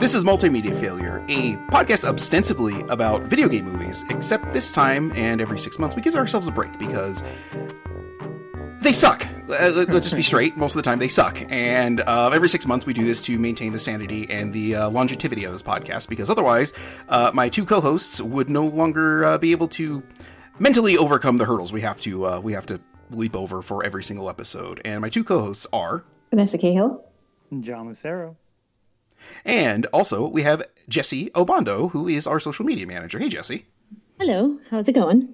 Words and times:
This 0.00 0.14
is 0.14 0.22
Multimedia 0.22 0.78
Failure, 0.78 1.24
a 1.28 1.56
podcast 1.72 2.04
ostensibly 2.04 2.80
about 2.82 3.22
video 3.24 3.48
game 3.48 3.64
movies, 3.64 4.04
except 4.10 4.52
this 4.52 4.70
time 4.70 5.10
and 5.16 5.40
every 5.40 5.58
six 5.58 5.76
months 5.78 5.96
we 5.96 6.02
give 6.02 6.14
ourselves 6.14 6.46
a 6.46 6.52
break 6.52 6.78
because 6.78 7.24
they 8.80 8.92
suck. 8.92 9.26
Uh, 9.26 9.72
let- 9.74 9.88
Let's 9.88 10.06
just 10.06 10.14
be 10.14 10.22
straight. 10.22 10.56
Most 10.56 10.76
of 10.76 10.76
the 10.76 10.88
time 10.88 11.00
they 11.00 11.08
suck. 11.08 11.42
And 11.50 12.00
uh, 12.02 12.30
every 12.32 12.48
six 12.48 12.64
months 12.66 12.86
we 12.86 12.92
do 12.92 13.04
this 13.04 13.20
to 13.22 13.38
maintain 13.40 13.72
the 13.72 13.78
sanity 13.78 14.28
and 14.30 14.52
the 14.52 14.76
uh, 14.76 14.88
longevity 14.90 15.42
of 15.44 15.50
this 15.52 15.62
podcast 15.62 16.08
because 16.08 16.30
otherwise 16.30 16.72
uh, 17.08 17.32
my 17.34 17.48
two 17.48 17.64
co-hosts 17.64 18.20
would 18.20 18.48
no 18.48 18.66
longer 18.66 19.24
uh, 19.24 19.38
be 19.38 19.50
able 19.50 19.68
to 19.68 20.04
mentally 20.60 20.96
overcome 20.96 21.38
the 21.38 21.44
hurdles 21.44 21.72
we 21.72 21.80
have 21.80 22.00
to 22.02 22.24
uh, 22.24 22.40
we 22.40 22.52
have 22.52 22.66
to 22.66 22.80
leap 23.10 23.34
over 23.34 23.62
for 23.62 23.84
every 23.84 24.04
single 24.04 24.30
episode. 24.30 24.80
And 24.84 25.00
my 25.00 25.08
two 25.08 25.24
co-hosts 25.24 25.66
are 25.72 26.04
Vanessa 26.30 26.56
Cahill. 26.58 27.04
And 27.50 27.64
John 27.64 27.88
Lucero. 27.88 28.36
And 29.44 29.86
also, 29.86 30.28
we 30.28 30.42
have 30.42 30.62
Jessie 30.88 31.30
Obando, 31.30 31.90
who 31.92 32.08
is 32.08 32.26
our 32.26 32.40
social 32.40 32.64
media 32.64 32.86
manager. 32.86 33.18
Hey, 33.18 33.28
Jessie. 33.28 33.66
Hello, 34.18 34.58
how's 34.70 34.88
it 34.88 34.92
going? 34.92 35.28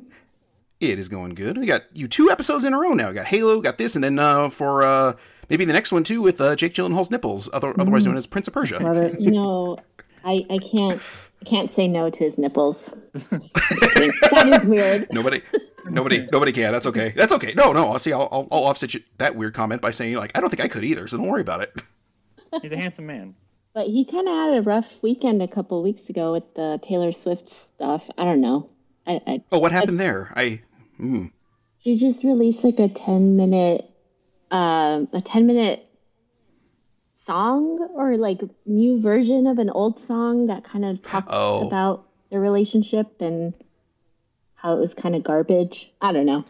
It 0.80 0.98
is 0.98 1.09
going 1.09 1.34
good. 1.34 1.57
We 1.57 1.67
got 1.67 1.83
you 1.93 2.07
two 2.09 2.30
episodes 2.30 2.65
in 2.65 2.75
a 2.75 2.79
row 2.79 2.93
now. 2.93 3.09
We 3.09 3.15
got 3.15 3.27
Halo, 3.27 3.61
got 3.61 3.79
this, 3.79 3.95
and 3.95 4.05
then 4.05 4.19
uh, 4.19 4.51
for 4.51 4.83
uh, 4.83 5.14
maybe 5.48 5.64
the 5.64 5.73
next 5.73 5.92
one 5.92 6.05
too 6.05 6.20
with 6.20 6.41
uh, 6.41 6.56
Jake 6.56 6.75
Gyllenhaal's 6.75 7.11
nipples, 7.11 7.48
other, 7.53 7.73
otherwise 7.81 8.05
known 8.05 8.17
as 8.17 8.27
Prince 8.27 8.48
of 8.48 8.55
Persia. 8.55 8.78
Love 8.81 8.97
it. 8.97 9.19
You 9.20 9.31
know, 9.31 9.78
I 10.25 10.45
I 10.51 10.58
can't 10.58 11.01
I 11.41 11.45
can't 11.48 11.70
say 11.70 11.89
no 11.89 12.11
to 12.11 12.19
his 12.19 12.39
nipples. 12.39 12.95
that 13.12 14.61
is 14.61 14.67
weird. 14.67 15.06
Nobody, 15.12 15.42
nobody, 15.86 16.27
nobody 16.33 16.53
can. 16.53 16.73
That's 16.73 16.86
okay. 16.86 17.12
That's 17.17 17.33
okay. 17.33 17.55
No, 17.55 17.73
no. 17.73 17.91
I'll 17.91 17.98
see. 17.98 18.12
I'll, 18.12 18.29
I'll, 18.33 18.48
I'll 18.51 18.64
offset 18.64 18.95
you, 18.95 19.01
that 19.19 19.36
weird 19.36 19.55
comment 19.55 19.81
by 19.81 19.91
saying 19.91 20.17
like 20.17 20.33
I 20.34 20.41
don't 20.41 20.51
think 20.51 20.61
I 20.61 20.69
could 20.69 20.84
either. 20.84 21.06
So 21.06 21.17
don't 21.17 21.29
worry 21.29 21.42
about 21.42 21.62
it. 21.62 21.83
He's 22.62 22.73
a 22.73 22.77
handsome 22.77 23.06
man. 23.06 23.34
But 23.75 23.86
he 23.89 24.05
kind 24.05 24.28
of 24.28 24.34
had 24.34 24.55
a 24.56 24.62
rough 24.62 25.03
weekend 25.03 25.42
a 25.42 25.48
couple 25.48 25.83
weeks 25.83 26.08
ago 26.08 26.33
with 26.33 26.55
the 26.55 26.78
Taylor 26.83 27.11
Swift 27.12 27.50
stuff. 27.50 28.08
I 28.17 28.25
don't 28.25 28.41
know. 28.41 28.70
I, 29.06 29.20
I 29.27 29.42
Oh, 29.50 29.58
what 29.58 29.72
happened 29.72 29.98
there? 29.98 30.33
I. 30.36 30.61
Mm, 31.00 31.33
she 31.83 31.98
just 31.98 32.22
released 32.22 32.62
like 32.62 32.78
a 32.78 32.89
ten 32.89 33.36
minute, 33.36 33.91
um, 34.52 35.08
a 35.12 35.20
ten 35.20 35.47
minute 35.47 35.86
song 37.27 37.89
or 37.95 38.17
like 38.17 38.41
new 38.67 39.00
version 39.00 39.47
of 39.47 39.58
an 39.58 39.70
old 39.70 40.00
song 40.00 40.47
that 40.47 40.62
kind 40.62 40.84
of 40.84 41.02
talks 41.02 41.27
Oh. 41.30 41.67
about 41.67 42.06
their 42.30 42.41
relationship 42.41 43.20
and 43.20 43.55
how 44.55 44.77
it 44.77 44.80
was 44.80 44.95
kind 44.95 45.17
of 45.17 45.22
garbage. 45.25 45.92
I 46.00 46.12
don't 46.12 46.27
know. 46.27 46.45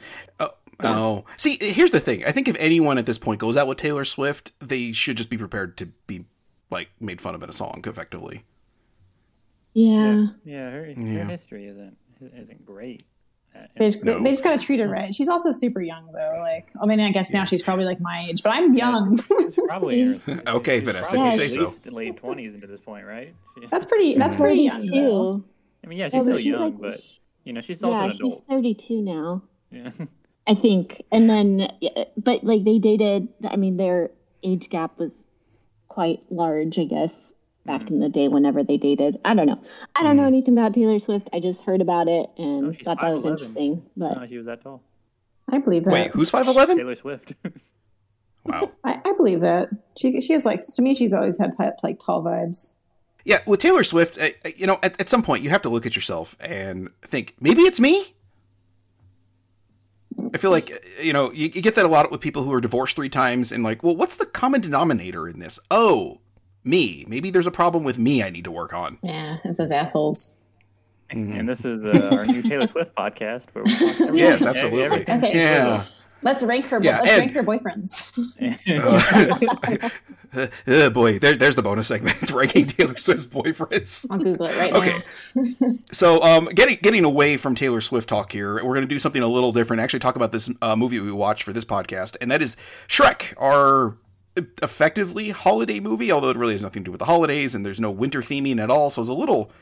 Oh, 0.81 1.25
see, 1.37 1.57
here's 1.61 1.93
the 1.93 2.01
thing. 2.01 2.25
I 2.27 2.33
think 2.33 2.49
if 2.49 2.57
anyone 2.59 2.99
at 2.99 3.07
this 3.07 3.17
point 3.19 3.41
goes 3.41 3.57
out 3.57 3.69
with 3.69 3.79
Taylor 3.79 4.05
Swift, 4.05 4.53
they 4.61 4.93
should 4.93 5.17
just 5.17 5.31
be 5.31 5.39
prepared 5.39 5.77
to 5.79 5.87
be 6.07 6.27
like 6.75 6.91
made 7.01 7.21
fun 7.23 7.35
of 7.35 7.43
in 7.43 7.49
a 7.49 7.53
song, 7.53 7.83
effectively. 7.87 8.45
Yeah. 9.73 10.27
Yeah, 10.45 10.71
her, 10.71 10.87
Yeah. 10.87 11.25
her 11.25 11.31
history 11.31 11.67
isn't 11.67 11.97
isn't 12.21 12.65
great. 12.65 13.03
Uh, 13.55 13.61
They 13.77 13.87
just, 13.87 14.05
No. 14.05 14.23
they 14.23 14.31
just 14.31 14.43
gotta 14.45 14.59
treat 14.65 14.81
her 14.81 14.89
right. 14.89 15.15
She's 15.15 15.29
also 15.29 15.53
super 15.53 15.81
young 15.81 16.07
though. 16.13 16.39
Like, 16.41 16.69
I 16.81 16.87
mean, 16.87 17.01
I 17.01 17.13
guess 17.13 17.33
now 17.33 17.45
she's 17.45 17.63
probably 17.63 17.85
like 17.85 18.01
my 18.01 18.27
age, 18.29 18.43
but 18.43 18.51
I'm 18.51 18.75
young. 18.75 19.17
She's 19.19 19.55
probably 19.67 20.21
Okay, 20.47 20.79
she's 20.79 20.85
Vanessa, 20.87 21.13
probably 21.17 21.29
if 21.45 21.53
you 21.57 21.69
say 21.71 21.89
so. 21.91 21.91
Late 21.95 22.17
twenties 22.17 22.55
into 22.55 22.67
this 22.67 22.81
point, 22.81 23.05
right? 23.07 23.35
She- 23.61 23.67
that's 23.67 23.87
pretty. 23.87 24.17
That's 24.17 24.37
pretty 24.37 24.63
young. 24.63 24.87
though. 24.87 25.45
I 25.83 25.87
mean, 25.87 25.99
yeah, 25.99 26.05
Yeah, 26.05 26.09
she's 26.09 26.15
but 26.15 26.23
still 26.25 26.37
she's 26.39 26.47
young, 26.47 26.61
like- 26.63 26.81
but 26.81 27.01
you 27.45 27.53
know, 27.53 27.61
she's 27.61 27.83
also 27.83 27.99
yeah, 27.99 28.11
an 28.11 28.17
she's 28.17 28.35
32 28.49 29.03
now. 29.03 29.43
Yeah. 29.71 29.91
I 30.47 30.55
think. 30.55 31.03
And 31.13 31.29
then, 31.29 31.71
but 32.17 32.43
like 32.45 32.65
they 32.65 32.79
dated, 32.79 33.29
I 33.47 33.57
mean, 33.57 33.77
their 33.77 34.11
age 34.43 34.69
gap 34.71 34.99
was 34.99 35.29
quite 35.95 36.21
large, 36.31 36.79
I 36.79 36.85
guess, 36.85 37.33
back 37.65 37.83
Mm-hmm. 37.83 37.95
in 37.95 38.01
the 38.01 38.09
day 38.09 38.29
whenever 38.29 38.63
they 38.65 38.77
dated. 38.77 39.19
I 39.25 39.35
don't 39.35 39.47
know. 39.47 39.61
I 39.95 40.03
don't 40.03 40.17
know 40.17 40.27
anything 40.27 40.55
about 40.59 40.75
Taylor 40.75 40.99
Swift. 40.99 41.29
I 41.33 41.41
just 41.41 41.63
heard 41.63 41.81
about 41.81 42.09
it 42.09 42.29
and 42.37 42.67
Oh, 42.67 42.73
she's 42.73 42.85
thought 42.85 43.01
that 43.01 43.13
was 43.15 43.25
5'11". 43.25 43.31
interesting. 43.31 43.83
But 43.97 44.21
No, 44.21 44.27
she 44.27 44.37
was 44.37 44.47
that 44.47 44.63
tall. 44.63 44.83
I 45.51 45.59
believe 45.59 45.85
that. 45.85 45.93
Wait, 45.93 46.11
who's 46.11 46.31
five 46.31 46.47
eleven? 46.49 46.77
Taylor 46.77 46.95
Swift. 46.95 47.33
Wow. 48.47 48.73
I, 48.85 49.01
I 49.05 49.13
believe 49.17 49.41
that. 49.41 49.71
She 49.97 50.21
she 50.21 50.35
has 50.35 50.45
like 50.45 50.61
to 50.61 50.83
me. 50.83 50.93
She's 50.95 51.15
always 51.15 51.39
had 51.39 51.53
t- 51.57 51.65
like 51.83 51.99
tall 51.99 52.23
vibes. 52.23 52.79
Yeah, 53.25 53.39
with 53.47 53.61
Taylor 53.61 53.83
Swift, 53.85 54.19
uh, 54.19 54.29
uh, 54.45 54.51
you 54.55 54.67
know, 54.67 54.79
at, 54.83 55.01
at 55.01 55.09
some 55.09 55.23
point 55.23 55.43
you 55.43 55.49
have 55.49 55.63
to 55.63 55.71
look 55.71 55.87
at 55.87 55.97
yourself 55.97 56.37
and 56.41 56.91
think, 57.01 57.35
maybe 57.41 57.63
it's 57.63 57.81
me. 57.81 58.14
I 60.35 60.37
feel 60.37 60.51
like, 60.51 60.85
you 61.01 61.13
know, 61.13 61.31
you, 61.31 61.49
you 61.55 61.63
get 61.63 61.77
that 61.77 61.85
a 61.85 61.89
lot 61.89 62.11
with 62.11 62.21
people 62.21 62.43
who 62.43 62.53
are 62.53 62.61
divorced 62.61 62.97
three 62.97 63.09
times 63.09 63.53
and 63.53 63.63
like, 63.63 63.85
well, 63.85 63.95
what's 63.95 64.17
the 64.17 64.27
common 64.27 64.61
denominator 64.61 65.29
in 65.29 65.39
this? 65.39 65.61
Oh, 65.71 66.21
me. 66.65 67.05
Maybe 67.07 67.31
there's 67.31 67.47
a 67.47 67.53
problem 67.53 67.85
with 67.85 67.99
me 68.01 68.21
I 68.21 68.31
need 68.31 68.43
to 68.45 68.51
work 68.51 68.73
on. 68.73 68.99
Yeah, 69.03 69.37
it's 69.45 69.59
those 69.59 69.71
assholes. 69.71 70.43
and 71.09 71.49
this 71.49 71.65
is 71.65 71.85
uh, 71.87 72.11
our 72.13 72.25
new 72.25 72.43
Taylor 72.43 72.67
Swift 72.67 72.97
podcast 72.97 73.47
where 73.53 73.63
we 73.63 73.75
talk 73.77 73.97
Yes, 74.15 74.45
absolutely. 74.45 74.83
everything 74.83 75.19
Okay. 75.19 75.35
Yeah. 75.39 75.85
Let's 76.25 76.43
rank 76.43 76.67
her. 76.67 76.83
Yeah, 76.83 77.01
let's 77.01 77.19
rank 77.19 77.33
her 77.33 77.43
boyfriends. 77.45 78.11
Uh, 80.37 80.49
uh, 80.67 80.91
boy, 80.91 81.19
there, 81.21 81.37
there's 81.37 81.55
the 81.55 81.63
bonus 81.63 81.87
segment 81.87 82.29
ranking 82.33 82.67
Taylor 82.67 82.97
Swift's 82.97 83.27
boyfriends. 83.27 84.05
I'll 84.11 84.19
Google 84.19 84.47
it 84.47 84.57
right 84.57 84.73
Okay. 84.73 84.99
now. 85.37 85.75
So, 85.93 86.21
um, 86.25 86.47
getting 86.47 86.79
getting 86.83 87.05
away 87.05 87.37
from 87.37 87.55
Taylor 87.55 87.81
Swift 87.81 88.09
talk 88.09 88.33
here, 88.33 88.55
we're 88.55 88.75
going 88.75 88.81
to 88.81 88.87
do 88.89 88.99
something 88.99 89.23
a 89.23 89.29
little 89.29 89.53
different. 89.53 89.81
Actually, 89.81 90.01
talk 90.01 90.17
about 90.17 90.33
this 90.33 90.51
uh, 90.61 90.75
movie 90.75 90.99
we 90.99 91.13
watched 91.13 91.45
for 91.45 91.53
this 91.53 91.65
podcast, 91.65 92.17
and 92.21 92.33
that 92.33 92.43
is 92.43 92.57
Shrek, 92.89 93.35
our 93.37 93.97
effectively 94.61 95.31
holiday 95.31 95.79
movie. 95.79 96.11
Although 96.11 96.31
it 96.31 96.37
really 96.37 96.55
has 96.55 96.65
nothing 96.65 96.83
to 96.83 96.87
do 96.87 96.91
with 96.91 96.99
the 97.01 97.05
holidays, 97.07 97.55
and 97.55 97.65
there's 97.65 97.79
no 97.81 97.93
winter 97.93 98.21
theming 98.21 98.59
at 98.59 98.71
all. 98.71 98.91
So 98.91 99.03
it's 99.03 99.09
a 99.09 99.15
little. 99.15 99.53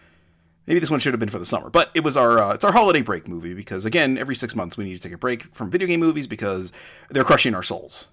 Maybe 0.66 0.78
this 0.78 0.90
one 0.90 1.00
should 1.00 1.12
have 1.12 1.20
been 1.20 1.28
for 1.28 1.40
the 1.40 1.46
summer, 1.46 1.70
but 1.70 1.90
it 1.94 2.04
was 2.04 2.16
our 2.16 2.38
uh, 2.38 2.54
it's 2.54 2.64
our 2.64 2.72
holiday 2.72 3.02
break 3.02 3.26
movie 3.26 3.54
because 3.54 3.84
again, 3.84 4.16
every 4.16 4.36
six 4.36 4.54
months 4.54 4.76
we 4.76 4.84
need 4.84 4.96
to 4.96 5.02
take 5.02 5.12
a 5.12 5.18
break 5.18 5.54
from 5.54 5.70
video 5.70 5.88
game 5.88 6.00
movies 6.00 6.26
because 6.26 6.72
they're 7.10 7.24
crushing 7.24 7.54
our 7.54 7.64
souls. 7.64 8.08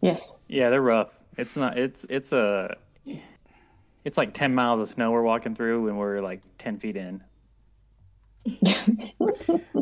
Yes. 0.00 0.40
Yeah, 0.48 0.70
they're 0.70 0.80
rough. 0.80 1.10
It's 1.36 1.56
not. 1.56 1.78
It's 1.78 2.06
it's 2.08 2.32
a. 2.32 2.76
It's 4.04 4.16
like 4.16 4.32
ten 4.32 4.54
miles 4.54 4.80
of 4.80 4.88
snow 4.88 5.10
we're 5.10 5.22
walking 5.22 5.54
through, 5.54 5.88
and 5.88 5.98
we're 5.98 6.20
like 6.20 6.40
ten 6.58 6.78
feet 6.78 6.96
in. 6.96 7.22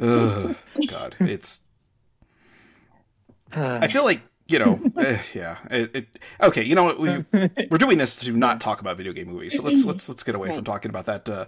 Ugh, 0.02 0.56
God, 0.88 1.14
it's. 1.20 1.62
I 3.52 3.86
feel 3.86 4.04
like 4.04 4.22
you 4.48 4.58
know, 4.58 4.80
eh, 4.98 5.18
yeah. 5.34 5.56
It, 5.70 5.96
it, 5.96 6.20
okay, 6.40 6.62
you 6.62 6.74
know 6.74 6.84
what? 6.84 6.98
We 6.98 7.24
we're 7.70 7.78
doing 7.78 7.98
this 7.98 8.16
to 8.16 8.32
not 8.32 8.60
talk 8.60 8.80
about 8.80 8.96
video 8.96 9.12
game 9.12 9.28
movies, 9.28 9.56
so 9.56 9.62
let's 9.62 9.84
let's 9.84 10.08
let's 10.08 10.22
get 10.22 10.34
away 10.34 10.52
from 10.52 10.64
talking 10.64 10.90
about 10.90 11.06
that 11.06 11.28
uh, 11.28 11.46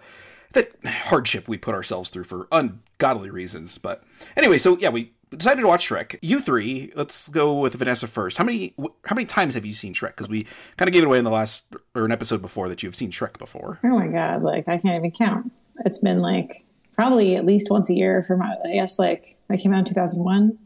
that 0.53 0.67
hardship 0.85 1.49
we 1.49 1.59
put 1.59 1.75
ourselves 1.75 2.11
through 2.11 2.25
for 2.25 2.47
ungodly 2.53 3.31
reasons. 3.31 3.79
But 3.79 4.05
anyway, 4.37 4.59
so 4.59 4.77
yeah, 4.79 4.91
we 4.91 5.13
decided 5.31 5.63
to 5.63 5.69
watch 5.69 5.89
Shrek. 5.89 6.19
You 6.21 6.41
three, 6.41 6.93
let's 6.95 7.29
go 7.29 7.55
with 7.55 7.75
Vanessa 7.75 8.07
first. 8.07 8.37
How 8.37 8.45
many 8.45 8.75
how 9.07 9.15
many 9.15 9.27
times 9.27 9.55
have 9.55 9.65
you 9.65 9.73
seen 9.73 9.95
Shrek? 9.95 10.11
Because 10.11 10.29
we 10.29 10.47
kind 10.77 10.89
of 10.89 10.93
gave 10.93 11.03
it 11.03 11.07
away 11.07 11.19
in 11.19 11.25
the 11.25 11.31
last 11.31 11.75
or 11.95 12.05
an 12.05 12.13
episode 12.13 12.43
before 12.43 12.69
that 12.69 12.83
you've 12.83 12.97
seen 12.97 13.11
Shrek 13.11 13.39
before. 13.39 13.79
Oh 13.85 13.99
my 13.99 14.09
god! 14.09 14.43
Like 14.43 14.69
I 14.69 14.79
can't 14.79 14.97
even 14.97 15.11
count. 15.11 15.53
It's 15.85 15.99
been 15.99 16.19
like 16.21 16.65
probably 16.95 17.37
at 17.37 17.47
least 17.47 17.71
once 17.71 17.89
a 17.89 17.95
year 17.95 18.23
for 18.23 18.37
my. 18.37 18.57
I 18.65 18.73
guess 18.73 18.99
like 18.99 19.37
I 19.49 19.57
came 19.57 19.73
out 19.73 19.81
in 19.81 19.85
two 19.87 19.95
thousand 19.95 20.25
one. 20.25 20.59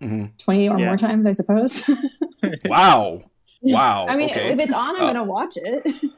Mm-hmm. 0.00 0.24
Twenty 0.38 0.68
or 0.68 0.78
Yeah. 0.78 0.86
more 0.86 0.96
times, 0.96 1.26
I 1.26 1.32
suppose. 1.32 1.88
Wow, 2.64 3.24
wow. 3.60 4.06
I 4.08 4.16
mean, 4.16 4.30
okay. 4.30 4.52
if 4.52 4.58
it's 4.58 4.72
on, 4.72 4.96
I'm 4.96 5.02
Uh, 5.02 5.06
gonna 5.12 5.24
watch 5.24 5.56
it. 5.56 6.10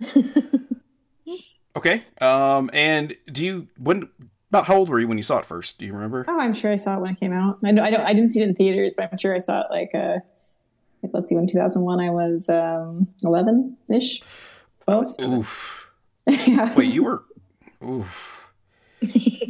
Okay. 1.74 2.04
Um, 2.20 2.68
and 2.74 3.16
do 3.30 3.42
you 3.44 3.66
when 3.78 4.08
about 4.50 4.66
how 4.66 4.76
old 4.76 4.90
were 4.90 5.00
you 5.00 5.08
when 5.08 5.16
you 5.16 5.22
saw 5.22 5.38
it 5.38 5.46
first? 5.46 5.78
Do 5.78 5.86
you 5.86 5.94
remember? 5.94 6.24
Oh, 6.28 6.38
I'm 6.38 6.52
sure 6.52 6.70
I 6.70 6.76
saw 6.76 6.96
it 6.96 7.00
when 7.00 7.12
it 7.14 7.18
came 7.20 7.32
out. 7.32 7.58
I 7.64 7.70
know 7.70 7.82
I 7.82 7.90
don't. 7.90 8.02
I 8.02 8.12
didn't 8.12 8.30
see 8.30 8.42
it 8.42 8.48
in 8.48 8.54
theaters, 8.54 8.94
but 8.96 9.10
I'm 9.10 9.16
sure 9.18 9.34
I 9.34 9.38
saw 9.38 9.62
it 9.62 9.66
like 9.70 9.90
uh, 9.94 10.18
like 11.02 11.12
let's 11.14 11.30
see, 11.30 11.34
when 11.34 11.46
2001 11.46 12.00
I 12.00 12.10
was 12.10 12.50
um 12.50 13.08
11 13.22 13.76
ish, 13.88 14.20
12. 14.84 15.14
Oof. 15.22 15.90
yeah. 16.46 16.74
Wait, 16.76 16.92
you 16.92 17.04
were. 17.04 17.22
Oof. 17.84 18.50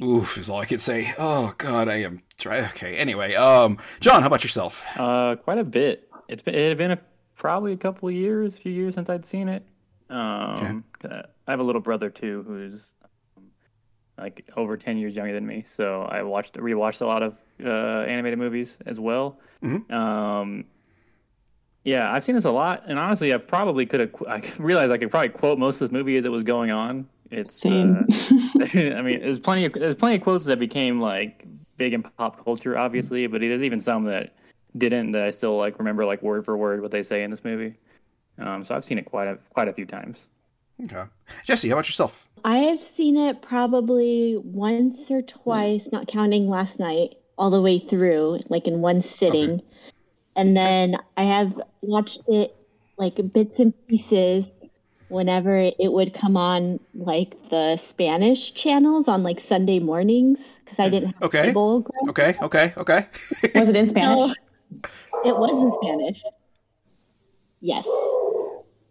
Oof 0.00 0.38
is 0.38 0.48
all 0.48 0.60
I 0.60 0.64
could 0.66 0.80
say. 0.80 1.12
Oh 1.18 1.54
God, 1.58 1.88
I 1.88 2.02
am. 2.02 2.22
Try. 2.42 2.58
Okay. 2.70 2.96
Anyway, 2.96 3.36
um, 3.36 3.78
John, 4.00 4.22
how 4.22 4.26
about 4.26 4.42
yourself? 4.42 4.84
Uh, 4.96 5.36
quite 5.36 5.58
a 5.58 5.64
bit. 5.64 6.10
It's 6.28 6.42
been 6.42 6.56
it 6.56 6.70
had 6.70 6.76
been 6.76 6.90
a, 6.90 6.98
probably 7.36 7.72
a 7.72 7.76
couple 7.76 8.08
of 8.08 8.16
years, 8.16 8.56
a 8.56 8.56
few 8.56 8.72
years 8.72 8.96
since 8.96 9.08
I'd 9.08 9.24
seen 9.24 9.48
it. 9.48 9.64
Um, 10.10 10.82
uh, 11.08 11.22
I 11.46 11.50
have 11.52 11.60
a 11.60 11.62
little 11.62 11.80
brother 11.80 12.10
too 12.10 12.42
who's 12.44 12.90
um, 13.36 13.44
like 14.18 14.50
over 14.56 14.76
ten 14.76 14.98
years 14.98 15.14
younger 15.14 15.32
than 15.32 15.46
me, 15.46 15.62
so 15.64 16.02
I 16.02 16.24
watched 16.24 16.54
rewatched 16.54 17.00
a 17.00 17.06
lot 17.06 17.22
of 17.22 17.38
uh, 17.64 18.06
animated 18.08 18.40
movies 18.40 18.76
as 18.86 18.98
well. 18.98 19.38
Um, 19.88 20.64
yeah, 21.84 22.12
I've 22.12 22.24
seen 22.24 22.34
this 22.34 22.44
a 22.44 22.50
lot, 22.50 22.82
and 22.88 22.98
honestly, 22.98 23.32
I 23.32 23.36
probably 23.36 23.86
could 23.86 24.00
have. 24.00 24.10
I 24.28 24.42
realized 24.58 24.90
I 24.90 24.98
could 24.98 25.12
probably 25.12 25.28
quote 25.28 25.60
most 25.60 25.76
of 25.76 25.88
this 25.88 25.92
movie 25.92 26.16
as 26.16 26.24
it 26.24 26.32
was 26.32 26.42
going 26.42 26.72
on. 26.72 27.06
It's 27.30 27.60
Same. 27.60 27.98
uh, 27.98 28.64
I 28.74 29.00
mean, 29.00 29.20
there's 29.20 29.38
plenty 29.38 29.64
of 29.64 29.74
there's 29.74 29.94
plenty 29.94 30.16
of 30.16 30.22
quotes 30.22 30.46
that 30.46 30.58
became 30.58 31.00
like 31.00 31.46
big 31.76 31.94
in 31.94 32.02
pop 32.02 32.44
culture, 32.44 32.76
obviously, 32.76 33.26
but 33.26 33.40
there's 33.40 33.62
even 33.62 33.80
some 33.80 34.04
that 34.04 34.34
didn't 34.76 35.12
that 35.12 35.22
I 35.22 35.30
still 35.30 35.56
like 35.56 35.78
remember 35.78 36.04
like 36.04 36.22
word 36.22 36.44
for 36.44 36.56
word 36.56 36.80
what 36.82 36.90
they 36.90 37.02
say 37.02 37.22
in 37.22 37.30
this 37.30 37.44
movie. 37.44 37.74
Um, 38.38 38.64
so 38.64 38.74
I've 38.74 38.84
seen 38.84 38.98
it 38.98 39.04
quite 39.04 39.28
a 39.28 39.38
quite 39.50 39.68
a 39.68 39.72
few 39.72 39.86
times. 39.86 40.28
Okay, 40.84 41.04
Jessie, 41.44 41.68
how 41.68 41.76
about 41.76 41.88
yourself? 41.88 42.26
I've 42.44 42.80
seen 42.80 43.16
it 43.16 43.42
probably 43.42 44.36
once 44.42 45.10
or 45.10 45.22
twice, 45.22 45.88
not 45.92 46.08
counting 46.08 46.48
last 46.48 46.80
night, 46.80 47.16
all 47.38 47.50
the 47.50 47.60
way 47.60 47.78
through, 47.78 48.40
like 48.48 48.66
in 48.66 48.80
one 48.80 49.02
sitting. 49.02 49.54
Okay. 49.54 49.64
And 50.34 50.56
then 50.56 50.96
I 51.16 51.24
have 51.24 51.60
watched 51.82 52.22
it 52.26 52.56
like 52.96 53.20
bits 53.32 53.60
and 53.60 53.74
pieces 53.86 54.58
whenever 55.12 55.58
it 55.58 55.92
would 55.92 56.14
come 56.14 56.36
on 56.36 56.80
like 56.94 57.50
the 57.50 57.76
Spanish 57.76 58.54
channels 58.54 59.06
on 59.06 59.22
like 59.22 59.38
Sunday 59.38 59.78
mornings 59.78 60.38
because 60.64 60.78
I 60.78 60.88
didn't 60.88 61.12
have 61.12 61.22
okay. 61.24 61.42
cable. 61.44 61.86
Okay, 62.08 62.34
okay, 62.42 62.72
okay. 62.76 63.06
was 63.54 63.68
it 63.68 63.76
in 63.76 63.86
Spanish? 63.86 64.18
So, 64.18 64.34
it 65.24 65.36
was 65.36 65.62
in 65.62 65.72
Spanish. 65.80 66.22
Yes. 67.60 67.86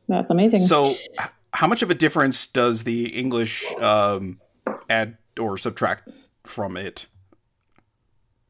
That's 0.07 0.31
amazing. 0.31 0.61
So, 0.61 0.95
how 1.53 1.67
much 1.67 1.81
of 1.81 1.89
a 1.89 1.95
difference 1.95 2.47
does 2.47 2.83
the 2.83 3.07
English 3.07 3.65
um, 3.75 4.39
add 4.89 5.17
or 5.39 5.57
subtract 5.57 6.09
from 6.43 6.77
it? 6.77 7.07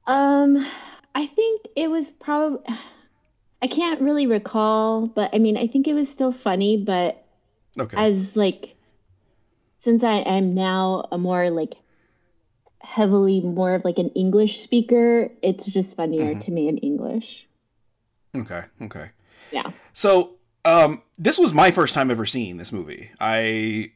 Um, 0.07 0.67
I 1.15 1.27
think 1.27 1.67
it 1.75 1.89
was 1.89 2.09
probably. 2.11 2.59
I 3.63 3.67
can't 3.67 4.01
really 4.01 4.25
recall, 4.25 5.05
but 5.05 5.29
I 5.33 5.37
mean, 5.37 5.55
I 5.55 5.67
think 5.67 5.87
it 5.87 5.93
was 5.93 6.09
still 6.09 6.31
funny, 6.31 6.77
but 6.77 7.20
okay. 7.79 7.97
as 7.97 8.35
like, 8.35 8.75
since 9.83 10.03
I 10.03 10.17
am 10.19 10.53
now 10.53 11.07
a 11.11 11.17
more 11.17 11.49
like 11.49 11.75
heavily 12.79 13.41
more 13.41 13.75
of 13.75 13.85
like 13.85 13.97
an 13.97 14.09
English 14.09 14.59
speaker, 14.59 15.31
it's 15.41 15.65
just 15.65 15.95
funnier 15.95 16.31
mm-hmm. 16.31 16.41
to 16.41 16.51
me 16.51 16.67
in 16.67 16.77
English. 16.79 17.47
Okay. 18.35 18.63
Okay. 18.81 19.09
Yeah. 19.51 19.71
So, 19.93 20.35
um, 20.63 21.01
this 21.17 21.37
was 21.37 21.53
my 21.53 21.71
first 21.71 21.93
time 21.95 22.11
ever 22.11 22.25
seeing 22.25 22.57
this 22.57 22.71
movie. 22.71 23.11
I, 23.19 23.91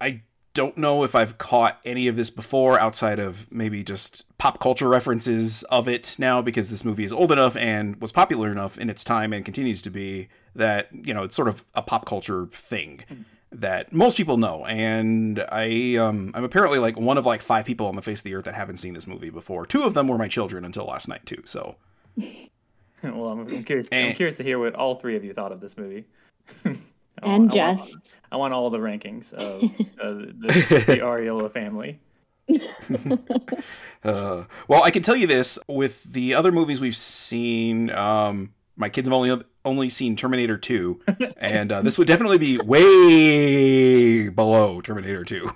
I 0.00 0.22
don't 0.54 0.76
know 0.76 1.04
if 1.04 1.14
I've 1.14 1.38
caught 1.38 1.80
any 1.84 2.08
of 2.08 2.16
this 2.16 2.28
before 2.28 2.78
outside 2.78 3.18
of 3.18 3.50
maybe 3.50 3.82
just 3.82 4.36
pop 4.36 4.60
culture 4.60 4.88
references 4.88 5.62
of 5.64 5.88
it 5.88 6.16
now 6.18 6.42
because 6.42 6.70
this 6.70 6.84
movie 6.84 7.04
is 7.04 7.12
old 7.12 7.32
enough 7.32 7.56
and 7.56 8.00
was 8.00 8.12
popular 8.12 8.50
enough 8.50 8.78
in 8.78 8.90
its 8.90 9.04
time 9.04 9.32
and 9.32 9.44
continues 9.44 9.80
to 9.82 9.90
be 9.90 10.28
that, 10.54 10.88
you 10.92 11.14
know, 11.14 11.24
it's 11.24 11.36
sort 11.36 11.48
of 11.48 11.64
a 11.74 11.82
pop 11.82 12.06
culture 12.06 12.46
thing 12.46 13.04
that 13.50 13.92
most 13.92 14.16
people 14.16 14.36
know. 14.36 14.64
And 14.66 15.44
I 15.50 15.96
um 15.96 16.32
I'm 16.34 16.44
apparently 16.44 16.78
like 16.78 16.98
one 16.98 17.18
of 17.18 17.26
like 17.26 17.42
five 17.42 17.64
people 17.64 17.86
on 17.86 17.96
the 17.96 18.02
face 18.02 18.20
of 18.20 18.24
the 18.24 18.34
earth 18.34 18.44
that 18.44 18.54
haven't 18.54 18.78
seen 18.78 18.94
this 18.94 19.06
movie 19.06 19.30
before. 19.30 19.66
Two 19.66 19.82
of 19.82 19.94
them 19.94 20.08
were 20.08 20.18
my 20.18 20.28
children 20.28 20.64
until 20.64 20.86
last 20.86 21.08
night 21.08 21.26
too. 21.26 21.42
So 21.44 21.76
well, 23.02 23.28
I'm 23.28 23.64
curious. 23.64 23.88
And, 23.88 24.10
I'm 24.10 24.16
curious 24.16 24.36
to 24.38 24.42
hear 24.42 24.58
what 24.58 24.74
all 24.74 24.94
three 24.94 25.16
of 25.16 25.24
you 25.24 25.34
thought 25.34 25.52
of 25.52 25.60
this 25.60 25.76
movie. 25.76 26.04
and 26.64 27.50
I 27.50 27.54
Jess. 27.54 27.78
Want, 27.78 28.10
I 28.32 28.36
want 28.36 28.54
all 28.54 28.70
the 28.70 28.78
rankings 28.78 29.32
of 29.32 29.62
uh, 29.62 29.68
the, 30.00 30.84
the 30.86 30.98
Arriola 30.98 31.52
family. 31.52 32.00
uh, 34.04 34.44
well, 34.68 34.82
I 34.82 34.90
can 34.90 35.02
tell 35.02 35.16
you 35.16 35.26
this: 35.26 35.58
with 35.68 36.02
the 36.04 36.34
other 36.34 36.52
movies 36.52 36.80
we've 36.80 36.96
seen, 36.96 37.90
um, 37.90 38.52
my 38.76 38.88
kids 38.88 39.08
have 39.08 39.14
only 39.14 39.42
only 39.64 39.88
seen 39.88 40.16
Terminator 40.16 40.58
Two, 40.58 41.00
and 41.36 41.72
uh, 41.72 41.82
this 41.82 41.98
would 41.98 42.08
definitely 42.08 42.38
be 42.38 42.58
way 42.58 44.28
below 44.28 44.80
Terminator 44.80 45.24
Two. 45.24 45.50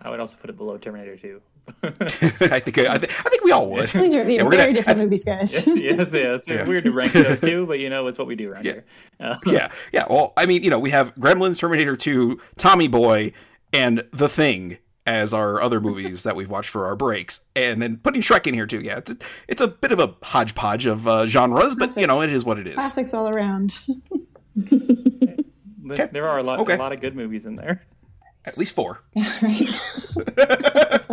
I 0.00 0.10
would 0.10 0.20
also 0.20 0.36
put 0.36 0.50
it 0.50 0.56
below 0.56 0.76
Terminator 0.78 1.16
Two. 1.16 1.40
I 1.82 2.60
think 2.60 2.78
I, 2.78 2.98
th- 2.98 3.10
I, 3.10 3.28
think 3.30 3.42
we 3.42 3.50
all 3.50 3.70
would. 3.70 3.88
These 3.88 4.14
are 4.14 4.28
yeah, 4.28 4.42
very 4.42 4.56
gonna, 4.56 4.72
different 4.74 4.98
movies, 4.98 5.24
guys. 5.24 5.66
yes, 5.66 5.66
yes, 5.66 6.08
yeah, 6.12 6.34
it's 6.34 6.46
yeah. 6.46 6.64
weird 6.64 6.84
to 6.84 6.92
rank 6.92 7.12
those 7.14 7.40
two, 7.40 7.64
but 7.66 7.78
you 7.78 7.88
know 7.88 8.06
it's 8.06 8.18
what 8.18 8.26
we 8.26 8.36
do 8.36 8.50
around 8.50 8.66
yeah. 8.66 8.72
here. 8.72 8.84
Uh, 9.18 9.38
yeah, 9.46 9.72
yeah. 9.92 10.04
Well, 10.10 10.34
I 10.36 10.44
mean, 10.44 10.62
you 10.62 10.68
know, 10.68 10.78
we 10.78 10.90
have 10.90 11.14
Gremlins, 11.14 11.58
Terminator 11.58 11.96
Two, 11.96 12.38
Tommy 12.58 12.86
Boy, 12.86 13.32
and 13.72 14.04
The 14.12 14.28
Thing 14.28 14.78
as 15.06 15.34
our 15.34 15.60
other 15.60 15.80
movies 15.80 16.22
that 16.22 16.34
we've 16.34 16.50
watched 16.50 16.70
for 16.70 16.86
our 16.86 16.96
breaks, 16.96 17.40
and 17.54 17.82
then 17.82 17.98
putting 17.98 18.22
Shrek 18.22 18.46
in 18.46 18.54
here 18.54 18.66
too. 18.66 18.80
Yeah, 18.80 18.98
it's 18.98 19.10
a, 19.10 19.16
it's 19.48 19.62
a 19.62 19.68
bit 19.68 19.92
of 19.92 19.98
a 19.98 20.14
hodgepodge 20.22 20.86
of 20.86 21.06
uh, 21.06 21.26
genres, 21.26 21.74
but 21.74 21.94
you 21.96 22.06
know, 22.06 22.22
it 22.22 22.30
is 22.30 22.44
what 22.44 22.58
it 22.58 22.66
is. 22.66 22.74
Classics 22.74 23.12
all 23.12 23.28
around. 23.28 23.78
okay. 24.72 26.08
There 26.10 26.28
are 26.28 26.38
a 26.38 26.42
lot, 26.42 26.60
okay. 26.60 26.74
a 26.74 26.78
lot 26.78 26.92
of 26.92 27.00
good 27.00 27.14
movies 27.14 27.44
in 27.46 27.56
there. 27.56 27.82
At 28.46 28.58
least 28.58 28.74
four. 28.74 29.02
right. 29.42 29.80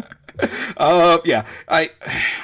uh, 0.78 1.20
yeah, 1.24 1.46
I, 1.68 1.90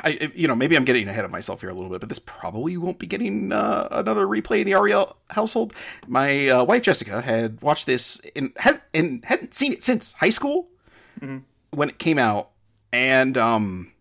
I, 0.03 0.31
you 0.33 0.47
know, 0.47 0.55
maybe 0.55 0.77
I'm 0.77 0.85
getting 0.85 1.07
ahead 1.09 1.25
of 1.25 1.31
myself 1.31 1.61
here 1.61 1.69
a 1.69 1.73
little 1.73 1.89
bit, 1.89 1.99
but 1.99 2.09
this 2.09 2.19
probably 2.19 2.77
won't 2.77 2.99
be 2.99 3.07
getting 3.07 3.51
uh, 3.51 3.87
another 3.91 4.25
replay 4.25 4.61
in 4.61 4.65
the 4.65 4.71
Arriola 4.71 5.15
household. 5.31 5.73
My 6.07 6.47
uh, 6.47 6.63
wife 6.63 6.83
Jessica 6.83 7.21
had 7.21 7.61
watched 7.61 7.85
this 7.85 8.21
and 8.35 8.51
had 8.57 8.81
and 8.93 9.25
hadn't 9.25 9.53
seen 9.53 9.73
it 9.73 9.83
since 9.83 10.13
high 10.13 10.29
school 10.29 10.69
mm-hmm. 11.19 11.37
when 11.71 11.89
it 11.89 11.99
came 11.99 12.17
out, 12.17 12.51
and 12.91 13.37
um, 13.37 13.91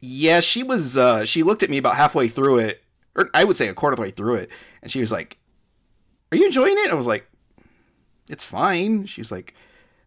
yeah, 0.00 0.40
she 0.40 0.62
was 0.62 0.96
uh, 0.96 1.24
she 1.24 1.42
looked 1.42 1.62
at 1.62 1.70
me 1.70 1.78
about 1.78 1.96
halfway 1.96 2.28
through 2.28 2.58
it, 2.58 2.82
or 3.14 3.30
I 3.34 3.44
would 3.44 3.56
say 3.56 3.68
a 3.68 3.74
quarter 3.74 3.94
of 3.94 3.98
the 3.98 4.02
way 4.02 4.10
through 4.10 4.36
it, 4.36 4.50
and 4.82 4.90
she 4.90 5.00
was 5.00 5.12
like, 5.12 5.38
"Are 6.32 6.36
you 6.36 6.46
enjoying 6.46 6.76
it?" 6.78 6.90
I 6.90 6.94
was 6.94 7.06
like, 7.06 7.28
"It's 8.28 8.44
fine." 8.44 9.06
She's 9.06 9.32
like 9.32 9.54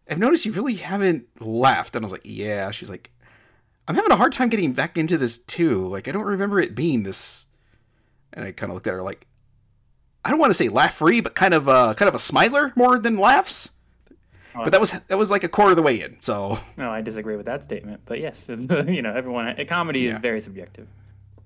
I've 0.08 0.18
noticed 0.18 0.44
you 0.44 0.52
really 0.52 0.74
haven't 0.74 1.26
laughed. 1.40 1.96
And 1.96 2.04
I 2.04 2.06
was 2.06 2.12
like, 2.12 2.22
yeah. 2.24 2.70
She's 2.70 2.90
like, 2.90 3.10
I'm 3.88 3.94
having 3.94 4.10
a 4.10 4.16
hard 4.16 4.32
time 4.32 4.48
getting 4.48 4.72
back 4.72 4.98
into 4.98 5.16
this 5.16 5.38
too. 5.38 5.86
Like, 5.88 6.08
I 6.08 6.12
don't 6.12 6.24
remember 6.24 6.60
it 6.60 6.74
being 6.74 7.02
this. 7.02 7.46
And 8.32 8.44
I 8.44 8.52
kind 8.52 8.70
of 8.70 8.74
looked 8.74 8.86
at 8.86 8.94
her 8.94 9.02
like, 9.02 9.26
I 10.24 10.30
don't 10.30 10.38
want 10.38 10.50
to 10.50 10.54
say 10.54 10.68
laugh 10.68 10.94
free, 10.94 11.20
but 11.20 11.34
kind 11.34 11.54
of 11.54 11.68
uh, 11.68 11.94
kind 11.94 12.08
of 12.08 12.14
a 12.14 12.20
smiler 12.20 12.72
more 12.76 12.98
than 12.98 13.18
laughs. 13.18 13.70
But 14.54 14.72
that 14.72 14.80
was 14.80 14.92
that 14.92 15.18
was 15.18 15.30
like 15.30 15.44
a 15.44 15.48
quarter 15.48 15.70
of 15.70 15.76
the 15.76 15.82
way 15.82 16.00
in. 16.00 16.20
So 16.20 16.58
no, 16.76 16.90
I 16.90 17.00
disagree 17.00 17.36
with 17.36 17.46
that 17.46 17.62
statement. 17.62 18.02
But 18.04 18.20
yes, 18.20 18.48
you 18.48 19.02
know, 19.02 19.14
everyone 19.14 19.54
comedy 19.68 20.00
yeah. 20.00 20.14
is 20.14 20.18
very 20.18 20.40
subjective. 20.40 20.88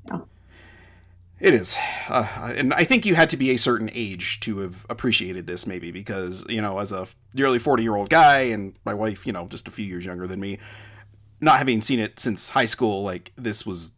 Yeah. 0.08 0.20
It 1.38 1.52
is, 1.52 1.76
uh, 2.08 2.26
and 2.56 2.72
I 2.72 2.84
think 2.84 3.04
you 3.04 3.14
had 3.14 3.28
to 3.28 3.36
be 3.36 3.50
a 3.50 3.58
certain 3.58 3.90
age 3.92 4.40
to 4.40 4.60
have 4.60 4.86
appreciated 4.88 5.46
this, 5.46 5.66
maybe 5.66 5.90
because 5.90 6.46
you 6.48 6.62
know, 6.62 6.78
as 6.78 6.92
a 6.92 7.06
nearly 7.34 7.58
forty-year-old 7.58 8.08
guy, 8.08 8.38
and 8.40 8.74
my 8.86 8.94
wife, 8.94 9.26
you 9.26 9.34
know, 9.34 9.46
just 9.46 9.68
a 9.68 9.70
few 9.70 9.84
years 9.84 10.06
younger 10.06 10.26
than 10.26 10.40
me, 10.40 10.58
not 11.40 11.58
having 11.58 11.82
seen 11.82 12.00
it 12.00 12.18
since 12.18 12.50
high 12.50 12.64
school, 12.64 13.02
like 13.02 13.32
this 13.36 13.66
was 13.66 13.92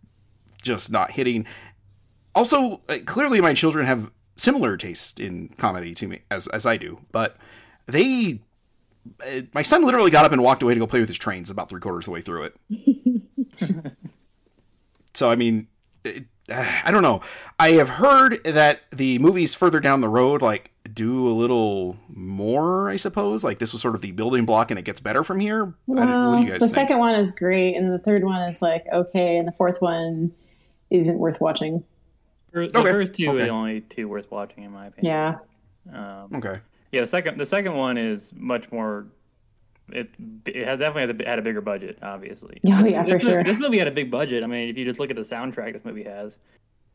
just 0.63 0.91
not 0.91 1.13
hitting. 1.13 1.47
Also, 2.35 2.81
uh, 2.89 2.99
clearly, 3.07 3.41
my 3.41 3.55
children 3.55 3.87
have 3.87 4.11
similar 4.35 4.77
taste 4.77 5.21
in 5.21 5.49
comedy 5.51 5.95
to 5.95 6.09
me 6.09 6.23
as 6.33 6.49
as 6.49 6.67
I 6.67 6.77
do, 6.77 7.03
but 7.13 7.37
they, 7.87 8.41
uh, 9.27 9.43
my 9.55 9.63
son 9.63 9.85
literally 9.85 10.11
got 10.11 10.25
up 10.25 10.33
and 10.33 10.43
walked 10.43 10.63
away 10.63 10.75
to 10.75 10.81
go 10.81 10.87
play 10.87 11.01
with 11.01 11.09
his 11.09 11.19
trains 11.19 11.51
about 11.51 11.69
three 11.69 11.81
quarters 11.81 12.07
of 12.07 12.07
the 12.07 12.15
way 12.15 12.21
through 12.21 12.51
it. 12.51 13.95
so, 15.15 15.31
I 15.31 15.37
mean. 15.37 15.69
It, 16.05 16.25
I 16.51 16.91
don't 16.91 17.03
know. 17.03 17.21
I 17.59 17.73
have 17.73 17.89
heard 17.89 18.43
that 18.45 18.91
the 18.91 19.19
movies 19.19 19.55
further 19.55 19.81
down 19.81 20.01
the 20.01 20.09
road 20.09 20.43
like 20.43 20.73
do 20.93 21.29
a 21.29 21.31
little 21.31 21.97
more. 22.09 22.89
I 22.89 22.97
suppose 22.97 23.45
like 23.45 23.59
this 23.59 23.73
was 23.73 23.83
sort 23.83 23.95
of 23.95 24.01
the 24.01 24.13
building 24.13 24.47
block, 24.47 24.71
and 24.71 24.79
it 24.79 24.85
gets 24.85 25.01
better 25.01 25.23
from 25.23 25.41
here. 25.41 25.75
Well, 25.87 26.43
the 26.45 26.59
think? 26.59 26.71
second 26.71 26.99
one 26.99 27.15
is 27.15 27.33
great, 27.33 27.75
and 27.75 27.93
the 27.93 27.99
third 27.99 28.25
one 28.25 28.41
is 28.49 28.63
like 28.63 28.87
okay, 28.93 29.37
and 29.37 29.47
the 29.47 29.53
fourth 29.53 29.81
one 29.81 30.33
isn't 30.91 31.19
worth 31.19 31.41
watching. 31.41 31.85
The 32.53 32.77
okay. 32.79 32.91
first 32.91 33.15
two 33.15 33.29
okay. 33.29 33.43
are 33.43 33.45
the 33.45 33.51
only 33.51 33.81
two 33.83 34.09
worth 34.09 34.31
watching, 34.31 34.65
in 34.65 34.73
my 34.73 34.87
opinion. 34.87 35.13
Yeah. 35.13 36.23
Um, 36.23 36.37
okay. 36.37 36.61
Yeah, 36.93 37.03
the 37.03 37.07
second 37.07 37.39
the 37.39 37.47
second 37.47 37.75
one 37.75 37.99
is 37.99 38.31
much 38.35 38.71
more 38.73 39.07
it 39.93 40.11
it 40.47 40.67
has 40.67 40.79
definitely 40.79 41.25
had 41.25 41.39
a, 41.39 41.43
bigger 41.43 41.61
budget, 41.61 41.99
obviously. 42.03 42.61
Oh 42.73 42.85
yeah, 42.85 43.03
this, 43.05 43.15
for 43.15 43.21
sure. 43.21 43.45
This 43.45 43.59
movie 43.59 43.79
had 43.79 43.89
a 43.89 43.93
big 43.93 44.11
budget. 44.11 44.45
I 44.45 44.47
mean, 44.47 44.69
if 44.69 44.77
you 44.77 44.85
just 44.85 45.01
look 45.01 45.11
at 45.11 45.17
the 45.17 45.23
soundtrack, 45.23 45.73
this 45.73 45.85
movie 45.85 46.05
has. 46.05 46.39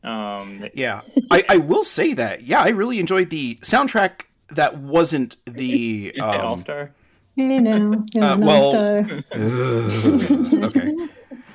Um, 0.02 0.68
yeah, 0.74 1.00
I, 1.30 1.44
I 1.48 1.56
will 1.56 1.84
say 1.84 2.12
that. 2.14 2.42
Yeah, 2.42 2.60
I 2.60 2.68
really 2.68 3.00
enjoyed 3.00 3.30
the 3.30 3.56
soundtrack. 3.62 4.22
That 4.48 4.78
wasn't 4.78 5.36
the 5.46 6.14
um, 6.20 6.40
All 6.40 6.56
Star. 6.58 6.90
Hey, 7.36 7.58
no, 7.58 8.04
uh, 8.20 8.38
well, 8.40 8.76
okay. 10.66 10.94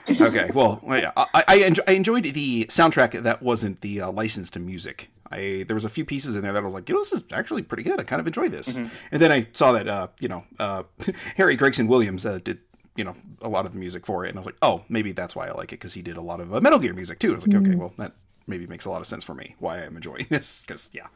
Okay, 0.10 0.50
well, 0.54 0.82
I, 0.88 1.12
I, 1.34 1.76
I, 1.88 1.92
enjoyed 1.92 2.24
the 2.24 2.66
soundtrack 2.66 3.22
that 3.22 3.42
wasn't 3.42 3.82
the 3.82 4.02
uh, 4.02 4.12
license 4.12 4.50
to 4.52 4.60
music. 4.60 5.10
I 5.32 5.66
there 5.68 5.76
was 5.76 5.86
a 5.86 5.90
few 5.90 6.06
pieces 6.06 6.36
in 6.36 6.42
there 6.42 6.54
that 6.54 6.60
I 6.60 6.66
was 6.66 6.74
like, 6.74 6.90
you 6.90 6.96
know, 6.96 7.02
this 7.02 7.14
is 7.14 7.24
actually 7.32 7.64
pretty 7.64 7.84
good. 7.84 8.00
I 8.00 8.04
kind 8.04 8.20
of 8.20 8.28
enjoy 8.28 8.50
this. 8.50 8.80
Mm-hmm. 8.80 8.88
And 9.12 9.22
then 9.22 9.32
I 9.32 9.48
saw 9.54 9.72
that 9.74 9.88
uh, 9.88 10.08
you 10.20 10.28
know 10.28 10.46
uh, 10.60 10.84
Harry 11.38 11.56
Gregson 11.56 11.88
Williams 11.88 12.26
uh, 12.26 12.40
did 12.44 12.60
you 12.96 13.04
know 13.04 13.16
a 13.42 13.50
lot 13.50 13.66
of 13.66 13.74
the 13.74 13.80
music 13.80 14.06
for 14.06 14.26
it, 14.26 14.30
and 14.30 14.38
I 14.38 14.40
was 14.40 14.46
like, 14.46 14.58
oh, 14.62 14.84
maybe 14.90 15.12
that's 15.12 15.36
why 15.36 15.48
I 15.48 15.52
like 15.52 15.72
it 15.72 15.80
because 15.80 15.94
he 15.94 16.02
did 16.02 16.18
a 16.18 16.22
lot 16.22 16.40
of 16.40 16.54
uh, 16.54 16.62
Metal 16.62 16.80
Gear 16.80 16.94
music 16.94 17.20
too. 17.20 17.32
I 17.32 17.36
was 17.36 17.48
like, 17.48 17.56
mm-hmm. 17.56 17.72
okay, 17.72 17.76
well 17.76 17.94
that 17.98 18.14
maybe 18.48 18.66
makes 18.66 18.86
a 18.86 18.90
lot 18.90 19.02
of 19.02 19.08
sense 19.08 19.24
for 19.24 19.36
me 19.36 19.56
why 19.60 19.78
I'm 19.78 19.96
enjoying 19.96 20.26
this 20.30 20.66
because 20.66 20.90
yeah. 20.94 21.08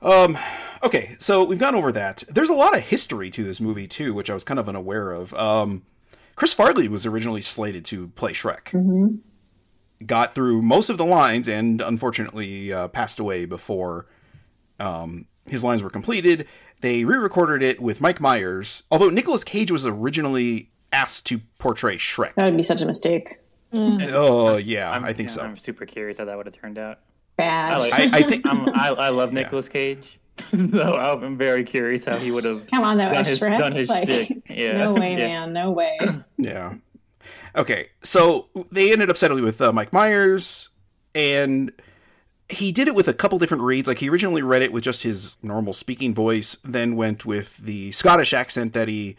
Um, 0.00 0.38
okay, 0.84 1.16
so 1.18 1.42
we've 1.42 1.58
gone 1.58 1.74
over 1.74 1.90
that. 1.90 2.22
There's 2.28 2.50
a 2.50 2.54
lot 2.54 2.76
of 2.76 2.84
history 2.84 3.30
to 3.30 3.42
this 3.42 3.60
movie 3.60 3.88
too, 3.88 4.14
which 4.14 4.30
I 4.30 4.34
was 4.34 4.44
kind 4.44 4.60
of 4.60 4.68
unaware 4.68 5.10
of. 5.10 5.34
Um, 5.34 5.82
Chris 6.38 6.54
Farley 6.54 6.88
was 6.88 7.04
originally 7.04 7.42
slated 7.42 7.84
to 7.86 8.08
play 8.08 8.32
Shrek. 8.32 8.70
Mm-hmm 8.70 9.16
got 10.06 10.34
through 10.34 10.62
most 10.62 10.90
of 10.90 10.96
the 10.96 11.04
lines 11.04 11.48
and 11.48 11.80
unfortunately 11.80 12.72
uh, 12.72 12.88
passed 12.88 13.18
away 13.18 13.44
before 13.44 14.06
um, 14.78 15.26
his 15.46 15.64
lines 15.64 15.82
were 15.82 15.90
completed, 15.90 16.46
they 16.80 17.04
re-recorded 17.04 17.62
it 17.62 17.80
with 17.80 18.00
Mike 18.00 18.20
Myers. 18.20 18.84
Although 18.90 19.10
Nicolas 19.10 19.44
Cage 19.44 19.70
was 19.70 19.84
originally 19.84 20.70
asked 20.92 21.26
to 21.26 21.40
portray 21.58 21.96
Shrek. 21.96 22.34
That 22.34 22.44
would 22.44 22.56
be 22.56 22.62
such 22.62 22.82
a 22.82 22.86
mistake. 22.86 23.38
Oh 23.72 24.56
yeah, 24.56 24.90
I'm, 24.90 25.04
I 25.04 25.12
think 25.12 25.28
yeah, 25.28 25.34
so. 25.34 25.42
I'm 25.42 25.56
super 25.58 25.84
curious 25.84 26.16
how 26.16 26.24
that 26.24 26.36
would 26.36 26.46
have 26.46 26.54
turned 26.54 26.78
out. 26.78 27.00
Bad. 27.36 27.74
I 27.74 27.78
like- 27.78 27.92
I, 27.92 28.18
I 28.18 28.22
think 28.28 28.46
I'm, 28.46 28.68
I, 28.70 28.88
I 28.88 29.08
love 29.10 29.32
Nicolas 29.34 29.68
Cage, 29.68 30.18
so 30.70 30.94
I'm 30.94 31.36
very 31.36 31.64
curious 31.64 32.04
how 32.04 32.16
he 32.18 32.30
would 32.30 32.44
have 32.44 32.66
Come 32.68 32.82
on, 32.84 32.98
though, 32.98 33.08
done 33.10 33.16
as 33.16 33.28
his, 33.28 33.40
Shrek. 33.40 33.58
done 33.58 33.72
his 33.72 33.88
like, 33.88 34.08
shtick. 34.08 34.42
Yeah. 34.48 34.78
no 34.78 34.94
way, 34.94 35.12
yeah. 35.12 35.46
man, 35.46 35.52
no 35.52 35.70
way. 35.70 35.98
Yeah. 36.38 36.74
Okay, 37.56 37.88
so 38.02 38.48
they 38.70 38.92
ended 38.92 39.10
up 39.10 39.16
settling 39.16 39.42
with 39.42 39.60
uh, 39.60 39.72
Mike 39.72 39.92
Myers, 39.92 40.68
and 41.14 41.72
he 42.48 42.70
did 42.70 42.86
it 42.86 42.94
with 42.94 43.08
a 43.08 43.14
couple 43.14 43.38
different 43.38 43.64
reads. 43.64 43.88
Like 43.88 43.98
he 43.98 44.08
originally 44.08 44.42
read 44.42 44.62
it 44.62 44.72
with 44.72 44.84
just 44.84 45.02
his 45.02 45.36
normal 45.42 45.72
speaking 45.72 46.14
voice, 46.14 46.56
then 46.64 46.94
went 46.94 47.26
with 47.26 47.56
the 47.56 47.90
Scottish 47.92 48.32
accent 48.32 48.72
that 48.74 48.86
he 48.88 49.16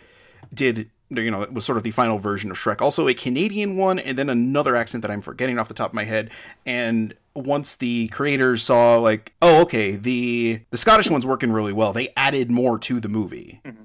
did. 0.54 0.90
You 1.10 1.32
know, 1.32 1.42
it 1.42 1.54
was 1.54 1.66
sort 1.66 1.78
of 1.78 1.84
the 1.84 1.92
final 1.92 2.20
version 2.20 2.52
of 2.52 2.58
Shrek. 2.58 2.82
Also 2.82 3.08
a 3.08 3.14
Canadian 3.14 3.78
one, 3.78 3.98
and 3.98 4.18
then 4.18 4.30
another 4.30 4.76
accent 4.76 5.02
that 5.02 5.10
I'm 5.10 5.22
forgetting 5.22 5.58
off 5.58 5.68
the 5.68 5.74
top 5.74 5.92
of 5.92 5.96
my 5.96 6.04
head. 6.04 6.30
And 6.66 7.16
once 7.34 7.76
the 7.76 8.10
creators 8.10 8.62
saw, 8.62 8.98
like, 8.98 9.34
oh, 9.42 9.62
okay, 9.62 9.96
the 9.96 10.62
the 10.70 10.78
Scottish 10.78 11.10
one's 11.10 11.26
working 11.26 11.52
really 11.52 11.74
well, 11.74 11.94
they 11.94 12.14
added 12.16 12.52
more 12.52 12.78
to 12.80 13.00
the 13.00 13.10
movie. 13.10 13.62
Mm-hmm. 13.66 13.84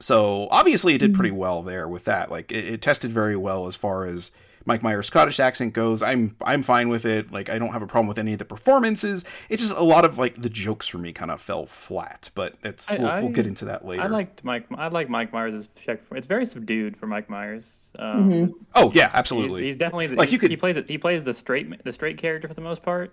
So 0.00 0.48
obviously, 0.50 0.94
it 0.94 0.98
did 0.98 1.14
pretty 1.14 1.30
mm-hmm. 1.30 1.38
well 1.38 1.62
there 1.62 1.86
with 1.86 2.04
that. 2.04 2.30
Like 2.30 2.50
it, 2.50 2.64
it 2.64 2.82
tested 2.82 3.12
very 3.12 3.36
well 3.36 3.66
as 3.66 3.76
far 3.76 4.06
as 4.06 4.32
Mike 4.64 4.82
Myers' 4.82 5.06
Scottish 5.06 5.40
accent 5.40 5.72
goes. 5.72 6.02
I'm 6.02 6.36
I'm 6.42 6.62
fine 6.62 6.88
with 6.88 7.04
it. 7.04 7.32
Like 7.32 7.48
I 7.50 7.58
don't 7.58 7.72
have 7.72 7.82
a 7.82 7.86
problem 7.86 8.06
with 8.08 8.18
any 8.18 8.32
of 8.32 8.38
the 8.38 8.44
performances. 8.44 9.24
It's 9.48 9.62
just 9.62 9.74
a 9.76 9.82
lot 9.82 10.04
of 10.04 10.18
like 10.18 10.36
the 10.40 10.48
jokes 10.50 10.86
for 10.88 10.98
me 10.98 11.12
kind 11.12 11.30
of 11.30 11.40
fell 11.42 11.66
flat. 11.66 12.30
But 12.34 12.54
it's 12.62 12.90
I- 12.90 12.96
we'll, 12.96 13.06
I- 13.08 13.20
we'll 13.20 13.30
get 13.30 13.46
into 13.46 13.64
that 13.66 13.84
later. 13.84 14.02
I 14.02 14.06
liked 14.06 14.44
Mike. 14.44 14.66
I 14.76 14.88
like 14.88 15.08
Mike 15.08 15.32
Myers 15.32 15.54
as 15.54 15.68
Shrek. 15.84 15.98
It's 16.12 16.26
very 16.26 16.46
subdued 16.46 16.96
for 16.96 17.06
Mike 17.06 17.28
Myers. 17.28 17.64
Um, 17.98 18.54
oh 18.74 18.90
yeah, 18.94 19.10
absolutely. 19.12 19.64
he's 19.64 19.76
definitely 19.76 20.06
the, 20.08 20.16
Like, 20.16 20.28
he, 20.28 20.34
you 20.34 20.38
could- 20.38 20.50
he 20.50 20.56
plays 20.56 20.76
it. 20.76 20.88
He 20.88 20.98
plays 20.98 21.22
the 21.22 21.34
straight 21.34 21.82
the 21.84 21.92
straight 21.92 22.16
character 22.18 22.48
for 22.48 22.54
the 22.54 22.60
most 22.60 22.82
part, 22.82 23.12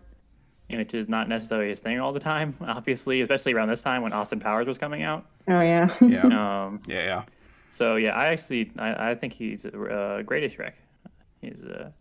which 0.69 0.93
is 0.93 1.09
not 1.09 1.27
necessarily 1.27 1.69
his 1.69 1.79
thing 1.79 1.99
all 1.99 2.13
the 2.13 2.19
time. 2.19 2.55
Obviously, 2.61 3.21
especially 3.21 3.53
around 3.53 3.69
this 3.69 3.81
time 3.81 4.01
when 4.03 4.13
Austin 4.13 4.39
Powers 4.39 4.67
was 4.67 4.77
coming 4.77 5.03
out. 5.03 5.25
Oh 5.47 5.61
yeah. 5.61 5.89
yeah, 6.01 6.21
Um, 6.67 6.79
yeah, 6.87 7.03
yeah. 7.03 7.23
so 7.71 7.95
yeah, 7.95 8.11
I 8.15 8.27
actually 8.27 8.71
I, 8.77 9.11
I 9.11 9.15
think 9.15 9.33
he's 9.33 9.65
uh, 9.65 10.21
great 10.25 10.43
as 10.43 10.53
Shrek. 10.53 10.73
He's 11.41 11.61
uh, 11.61 11.91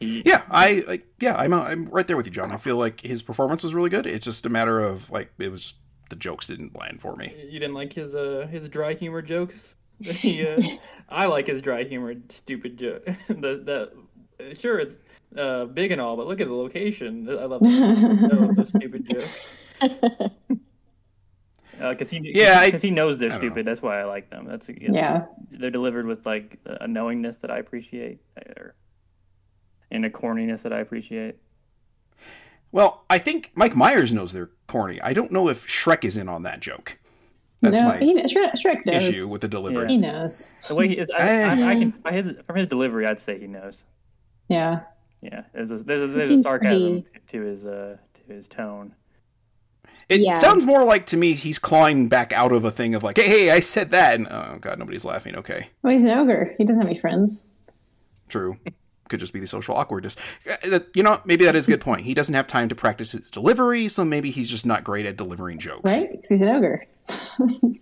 he, 0.00 0.22
Yeah, 0.24 0.42
I 0.50 0.84
like. 0.86 1.06
Yeah, 1.20 1.36
I'm 1.36 1.52
I'm 1.52 1.86
right 1.86 2.06
there 2.06 2.16
with 2.16 2.26
you, 2.26 2.32
John. 2.32 2.52
I 2.52 2.56
feel 2.56 2.76
like 2.76 3.00
his 3.00 3.22
performance 3.22 3.62
was 3.62 3.74
really 3.74 3.90
good. 3.90 4.06
It's 4.06 4.24
just 4.24 4.46
a 4.46 4.48
matter 4.48 4.80
of 4.80 5.10
like 5.10 5.32
it 5.38 5.50
was 5.50 5.74
the 6.10 6.16
jokes 6.16 6.46
didn't 6.46 6.78
land 6.78 7.00
for 7.00 7.16
me. 7.16 7.34
You 7.48 7.58
didn't 7.58 7.74
like 7.74 7.92
his 7.92 8.14
uh 8.14 8.46
his 8.50 8.68
dry 8.68 8.94
humor 8.94 9.22
jokes. 9.22 9.74
He, 10.00 10.46
uh, 10.46 10.60
I 11.08 11.26
like 11.26 11.48
his 11.48 11.60
dry 11.60 11.82
humor, 11.82 12.14
stupid 12.28 12.78
joke. 12.78 13.04
the 13.28 13.90
the 14.38 14.54
sure 14.56 14.78
it's 14.78 14.96
uh 15.36 15.64
big 15.64 15.90
and 15.90 16.00
all, 16.00 16.16
but 16.16 16.26
look 16.26 16.40
at 16.40 16.46
the 16.46 16.54
location. 16.54 17.28
I 17.28 17.44
love 17.44 17.62
those, 17.62 17.82
I 17.82 18.36
love 18.36 18.56
those 18.56 18.68
stupid 18.68 19.08
jokes. 19.10 19.56
Because 21.78 22.10
he 22.10 22.20
Yeah, 22.34 22.64
because 22.64 22.82
he 22.82 22.90
knows 22.90 23.18
they're 23.18 23.28
I 23.28 23.32
don't 23.32 23.40
stupid. 23.40 23.66
That's 23.66 23.82
why 23.82 24.00
I 24.00 24.04
like 24.04 24.30
them. 24.30 24.46
That's 24.46 24.68
Yeah. 24.68 25.26
They're 25.50 25.70
delivered 25.70 26.06
with 26.06 26.26
like 26.26 26.58
a 26.64 26.86
knowingness 26.86 27.38
that 27.38 27.50
I 27.50 27.58
appreciate, 27.58 28.20
or 28.56 28.74
and 29.90 30.04
a 30.04 30.10
corniness 30.10 30.62
that 30.62 30.72
I 30.72 30.80
appreciate. 30.80 31.36
Well, 32.70 33.04
I 33.08 33.18
think 33.18 33.52
Mike 33.54 33.74
Myers 33.74 34.12
knows 34.12 34.32
they're 34.32 34.50
corny. 34.66 35.00
I 35.00 35.12
don't 35.12 35.32
know 35.32 35.48
if 35.48 35.66
Shrek 35.66 36.04
is 36.04 36.16
in 36.16 36.28
on 36.28 36.42
that 36.42 36.60
joke. 36.60 36.98
That's 37.60 37.80
no, 37.80 37.88
my 37.88 37.98
he, 37.98 38.14
Shrek, 38.14 38.52
Shrek 38.52 38.86
knows. 38.86 39.02
issue 39.02 39.28
with 39.28 39.40
the 39.40 39.48
delivery. 39.48 39.88
He 39.88 39.96
knows. 39.96 40.54
The 40.68 40.74
way 40.74 40.88
he 40.88 40.98
is, 40.98 41.10
I, 41.10 41.42
I, 41.42 41.70
I 41.70 41.74
can 41.74 41.90
by 41.90 42.12
his 42.12 42.34
from 42.46 42.56
his 42.56 42.66
delivery, 42.66 43.06
I'd 43.06 43.18
say 43.18 43.38
he 43.38 43.46
knows. 43.46 43.84
Yeah. 44.48 44.80
Yeah, 45.22 45.42
there's 45.52 45.72
a, 45.72 45.78
there's 45.78 46.02
a, 46.02 46.06
there's 46.06 46.30
a 46.30 46.42
sarcasm 46.42 47.02
pretty- 47.02 47.20
to 47.28 47.40
his 47.42 47.66
uh 47.66 47.96
to 48.14 48.32
his 48.32 48.46
tone. 48.46 48.94
It 50.08 50.20
Yeah. 50.22 50.34
sounds 50.34 50.64
more 50.64 50.84
like 50.84 51.04
to 51.06 51.16
me 51.16 51.34
he's 51.34 51.58
clawing 51.58 52.08
back 52.08 52.32
out 52.32 52.52
of 52.52 52.64
a 52.64 52.70
thing 52.70 52.94
of 52.94 53.02
like, 53.02 53.16
hey, 53.18 53.28
hey, 53.28 53.50
I 53.50 53.60
said 53.60 53.90
that, 53.90 54.14
and 54.14 54.26
oh 54.30 54.58
god, 54.60 54.78
nobody's 54.78 55.04
laughing. 55.04 55.36
Okay, 55.36 55.68
Well, 55.82 55.92
he's 55.92 56.04
an 56.04 56.10
ogre. 56.10 56.54
He 56.58 56.64
doesn't 56.64 56.80
have 56.80 56.88
any 56.90 56.98
friends. 56.98 57.52
true. 58.28 58.56
Could 59.08 59.20
just 59.20 59.32
be 59.32 59.40
the 59.40 59.46
social 59.46 59.74
awkwardness. 59.74 60.16
Uh, 60.70 60.80
You 60.94 61.02
know, 61.02 61.20
maybe 61.24 61.44
that 61.46 61.56
is 61.56 61.66
a 61.66 61.70
good 61.70 61.80
point. 61.80 62.02
He 62.02 62.12
doesn't 62.12 62.34
have 62.34 62.46
time 62.46 62.68
to 62.68 62.74
practice 62.74 63.12
his 63.12 63.30
delivery, 63.30 63.88
so 63.88 64.04
maybe 64.04 64.30
he's 64.30 64.50
just 64.50 64.66
not 64.66 64.84
great 64.84 65.06
at 65.06 65.16
delivering 65.16 65.58
jokes. 65.58 65.90
Right? 65.90 66.10
Because 66.10 66.28
he's 66.28 66.42
an 66.42 66.48
ogre. 66.50 66.86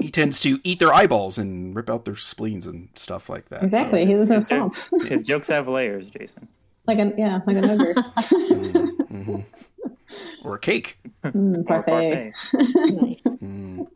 He 0.00 0.10
tends 0.10 0.40
to 0.42 0.60
eat 0.62 0.78
their 0.78 0.92
eyeballs 0.92 1.38
and 1.38 1.74
rip 1.74 1.88
out 1.90 2.04
their 2.04 2.16
spleens 2.16 2.66
and 2.66 2.88
stuff 2.94 3.28
like 3.28 3.48
that. 3.48 3.60
so- 3.60 3.64
Exactly. 3.64 4.04
He 4.04 4.14
lives 4.16 4.30
in 4.30 4.34
a 4.36 4.38
His, 4.38 4.46
swamp. 4.46 4.74
his 5.08 5.22
jokes 5.22 5.48
have 5.48 5.66
layers, 5.68 6.10
Jason. 6.10 6.46
like 6.86 6.98
a 6.98 7.12
yeah, 7.16 7.40
like 7.46 7.56
an 7.56 7.70
ogre. 7.70 7.94
or 10.44 10.54
a 10.54 10.58
cake. 10.58 10.98
Mm, 11.24 11.60
Or 11.60 11.64
parfait. 11.64 12.32
parfait. 12.52 13.20
Mm. 13.42 13.86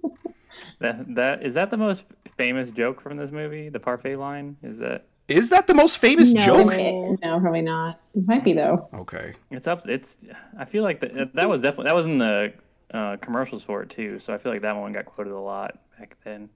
That 0.81 1.14
that 1.14 1.43
is 1.43 1.55
that 1.55 1.71
the 1.71 1.76
most 1.76 2.05
famous 2.37 2.71
joke 2.71 3.00
from 3.00 3.17
this 3.17 3.31
movie? 3.31 3.69
The 3.69 3.81
parfait 3.81 4.17
line 4.17 4.57
is 4.62 4.79
that 4.79 5.07
Is 5.29 5.50
that 5.50 5.67
the 5.67 5.75
most 5.75 5.99
famous 5.99 6.33
No. 6.33 6.40
joke? 6.45 6.73
Eh, 6.73 7.17
No, 7.23 7.38
probably 7.40 7.62
not. 7.62 8.00
It 8.14 8.26
might 8.26 8.45
be 8.45 8.52
though. 8.52 8.88
Okay. 8.95 9.35
it's 9.50 9.67
up. 9.67 9.88
It's 9.88 10.19
I 10.59 10.64
feel 10.64 10.83
like 10.83 11.00
that 11.00 11.35
that 11.35 11.49
was 11.49 11.61
definitely 11.61 11.85
that 11.85 11.95
was 11.95 12.07
in 12.07 12.19
the 12.19 12.52
uh, 12.93 13.17
commercials 13.19 13.62
for 13.62 13.83
it 13.83 13.90
too. 13.90 14.19
So 14.19 14.33
I 14.35 14.38
feel 14.38 14.50
like 14.52 14.62
that 14.62 14.75
one 14.76 14.93
got 14.93 15.05
quoted 15.07 15.33
a 15.33 15.38
lot 15.38 15.79
back 15.99 16.17
then. 16.25 16.49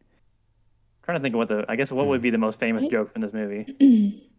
trying 1.05 1.19
to 1.19 1.23
think 1.23 1.35
of 1.35 1.39
what 1.39 1.49
the 1.49 1.65
I 1.69 1.77
guess 1.77 1.93
what 1.93 2.07
would 2.07 2.23
be 2.23 2.31
the 2.31 2.39
most 2.39 2.59
famous 2.59 2.87
joke 2.87 3.13
from 3.13 3.23
this 3.23 3.33
movie. 3.33 3.65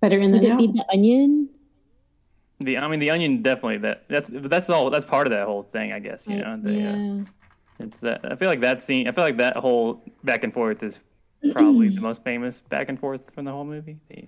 Better 0.00 0.20
in 0.20 0.30
the 0.30 0.38
Would 0.38 0.46
than 0.46 0.52
it 0.52 0.58
be 0.58 0.66
the 0.78 0.84
onion? 0.92 1.48
The 2.60 2.78
I 2.78 2.88
mean 2.88 2.98
the 3.00 3.10
onion 3.10 3.42
definitely 3.42 3.78
that 3.78 4.04
that's 4.08 4.30
that's 4.34 4.68
all 4.68 4.90
that's 4.90 5.06
part 5.06 5.26
of 5.26 5.30
that 5.30 5.46
whole 5.46 5.62
thing 5.62 5.92
I 5.92 5.98
guess 6.00 6.26
you 6.26 6.36
know 6.38 6.58
the, 6.60 6.70
uh, 6.70 6.96
yeah. 6.96 7.24
It's 7.78 7.98
that 8.00 8.30
I 8.32 8.34
feel 8.34 8.48
like 8.48 8.60
that 8.62 8.82
scene. 8.82 9.06
I 9.06 9.12
feel 9.12 9.22
like 9.22 9.36
that 9.36 9.56
whole 9.56 10.02
back 10.24 10.42
and 10.42 10.52
forth 10.52 10.82
is 10.82 10.98
probably 11.52 11.88
the 11.90 12.00
most 12.08 12.24
famous 12.24 12.58
back 12.60 12.88
and 12.88 12.98
forth 12.98 13.32
from 13.32 13.44
the 13.44 13.52
whole 13.52 13.64
movie. 13.64 13.98
The- 14.08 14.26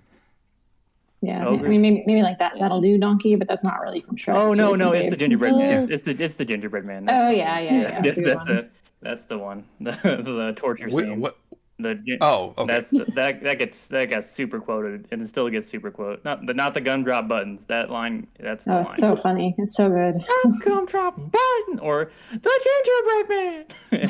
Yeah, 1.23 1.49
I 1.49 1.57
mean 1.57 1.83
maybe, 1.83 2.05
maybe 2.07 2.23
like 2.23 2.39
that. 2.39 2.53
That'll 2.61 2.81
do, 2.81 2.97
donkey, 2.97 3.35
but 3.35 3.49
that's 3.49 3.65
not 3.65 3.81
really 3.81 4.01
from 4.03 4.17
Shrek. 4.17 4.37
oh 4.37 4.51
It's 4.51 4.59
no, 4.59 4.67
really 4.67 4.79
no, 4.79 4.93
it's 4.93 5.11
the 5.11 5.17
gingerbread 5.17 5.57
man. 5.57 5.91
It's 5.91 6.05
the 6.05 6.13
it's 6.23 6.37
the 6.37 6.45
gingerbread 6.45 6.85
man. 6.85 7.07
Oh 7.11 7.29
the 7.31 7.37
yeah, 7.37 7.59
yeah, 7.59 7.73
yeah. 7.83 8.01
That's, 8.03 8.17
That's, 8.17 8.19
a 8.19 8.23
that's, 8.23 8.47
the, 8.47 8.69
that's 9.03 9.25
the 9.25 9.39
one. 9.39 9.65
The, 9.81 9.91
the 10.23 10.55
torture 10.57 10.89
Wait, 10.89 11.07
scene. 11.09 11.21
what? 11.21 11.37
The 11.83 12.19
Oh, 12.21 12.55
okay. 12.59 12.73
That's 12.73 12.91
that 12.91 13.41
that 13.43 13.59
gets 13.59 13.89
that 13.89 14.11
gets 14.11 14.31
super 14.31 14.61
quoted 14.61 15.09
and 15.11 15.23
it 15.23 15.29
still 15.29 15.49
gets 15.49 15.69
super 15.69 15.91
quoted. 15.91 16.25
Not 16.25 16.47
the 16.47 16.55
not 16.55 16.75
the 16.75 16.81
gumdrop 16.81 17.29
buttons. 17.29 17.65
That 17.67 17.91
line. 17.91 18.27
That's 18.39 18.65
the 18.65 18.73
Oh, 18.73 18.75
line. 18.77 18.87
it's 18.87 18.97
so 18.99 19.17
funny. 19.17 19.55
It's 19.59 19.77
so 19.77 19.89
good. 19.89 20.17
gumdrop 20.65 21.17
button 21.17 21.79
or 21.81 22.11
the 22.33 22.61
gingerbread 22.65 23.29
man. 23.29 23.65
Yeah, 23.91 24.07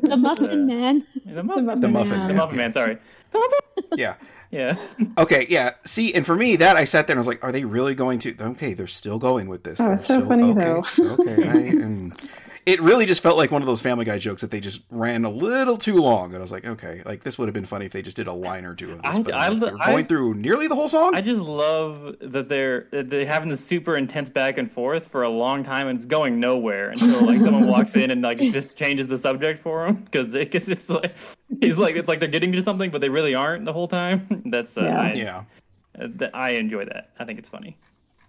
The 0.00 0.18
muffin 0.20 0.60
uh, 0.60 0.64
man. 0.64 1.06
the 1.26 1.42
muffin. 1.42 1.66
Muffin 1.66 1.80
The 1.80 1.88
muffin. 1.88 2.18
Man. 2.18 2.28
The 2.28 2.34
muffin 2.34 2.56
man. 2.56 2.72
Sorry. 2.72 2.98
Yeah. 3.96 4.14
Yeah. 4.50 4.78
Okay, 5.18 5.44
yeah. 5.50 5.72
See, 5.84 6.14
and 6.14 6.24
for 6.24 6.34
me, 6.34 6.56
that 6.56 6.74
I 6.74 6.84
sat 6.84 7.06
there 7.06 7.12
and 7.12 7.18
I 7.18 7.20
was 7.20 7.26
like, 7.26 7.44
"Are 7.44 7.52
they 7.52 7.66
really 7.66 7.94
going 7.94 8.18
to?" 8.20 8.34
Okay, 8.40 8.72
they're 8.72 8.86
still 8.86 9.18
going 9.18 9.46
with 9.46 9.62
this. 9.62 9.78
Oh, 9.78 9.88
They're 9.88 9.98
so 9.98 10.02
still- 10.20 10.26
funny, 10.26 10.52
okay, 10.52 10.64
though. 10.64 11.12
okay, 11.20 11.48
I, 11.50 11.56
and 11.84 12.10
it 12.68 12.80
really 12.80 13.06
just 13.06 13.22
felt 13.22 13.36
like 13.36 13.50
one 13.50 13.62
of 13.62 13.66
those 13.66 13.80
Family 13.80 14.04
Guy 14.04 14.18
jokes 14.18 14.42
that 14.42 14.50
they 14.50 14.60
just 14.60 14.82
ran 14.90 15.24
a 15.24 15.30
little 15.30 15.76
too 15.78 15.96
long. 15.96 16.26
And 16.26 16.36
I 16.36 16.40
was 16.40 16.52
like, 16.52 16.66
"Okay, 16.66 17.02
like 17.06 17.22
this 17.24 17.38
would 17.38 17.46
have 17.48 17.54
been 17.54 17.64
funny 17.64 17.86
if 17.86 17.92
they 17.92 18.02
just 18.02 18.16
did 18.16 18.26
a 18.26 18.32
line 18.32 18.64
or 18.64 18.74
two 18.74 18.92
of 18.92 19.02
this." 19.02 19.16
I- 19.16 19.22
but 19.22 19.34
I 19.34 19.46
I'm 19.46 19.52
like, 19.58 19.60
lo- 19.62 19.68
they're 19.78 19.86
going 19.86 20.04
I- 20.04 20.08
through 20.08 20.34
nearly 20.34 20.68
the 20.68 20.74
whole 20.74 20.88
song. 20.88 21.14
I 21.14 21.20
just 21.20 21.40
love 21.40 22.16
that 22.20 22.48
they're 22.48 22.88
they're 22.92 23.24
having 23.26 23.48
this 23.48 23.64
super 23.64 23.96
intense 23.96 24.28
back 24.28 24.58
and 24.58 24.70
forth 24.70 25.08
for 25.08 25.22
a 25.22 25.28
long 25.28 25.64
time, 25.64 25.88
and 25.88 25.96
it's 25.96 26.06
going 26.06 26.38
nowhere 26.38 26.90
until 26.90 27.24
like 27.26 27.40
someone 27.40 27.66
walks 27.76 27.96
in 27.96 28.10
and 28.10 28.22
like 28.22 28.38
just 28.38 28.76
changes 28.76 29.06
the 29.06 29.16
subject 29.16 29.60
for 29.62 29.86
him 29.86 29.94
because 29.96 30.34
it, 30.34 30.52
'cause 30.52 30.68
it's 30.68 30.88
like 30.90 31.14
he's 31.60 31.78
like 31.78 31.96
it's 31.96 32.08
like 32.08 32.20
they're 32.20 32.28
getting 32.28 32.52
to 32.52 32.62
something, 32.62 32.90
but 32.90 33.00
they 33.00 33.08
really 33.08 33.34
aren't 33.34 33.64
the 33.64 33.72
whole 33.72 33.88
time. 33.88 34.26
That's 34.46 34.76
uh, 34.76 34.82
Yeah. 34.82 35.00
I, 35.00 35.12
yeah, 35.14 35.42
uh, 36.00 36.26
I 36.34 36.50
enjoy 36.50 36.84
that. 36.84 37.10
I 37.18 37.24
think 37.24 37.38
it's 37.38 37.48
funny. 37.48 37.76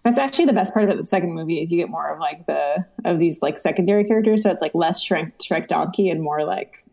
That's 0.03 0.17
actually 0.19 0.45
the 0.45 0.53
best 0.53 0.73
part 0.73 0.85
about 0.85 0.97
the 0.97 1.03
second 1.03 1.33
movie 1.33 1.61
is 1.61 1.71
you 1.71 1.77
get 1.77 1.89
more 1.89 2.13
of 2.13 2.19
like 2.19 2.45
the 2.45 2.85
of 3.05 3.19
these 3.19 3.41
like 3.41 3.59
secondary 3.59 4.05
characters. 4.05 4.43
So 4.43 4.51
it's 4.51 4.61
like 4.61 4.73
less 4.73 5.05
Shrek, 5.05 5.33
Shrek 5.39 5.67
Donkey 5.67 6.09
and 6.09 6.21
more 6.21 6.43
like 6.43 6.85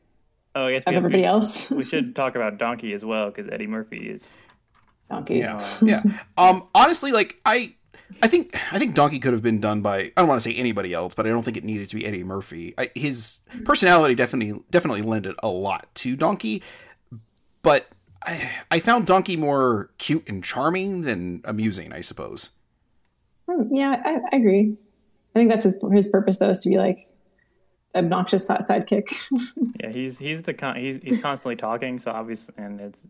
Oh, 0.56 0.66
I 0.66 0.72
guess 0.72 0.84
of 0.86 0.92
we, 0.92 0.96
everybody 0.96 1.22
we, 1.22 1.26
else. 1.26 1.70
we 1.70 1.84
should 1.84 2.16
talk 2.16 2.34
about 2.34 2.56
Donkey 2.56 2.94
as 2.94 3.04
well 3.04 3.30
because 3.30 3.48
Eddie 3.52 3.66
Murphy 3.66 4.08
is. 4.08 4.26
Donkey. 5.10 5.36
yeah, 5.36 5.64
yeah. 5.82 6.02
Um, 6.36 6.66
honestly, 6.74 7.12
like 7.12 7.36
I, 7.44 7.74
I 8.22 8.28
think 8.28 8.56
I 8.72 8.78
think 8.78 8.94
Donkey 8.94 9.18
could 9.18 9.34
have 9.34 9.42
been 9.42 9.60
done 9.60 9.82
by 9.82 9.98
I 9.98 10.12
don't 10.16 10.28
want 10.28 10.40
to 10.40 10.48
say 10.50 10.56
anybody 10.56 10.92
else, 10.94 11.14
but 11.14 11.26
I 11.26 11.28
don't 11.28 11.44
think 11.44 11.56
it 11.56 11.62
needed 11.62 11.88
to 11.90 11.94
be 11.94 12.04
Eddie 12.06 12.24
Murphy. 12.24 12.74
I, 12.76 12.90
his 12.94 13.38
personality 13.64 14.14
definitely 14.14 14.64
definitely 14.70 15.02
lended 15.02 15.36
a 15.42 15.48
lot 15.48 15.94
to 15.96 16.16
Donkey, 16.16 16.62
but 17.62 17.86
I, 18.24 18.50
I 18.70 18.80
found 18.80 19.06
Donkey 19.06 19.36
more 19.36 19.90
cute 19.98 20.28
and 20.28 20.42
charming 20.42 21.02
than 21.02 21.42
amusing. 21.44 21.92
I 21.92 22.00
suppose. 22.00 22.50
Hmm, 23.48 23.74
yeah, 23.74 24.02
I, 24.04 24.20
I 24.32 24.36
agree. 24.36 24.76
I 25.34 25.38
think 25.38 25.50
that's 25.50 25.64
his 25.64 25.78
his 25.92 26.08
purpose 26.08 26.38
though 26.38 26.50
is 26.50 26.62
to 26.62 26.70
be 26.70 26.78
like 26.78 27.08
obnoxious 27.94 28.48
sidekick. 28.48 29.14
yeah, 29.80 29.90
he's 29.90 30.18
he's 30.18 30.42
the 30.42 30.54
con- 30.54 30.76
he's 30.76 30.98
he's 31.02 31.20
constantly 31.20 31.56
talking, 31.56 31.98
so 31.98 32.10
obviously, 32.10 32.54
and 32.56 32.80
it's 32.80 33.00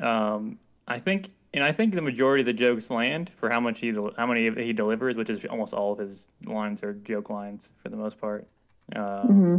um 0.00 0.58
I 0.86 0.98
think 0.98 1.30
and 1.54 1.64
I 1.64 1.72
think 1.72 1.94
the 1.94 2.02
majority 2.02 2.42
of 2.42 2.46
the 2.46 2.52
jokes 2.52 2.90
land 2.90 3.30
for 3.38 3.50
how 3.50 3.60
much 3.60 3.80
he 3.80 3.92
how 4.16 4.26
many 4.26 4.50
he 4.64 4.72
delivers, 4.72 5.16
which 5.16 5.30
is 5.30 5.44
almost 5.46 5.74
all 5.74 5.92
of 5.92 5.98
his 5.98 6.28
lines 6.44 6.82
are 6.82 6.94
joke 6.94 7.30
lines 7.30 7.72
for 7.82 7.88
the 7.88 7.96
most 7.96 8.20
part. 8.20 8.46
Um, 8.94 9.02
mm-hmm. 9.02 9.58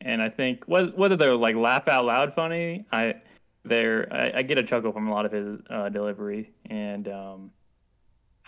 And 0.00 0.22
I 0.22 0.28
think 0.28 0.64
whether 0.66 1.16
they're 1.16 1.34
like 1.34 1.56
laugh 1.56 1.88
out 1.88 2.04
loud 2.04 2.32
funny, 2.34 2.86
I 2.92 3.14
they're 3.64 4.08
I, 4.12 4.38
I 4.38 4.42
get 4.42 4.58
a 4.58 4.62
chuckle 4.62 4.92
from 4.92 5.08
a 5.08 5.12
lot 5.12 5.26
of 5.26 5.32
his 5.32 5.58
uh, 5.68 5.88
delivery 5.88 6.52
and 6.70 7.08
um, 7.08 7.50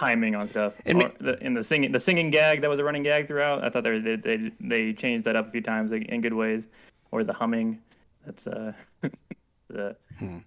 timing 0.01 0.35
on 0.35 0.49
stuff. 0.49 0.73
And 0.87 1.13
the, 1.21 1.39
in 1.41 1.55
the 1.55 1.63
singing 1.63 1.93
the 1.93 2.01
singing 2.01 2.31
gag 2.31 2.63
that 2.63 2.71
was 2.71 2.81
a 2.81 2.85
running 2.85 3.03
gag 3.03 3.29
throughout, 3.29 3.63
I 3.63 3.69
thought 3.69 3.85
they 3.85 3.99
they 4.17 4.51
they 4.59 4.93
changed 4.95 5.27
that 5.27 5.37
up 5.37 5.49
a 5.49 5.51
few 5.51 5.61
times 5.61 5.93
in 5.93 6.21
good 6.21 6.35
ways, 6.35 6.67
or 7.11 7.23
the 7.23 7.35
humming. 7.35 7.79
That's 8.25 8.47
uh, 8.47 8.73
the, 9.69 9.97
hmm. 10.19 10.39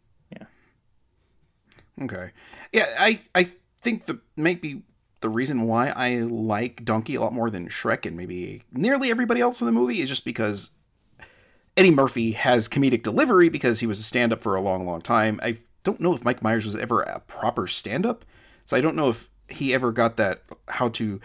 Okay. 2.02 2.32
Yeah, 2.72 2.86
I 3.00 3.22
I 3.36 3.48
think 3.82 4.08
the 4.08 4.20
maybe 4.36 4.82
the 5.22 5.30
reason 5.30 5.62
why 5.68 5.90
I 5.90 6.22
like 6.22 6.84
Donkey 6.84 7.16
a 7.16 7.22
lot 7.22 7.34
more 7.34 7.50
than 7.50 7.70
Shrek 7.70 8.06
and 8.06 8.18
maybe 8.18 8.64
nearly 8.72 9.12
everybody 9.12 9.42
else 9.42 9.62
in 9.62 9.68
the 9.68 9.72
movie 9.72 10.02
is 10.02 10.10
just 10.10 10.26
because 10.26 10.72
Eddie 11.78 11.92
Murphy 11.92 12.32
has 12.32 12.68
comedic 12.68 13.04
delivery 13.04 13.48
because 13.48 13.80
he 13.80 13.88
was 13.88 14.00
a 14.00 14.04
stand-up 14.04 14.42
for 14.42 14.56
a 14.56 14.62
long, 14.62 14.86
long 14.86 15.02
time. 15.02 15.40
I 15.42 15.58
don't 15.84 16.00
know 16.00 16.14
if 16.14 16.26
Mike 16.26 16.42
Myers 16.42 16.66
was 16.66 16.76
ever 16.76 17.02
a 17.04 17.22
proper 17.22 17.68
stand-up, 17.68 18.26
so 18.66 18.76
I 18.76 18.82
don't 18.82 18.96
know 18.96 19.10
if 19.10 19.30
he 19.54 19.74
ever 19.74 19.92
got 19.92 20.18
that 20.18 20.44
how 20.68 20.90
to. 20.90 21.20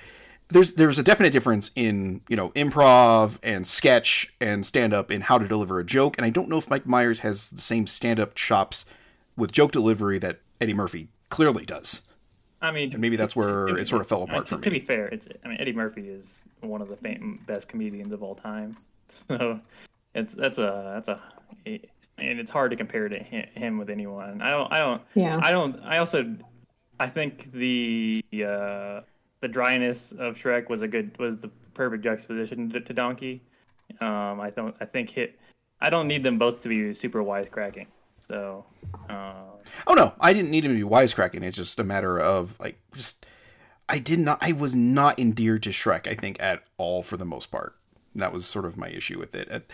There's 0.49 0.75
there's 0.75 0.99
a 0.99 1.03
definite 1.03 1.33
difference 1.33 1.71
in 1.75 2.23
you 2.29 2.37
know 2.37 2.51
improv 2.51 3.39
and 3.43 3.67
sketch 3.67 4.33
and 4.41 4.65
stand-up 4.65 5.11
in 5.11 5.23
how 5.23 5.39
to 5.39 5.47
deliver 5.47 5.79
a 5.79 5.85
joke, 5.85 6.17
and 6.17 6.25
I 6.25 6.31
don't 6.31 6.49
know 6.49 6.57
if 6.57 6.71
Mike 6.71 6.87
Myers 6.87 7.21
has 7.21 7.51
the 7.51 7.61
same 7.61 7.87
stand-up 7.87 8.35
chops 8.35 8.87
with 9.37 9.53
joke 9.53 9.73
delivery 9.73 10.19
that 10.19 10.41
Eddie 10.61 10.75
Murphy 10.75 11.09
clearly 11.29 11.67
does. 11.67 12.03
I 12.61 12.73
mean, 12.73 12.93
and 12.93 13.01
maybe 13.01 13.17
that's 13.17 13.37
where 13.37 13.69
it 13.69 13.87
sort 13.87 14.01
of 14.01 14.09
fell 14.09 14.23
apart 14.23 14.37
I 14.37 14.41
mean, 14.41 14.47
for 14.47 14.57
me. 14.57 14.63
To 14.63 14.71
be 14.71 14.81
fair, 14.81 15.07
it's 15.09 15.29
I 15.45 15.49
mean 15.49 15.59
Eddie 15.61 15.73
Murphy 15.73 16.09
is 16.09 16.41
one 16.61 16.83
of 16.83 16.89
the 16.89 16.97
fam- 16.97 17.41
best 17.47 17.69
comedians 17.69 18.13
of 18.13 18.23
all 18.23 18.35
time, 18.35 18.77
so 19.29 19.61
it's 20.15 20.35
that's 20.35 20.59
a 20.59 20.93
that's 20.95 21.09
a 21.09 21.21
and 22.19 22.41
it's 22.41 22.51
hard 22.51 22.71
to 22.71 22.77
compare 22.77 23.09
to 23.09 23.19
him 23.19 23.79
with 23.79 23.91
anyone. 23.91 24.43
I 24.43 24.51
don't 24.51 24.73
I 24.73 24.79
don't 24.81 25.03
yeah 25.15 25.39
I 25.43 25.53
don't 25.53 25.81
I 25.85 25.99
also 25.99 26.35
I 27.01 27.09
think 27.09 27.53
the 27.53 28.23
uh, 28.35 29.01
the 29.41 29.49
dryness 29.49 30.13
of 30.13 30.37
Shrek 30.37 30.69
was 30.69 30.83
a 30.83 30.89
good 30.89 31.17
was 31.19 31.39
the 31.39 31.49
perfect 31.75 32.05
juxtaposition 32.05 32.71
to, 32.71 32.81
to 32.81 32.93
Donkey. 32.93 33.43
Um, 34.01 34.41
I 34.41 34.51
don't 34.55 34.75
I 34.81 34.85
think 34.85 35.11
hit 35.11 35.39
I 35.81 35.91
don't 35.91 36.09
need 36.09 36.25
them 36.25 36.39
both 36.39 36.63
to 36.63 36.69
be 36.69 36.95
super 36.95 37.23
wisecracking. 37.23 37.87
So. 38.27 38.65
Uh, 39.09 39.33
oh 39.87 39.95
no, 39.95 40.15
I 40.21 40.33
didn't 40.33 40.51
need 40.51 40.65
him 40.65 40.73
to 40.73 40.85
be 40.85 40.89
wisecracking. 40.89 41.43
It's 41.43 41.57
just 41.57 41.79
a 41.79 41.85
matter 41.85 42.19
of 42.19 42.59
like 42.59 42.79
just. 42.95 43.27
I 43.89 43.99
did 43.99 44.19
not. 44.19 44.39
I 44.43 44.53
was 44.53 44.77
not 44.77 45.19
endeared 45.19 45.63
to 45.63 45.71
Shrek. 45.71 46.07
I 46.07 46.15
think 46.15 46.41
at 46.41 46.63
all 46.77 47.03
for 47.03 47.17
the 47.17 47.25
most 47.25 47.47
part. 47.47 47.77
That 48.15 48.33
was 48.33 48.45
sort 48.45 48.65
of 48.65 48.77
my 48.77 48.89
issue 48.89 49.19
with 49.19 49.35
it. 49.35 49.71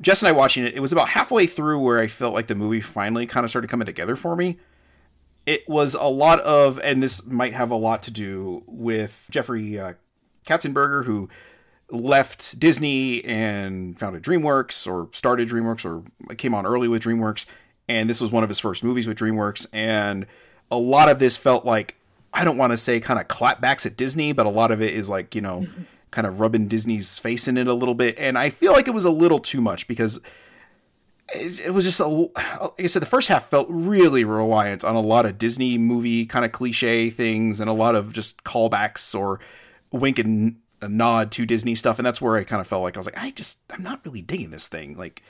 Jess 0.00 0.22
and 0.22 0.28
I 0.28 0.32
watching 0.32 0.64
it. 0.64 0.74
It 0.74 0.80
was 0.80 0.92
about 0.92 1.10
halfway 1.10 1.46
through 1.46 1.80
where 1.80 2.00
I 2.00 2.08
felt 2.08 2.34
like 2.34 2.48
the 2.48 2.54
movie 2.54 2.80
finally 2.80 3.26
kind 3.26 3.44
of 3.44 3.50
started 3.50 3.68
coming 3.68 3.86
together 3.86 4.16
for 4.16 4.34
me. 4.34 4.58
It 5.44 5.68
was 5.68 5.94
a 5.94 6.04
lot 6.04 6.40
of, 6.40 6.78
and 6.80 7.02
this 7.02 7.26
might 7.26 7.54
have 7.54 7.70
a 7.70 7.76
lot 7.76 8.02
to 8.04 8.10
do 8.10 8.62
with 8.66 9.26
Jeffrey 9.30 9.78
uh, 9.78 9.94
Katzenberger, 10.46 11.04
who 11.04 11.28
left 11.90 12.58
Disney 12.58 13.24
and 13.24 13.98
founded 13.98 14.22
DreamWorks, 14.22 14.86
or 14.86 15.08
started 15.12 15.48
DreamWorks, 15.48 15.84
or 15.84 16.34
came 16.36 16.54
on 16.54 16.64
early 16.64 16.88
with 16.88 17.02
DreamWorks. 17.02 17.46
And 17.88 18.08
this 18.08 18.20
was 18.20 18.30
one 18.30 18.42
of 18.42 18.48
his 18.48 18.60
first 18.60 18.84
movies 18.84 19.08
with 19.08 19.18
DreamWorks, 19.18 19.66
and 19.72 20.26
a 20.70 20.76
lot 20.78 21.08
of 21.10 21.18
this 21.18 21.36
felt 21.36 21.64
like 21.64 21.96
I 22.32 22.44
don't 22.44 22.56
want 22.56 22.72
to 22.72 22.76
say 22.78 23.00
kind 23.00 23.20
of 23.20 23.28
clapbacks 23.28 23.84
at 23.84 23.96
Disney, 23.96 24.32
but 24.32 24.46
a 24.46 24.50
lot 24.50 24.70
of 24.70 24.80
it 24.80 24.94
is 24.94 25.08
like 25.08 25.34
you 25.34 25.40
know, 25.40 25.66
kind 26.10 26.26
of 26.26 26.40
rubbing 26.40 26.68
Disney's 26.68 27.18
face 27.18 27.48
in 27.48 27.58
it 27.58 27.66
a 27.66 27.74
little 27.74 27.94
bit, 27.94 28.16
and 28.18 28.38
I 28.38 28.50
feel 28.50 28.72
like 28.72 28.88
it 28.88 28.94
was 28.94 29.04
a 29.04 29.10
little 29.10 29.40
too 29.40 29.60
much 29.60 29.88
because 29.88 30.20
it, 31.34 31.60
it 31.66 31.70
was 31.70 31.84
just 31.84 32.00
a 32.00 32.06
like 32.06 32.72
I 32.78 32.86
said, 32.86 33.02
the 33.02 33.06
first 33.06 33.28
half 33.28 33.48
felt 33.48 33.66
really 33.70 34.24
reliant 34.24 34.84
on 34.84 34.94
a 34.94 35.00
lot 35.00 35.26
of 35.26 35.38
Disney 35.38 35.78
movie 35.78 36.26
kind 36.26 36.44
of 36.44 36.52
cliche 36.52 37.10
things 37.10 37.60
and 37.60 37.68
a 37.68 37.74
lot 37.74 37.94
of 37.94 38.12
just 38.12 38.44
callbacks 38.44 39.18
or 39.18 39.40
wink 39.90 40.18
and 40.18 40.56
a 40.80 40.88
nod 40.88 41.30
to 41.32 41.46
Disney 41.46 41.74
stuff, 41.74 41.98
and 41.98 42.06
that's 42.06 42.20
where 42.20 42.36
I 42.36 42.44
kind 42.44 42.60
of 42.60 42.66
felt 42.66 42.82
like 42.82 42.96
I 42.96 43.00
was 43.00 43.06
like, 43.06 43.18
I 43.18 43.30
just 43.30 43.60
I'm 43.70 43.82
not 43.82 44.04
really 44.04 44.22
digging 44.22 44.50
this 44.50 44.68
thing, 44.68 44.96
like 44.96 45.22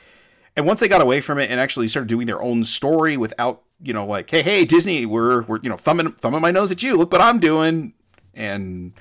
and 0.56 0.66
once 0.66 0.80
they 0.80 0.88
got 0.88 1.00
away 1.00 1.20
from 1.20 1.38
it 1.38 1.50
and 1.50 1.58
actually 1.58 1.88
started 1.88 2.08
doing 2.08 2.26
their 2.26 2.42
own 2.42 2.64
story 2.64 3.16
without, 3.16 3.62
you 3.80 3.92
know, 3.92 4.04
like, 4.06 4.30
hey, 4.30 4.42
hey, 4.42 4.64
Disney, 4.64 5.06
we're 5.06 5.42
we're 5.42 5.58
you 5.62 5.70
know 5.70 5.76
thumbing 5.76 6.12
thumbing 6.12 6.42
my 6.42 6.50
nose 6.50 6.70
at 6.70 6.82
you. 6.82 6.96
Look 6.96 7.12
what 7.12 7.20
I'm 7.20 7.40
doing, 7.40 7.94
and 8.34 8.92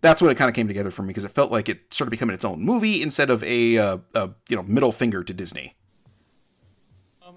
that's 0.00 0.20
when 0.20 0.30
it 0.30 0.36
kind 0.36 0.48
of 0.48 0.54
came 0.54 0.68
together 0.68 0.90
for 0.90 1.02
me 1.02 1.08
because 1.08 1.24
it 1.24 1.32
felt 1.32 1.50
like 1.50 1.68
it 1.68 1.92
started 1.92 2.10
becoming 2.10 2.34
its 2.34 2.44
own 2.44 2.62
movie 2.62 3.02
instead 3.02 3.30
of 3.30 3.42
a, 3.42 3.78
uh, 3.78 3.98
a 4.14 4.30
you 4.48 4.56
know 4.56 4.62
middle 4.62 4.92
finger 4.92 5.24
to 5.24 5.32
Disney. 5.32 5.76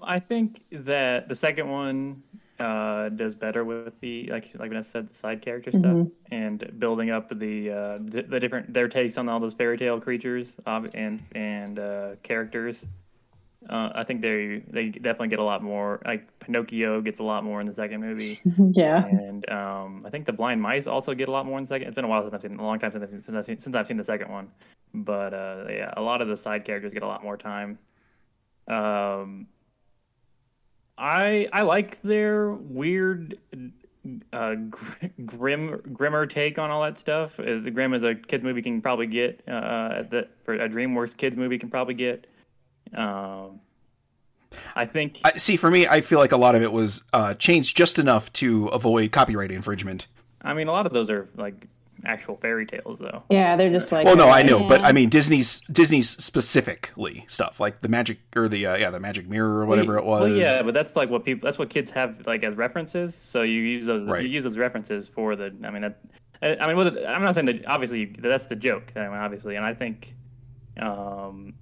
I 0.06 0.20
think 0.20 0.62
that 0.70 1.28
the 1.28 1.34
second 1.34 1.68
one 1.68 2.22
uh, 2.58 3.08
does 3.10 3.34
better 3.34 3.64
with 3.64 3.98
the 4.00 4.28
like 4.30 4.50
like 4.54 4.68
Vanessa 4.68 4.90
said 4.90 5.10
the 5.10 5.14
side 5.14 5.42
character 5.42 5.70
mm-hmm. 5.70 6.02
stuff 6.02 6.12
and 6.30 6.78
building 6.78 7.10
up 7.10 7.28
the 7.28 7.70
uh, 7.70 7.98
the, 8.00 8.24
the 8.28 8.40
different 8.40 8.72
their 8.72 8.88
takes 8.88 9.18
on 9.18 9.28
all 9.28 9.40
those 9.40 9.54
fairy 9.54 9.78
tale 9.78 10.00
creatures 10.00 10.56
uh, 10.66 10.82
and 10.94 11.22
and 11.34 11.78
uh, 11.78 12.10
characters 12.22 12.84
uh, 13.68 13.90
I 13.94 14.04
think 14.04 14.22
they 14.22 14.62
they 14.68 14.88
definitely 14.88 15.28
get 15.28 15.38
a 15.38 15.44
lot 15.44 15.62
more. 15.62 16.00
Like 16.04 16.26
Pinocchio 16.40 17.00
gets 17.00 17.20
a 17.20 17.22
lot 17.22 17.44
more 17.44 17.60
in 17.60 17.66
the 17.66 17.74
second 17.74 18.00
movie. 18.00 18.40
yeah, 18.72 19.04
and 19.04 19.48
um, 19.50 20.04
I 20.06 20.10
think 20.10 20.26
the 20.26 20.32
blind 20.32 20.60
mice 20.60 20.86
also 20.86 21.14
get 21.14 21.28
a 21.28 21.30
lot 21.30 21.46
more 21.46 21.58
in 21.58 21.64
the 21.64 21.68
second. 21.68 21.88
It's 21.88 21.94
been 21.94 22.04
a 22.04 22.08
while 22.08 22.22
since 22.22 22.34
I've 22.34 22.42
seen 22.42 22.58
a 22.58 22.64
long 22.64 22.78
time 22.78 22.90
since 22.90 23.02
I've 23.04 23.10
seen, 23.10 23.22
since 23.22 23.36
I've 23.36 23.44
seen, 23.44 23.60
since 23.60 23.76
I've 23.76 23.86
seen 23.86 23.96
the 23.96 24.04
second 24.04 24.30
one. 24.30 24.50
But 24.94 25.32
uh, 25.32 25.64
yeah, 25.68 25.94
a 25.96 26.02
lot 26.02 26.20
of 26.20 26.28
the 26.28 26.36
side 26.36 26.64
characters 26.64 26.92
get 26.92 27.02
a 27.02 27.06
lot 27.06 27.22
more 27.22 27.36
time. 27.36 27.78
Um, 28.66 29.46
I 30.98 31.48
I 31.52 31.62
like 31.62 32.00
their 32.02 32.52
weird, 32.52 33.38
uh, 34.32 34.54
grim 35.24 35.80
grimmer 35.92 36.26
take 36.26 36.58
on 36.58 36.70
all 36.70 36.82
that 36.82 36.98
stuff. 36.98 37.38
As 37.40 37.64
grim 37.66 37.94
as 37.94 38.02
a 38.02 38.14
kids 38.14 38.44
movie 38.44 38.62
can 38.62 38.82
probably 38.82 39.06
get, 39.06 39.42
uh, 39.48 40.02
that 40.10 40.30
for 40.44 40.54
a 40.54 40.68
DreamWorks 40.68 41.16
kids 41.16 41.36
movie 41.36 41.58
can 41.58 41.70
probably 41.70 41.94
get. 41.94 42.26
Um, 42.94 43.60
I 44.76 44.84
think. 44.84 45.20
I, 45.24 45.32
see, 45.32 45.56
for 45.56 45.70
me, 45.70 45.86
I 45.86 46.02
feel 46.02 46.18
like 46.18 46.32
a 46.32 46.36
lot 46.36 46.54
of 46.54 46.62
it 46.62 46.72
was 46.72 47.04
uh, 47.12 47.34
changed 47.34 47.76
just 47.76 47.98
enough 47.98 48.32
to 48.34 48.66
avoid 48.66 49.12
copyright 49.12 49.50
infringement. 49.50 50.08
I 50.42 50.54
mean, 50.54 50.68
a 50.68 50.72
lot 50.72 50.86
of 50.86 50.92
those 50.92 51.08
are 51.08 51.28
like 51.36 51.68
actual 52.04 52.36
fairy 52.36 52.66
tales, 52.66 52.98
though. 52.98 53.22
Yeah, 53.30 53.56
they're 53.56 53.70
just 53.70 53.92
like. 53.92 54.06
Well, 54.06 54.16
no, 54.16 54.28
I 54.28 54.42
know, 54.42 54.60
yeah. 54.60 54.68
but 54.68 54.84
I 54.84 54.92
mean 54.92 55.08
Disney's 55.08 55.60
Disney's 55.60 56.08
specifically 56.08 57.24
stuff 57.28 57.60
like 57.60 57.80
the 57.80 57.88
magic 57.88 58.18
or 58.36 58.48
the 58.48 58.66
uh, 58.66 58.76
yeah 58.76 58.90
the 58.90 59.00
magic 59.00 59.28
mirror 59.28 59.60
or 59.60 59.66
whatever 59.66 59.98
it 59.98 60.04
was. 60.04 60.22
Well, 60.22 60.38
yeah, 60.38 60.62
but 60.62 60.74
that's 60.74 60.96
like 60.96 61.10
what 61.10 61.24
people 61.24 61.46
that's 61.46 61.58
what 61.58 61.70
kids 61.70 61.90
have 61.90 62.26
like 62.26 62.44
as 62.44 62.54
references. 62.54 63.16
So 63.22 63.42
you 63.42 63.60
use 63.60 63.86
those 63.86 64.08
right. 64.08 64.22
you 64.22 64.28
use 64.28 64.44
those 64.44 64.58
references 64.58 65.08
for 65.08 65.36
the. 65.36 65.54
I 65.64 65.70
mean 65.70 65.82
that. 65.82 65.98
I 66.42 66.66
mean, 66.66 66.76
well, 66.76 66.88
I'm 67.06 67.22
not 67.22 67.36
saying 67.36 67.46
that 67.46 67.66
obviously 67.66 68.16
that's 68.18 68.46
the 68.46 68.56
joke. 68.56 68.90
I 68.96 69.02
mean, 69.02 69.12
obviously, 69.12 69.54
and 69.54 69.64
I 69.64 69.74
think, 69.74 70.12
um, 70.76 71.54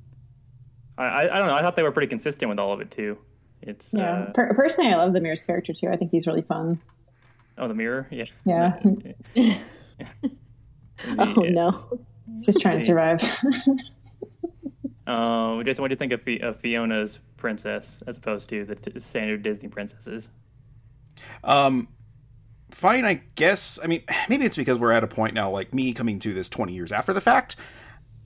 I, 0.97 1.29
I 1.29 1.39
don't 1.39 1.49
know. 1.49 1.55
I 1.55 1.61
thought 1.61 1.77
they 1.77 1.83
were 1.83 1.93
pretty 1.93 2.09
consistent 2.09 2.49
with 2.49 2.59
all 2.59 2.73
of 2.73 2.81
it 2.81 2.91
too. 2.91 3.19
It's 3.63 3.89
yeah. 3.93 4.13
Uh, 4.13 4.33
per- 4.33 4.55
personally, 4.55 4.91
I 4.91 4.97
love 4.97 5.13
the 5.13 5.21
mirror's 5.21 5.43
character 5.43 5.75
too. 5.75 5.89
I 5.89 5.97
think 5.97 6.11
he's 6.11 6.27
really 6.27 6.43
fun. 6.43 6.81
Oh, 7.59 7.69
the 7.69 7.75
mirror, 7.75 8.09
yeah. 8.11 8.25
Yeah. 8.47 8.79
oh 11.19 11.43
no. 11.43 12.01
Just 12.41 12.61
trying 12.61 12.79
to 12.79 12.85
survive. 12.85 13.23
uh, 15.07 15.63
Jason, 15.63 15.83
what 15.83 15.89
do 15.89 15.93
you 15.93 15.97
think 15.97 16.13
of, 16.13 16.21
of, 16.43 16.61
Fiona's 16.61 17.19
princess 17.37 17.99
as 18.07 18.17
opposed 18.17 18.49
to 18.49 18.65
the 18.65 18.75
t- 18.77 18.99
standard 19.01 19.43
Disney 19.43 19.69
princesses? 19.69 20.29
Um, 21.45 21.89
fine, 22.71 23.05
I 23.05 23.23
guess. 23.35 23.79
I 23.83 23.87
mean, 23.87 24.03
maybe 24.29 24.45
it's 24.45 24.57
because 24.57 24.79
we're 24.79 24.93
at 24.93 25.05
a 25.05 25.09
point 25.09 25.35
now, 25.35 25.51
like 25.51 25.75
me 25.75 25.93
coming 25.93 26.19
to 26.21 26.33
this 26.33 26.49
20 26.49 26.73
years 26.73 26.93
after 26.93 27.13
the 27.13 27.21
fact, 27.21 27.57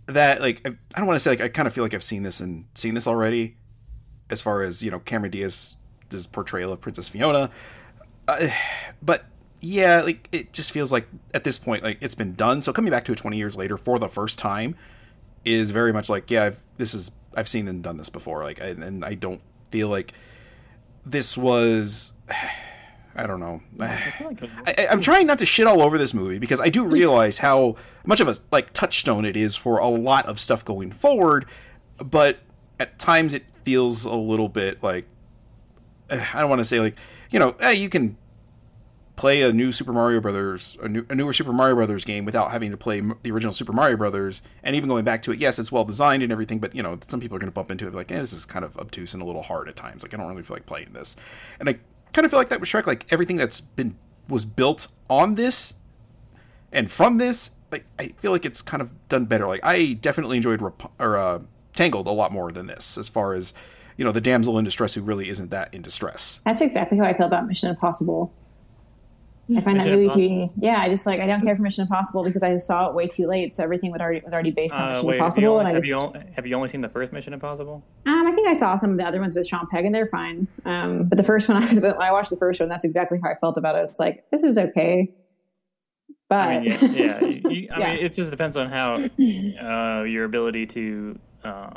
that 0.07 0.41
like 0.41 0.61
I, 0.67 0.71
I 0.95 0.99
don't 0.99 1.07
want 1.07 1.17
to 1.17 1.21
say 1.21 1.31
like 1.31 1.41
I 1.41 1.49
kind 1.49 1.67
of 1.67 1.73
feel 1.73 1.85
like 1.85 1.95
I've 1.95 2.03
seen 2.03 2.23
this 2.23 2.41
and 2.41 2.67
seen 2.75 2.95
this 2.95 3.07
already, 3.07 3.57
as 4.31 4.41
far 4.41 4.63
as 4.63 4.83
you 4.83 4.91
know 4.91 4.99
Cameron 4.99 5.31
Diaz's 5.31 5.77
portrayal 6.31 6.73
of 6.73 6.81
Princess 6.81 7.09
Fiona, 7.09 7.51
uh, 8.29 8.49
but 9.03 9.25
yeah, 9.65 10.03
like 10.03 10.29
it 10.31 10.53
just 10.53 10.73
feels 10.73 10.93
like 10.93 11.09
at 11.33 11.43
this 11.43 11.59
point 11.59 11.83
like 11.83 11.97
it's 12.03 12.15
been 12.15 12.35
done. 12.35 12.61
So 12.61 12.73
coming 12.73 12.91
back 12.91 13.07
to 13.07 13.13
it 13.13 13.19
20 13.19 13.39
years 13.39 13.57
later 13.57 13.79
for 13.79 13.99
the 13.99 14.09
first 14.09 14.39
time 14.39 14.77
is 15.45 15.71
very 15.71 15.93
much 15.93 16.11
like 16.11 16.31
yeah, 16.31 16.45
I've, 16.45 16.63
this 16.77 16.93
is 16.93 17.13
I've 17.35 17.49
seen 17.49 17.67
and 17.67 17.83
done 17.83 17.97
this 17.97 18.11
before. 18.11 18.43
Like 18.45 18.61
I, 18.61 18.67
and 18.67 19.03
I 19.05 19.15
don't 19.15 19.41
feel 19.71 19.89
like 19.89 20.13
this 21.05 21.37
was. 21.37 22.13
I 23.17 23.29
don't 23.29 23.39
know. 23.39 23.63
feel 23.79 24.27
like 24.27 24.43
it 24.43 24.51
was- 24.51 24.51
I, 24.67 24.89
I'm 24.91 25.01
trying 25.01 25.27
not 25.27 25.39
to 25.39 25.47
shit 25.47 25.67
all 25.67 25.81
over 25.81 25.97
this 25.97 26.13
movie 26.13 26.39
because 26.39 26.61
I 26.61 26.69
do 26.69 26.85
realize 26.87 27.39
how 27.39 27.77
much 28.05 28.21
of 28.21 28.29
a 28.29 28.37
like 28.53 28.73
touchstone 28.75 29.25
it 29.25 29.37
is 29.37 29.57
for 29.57 29.79
a 29.79 29.89
lot 29.89 30.27
of 30.27 30.39
stuff 30.39 30.63
going 30.65 30.93
forward, 30.93 31.47
but 31.97 32.41
at 32.79 32.99
times 32.99 33.33
it 33.33 33.45
feels 33.63 34.05
a 34.05 34.15
little 34.15 34.49
bit 34.51 34.83
like 34.83 35.07
I 36.11 36.41
don't 36.41 36.51
want 36.51 36.61
to 36.61 36.67
say 36.67 36.81
like 36.81 36.97
you 37.31 37.39
know 37.39 37.57
eh, 37.61 37.71
you 37.71 37.89
can 37.89 38.19
play 39.17 39.43
a 39.43 39.53
new 39.53 39.71
Super 39.73 39.93
Mario 39.93 40.21
Brothers 40.21 40.77
a, 40.83 40.89
new, 40.89 41.07
a 41.09 41.15
newer 41.15 41.33
Super 41.33 41.53
Mario 41.53 41.77
Brothers 41.77 42.05
game 42.05 42.25
without 42.25 42.51
having 42.51 42.71
to 42.71 42.77
play 42.77 43.01
the 43.23 43.31
original 43.31 43.53
Super 43.53 43.73
Mario 43.73 43.97
Brothers 43.97 44.43
and 44.63 44.75
even 44.75 44.89
going 44.89 45.05
back 45.05 45.23
to 45.23 45.33
it 45.33 45.39
yes 45.39 45.59
it's 45.59 45.71
well 45.71 45.85
designed 45.85 46.23
and 46.23 46.33
everything 46.33 46.59
but 46.59 46.75
you 46.75 46.83
know 46.83 46.99
some 47.07 47.21
people 47.21 47.37
are 47.37 47.41
going 47.41 47.51
to 47.51 47.55
bump 47.55 47.71
into 47.71 47.87
it 47.87 47.95
like 47.95 48.11
eh, 48.11 48.19
this 48.19 48.33
is 48.33 48.45
kind 48.45 48.65
of 48.65 48.77
obtuse 48.77 49.15
and 49.15 49.23
a 49.23 49.27
little 49.27 49.43
hard 49.43 49.69
at 49.69 49.77
times. 49.77 50.03
Like 50.03 50.15
I 50.15 50.17
don't 50.17 50.29
really 50.29 50.43
feel 50.43 50.57
like 50.57 50.67
playing 50.67 50.93
this. 50.93 51.17
And 51.61 51.69
I 51.69 51.79
kind 52.13 52.25
of 52.25 52.31
feel 52.31 52.41
like 52.41 52.49
that 52.49 52.61
with 52.61 52.69
Shrek 52.69 52.87
like 52.87 53.07
everything 53.13 53.37
that's 53.37 53.61
been 53.61 53.97
was 54.29 54.45
built 54.45 54.89
on 55.09 55.35
this 55.35 55.75
and 56.73 56.91
from 56.91 57.19
this 57.19 57.53
like 57.71 57.85
I 57.99 58.09
feel 58.19 58.33
like 58.33 58.45
it's 58.45 58.63
kind 58.63 58.81
of 58.81 59.09
done 59.09 59.27
better. 59.27 59.47
Like 59.47 59.61
I 59.63 59.95
definitely 59.95 60.37
enjoyed 60.37 60.63
Rep- 60.63 60.93
or 60.99 61.17
uh, 61.17 61.41
Tangled 61.75 62.07
a 62.07 62.13
lot 62.13 62.31
more 62.31 62.53
than 62.53 62.67
this 62.67 62.97
as 62.97 63.09
far 63.09 63.35
as 63.35 63.53
you 63.97 64.05
know 64.05 64.13
the 64.13 64.21
damsel 64.21 64.59
in 64.59 64.65
distress 64.65 64.95
who 64.95 65.03
really 65.03 65.29
isn't 65.29 65.51
that 65.51 65.75
in 65.75 65.83
distress. 65.83 66.41
That's 66.45 66.61
exactly 66.61 66.99
how 66.99 67.05
I 67.05 67.17
feel 67.17 67.27
about 67.27 67.49
Mission 67.49 67.69
Impossible. 67.69 68.33
I 69.57 69.61
find 69.61 69.79
that 69.79 69.89
movie 69.89 70.09
to 70.09 70.17
be 70.17 70.51
yeah. 70.57 70.81
I 70.81 70.89
just 70.89 71.05
like 71.07 71.21
I 71.21 71.27
don't 71.27 71.43
care 71.45 71.55
for 71.55 71.61
Mission 71.63 71.83
Impossible 71.83 72.25
because 72.25 72.43
I 72.43 72.57
saw 72.59 72.89
it 72.89 72.95
way 72.95 73.07
too 73.07 73.27
late, 73.27 73.55
so 73.55 73.63
everything 73.63 73.91
would 73.93 74.01
already 74.01 74.21
was 74.25 74.33
already 74.33 74.53
based 74.53 74.75
on 74.75 74.87
Uh, 74.87 74.91
Mission 74.93 75.07
wait, 75.09 75.13
have 75.15 75.21
Impossible, 75.21 75.43
you, 75.43 75.49
only, 75.51 75.61
and 75.61 75.69
I 75.69 75.73
have, 75.73 75.83
just 75.83 75.89
you 75.89 75.95
only, 75.97 76.21
have 76.35 76.47
you 76.47 76.57
only 76.57 76.69
seen 76.69 76.81
the 76.81 76.89
first 76.89 77.13
Mission 77.13 77.35
Impossible? 77.35 77.85
um, 78.07 78.27
I 78.27 78.33
think 78.33 78.49
I 78.49 78.55
saw 78.55 78.77
some 78.77 78.93
of 78.93 78.97
the 78.97 79.05
other 79.05 79.21
ones 79.21 79.37
with 79.37 79.47
Sean 79.47 79.67
Pegg, 79.71 79.85
and 79.85 79.95
they're 79.95 80.07
fine. 80.07 80.49
Um, 80.65 81.09
but 81.09 81.19
the 81.19 81.25
first 81.25 81.49
one, 81.51 81.57
I 81.63 81.67
was 81.67 81.81
when 81.81 81.93
I 82.01 82.11
watched 82.11 82.31
the 82.31 82.37
first 82.39 82.59
one, 82.61 82.69
that's 82.71 82.85
exactly 82.87 83.19
how 83.23 83.31
I 83.31 83.35
felt 83.35 83.59
about 83.59 83.77
it. 83.77 83.81
It's 83.81 84.01
like 84.01 84.25
this 84.31 84.45
is 84.45 84.57
okay, 84.57 85.13
but 86.31 86.37
I 86.49 86.61
mean, 86.61 86.69
yeah, 86.71 86.89
yeah. 86.93 87.27
You, 87.27 87.69
I 87.71 87.79
Yeah. 87.81 87.93
mean, 87.95 88.05
it 88.07 88.15
just 88.15 88.31
depends 88.31 88.57
on 88.57 88.71
how 88.71 88.95
uh, 88.95 90.05
your 90.05 90.25
ability 90.25 90.67
to 90.69 91.19
uh, 91.45 91.71